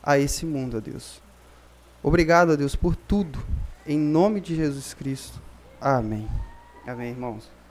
a 0.02 0.18
esse 0.18 0.44
mundo, 0.44 0.78
ó 0.78 0.80
Deus. 0.80 1.22
Obrigado, 2.02 2.52
a 2.52 2.56
Deus, 2.56 2.74
por 2.74 2.96
tudo. 2.96 3.40
Em 3.86 3.98
nome 3.98 4.40
de 4.40 4.56
Jesus 4.56 4.92
Cristo. 4.92 5.40
Amém. 5.80 6.28
Amém, 6.86 7.10
irmãos. 7.10 7.61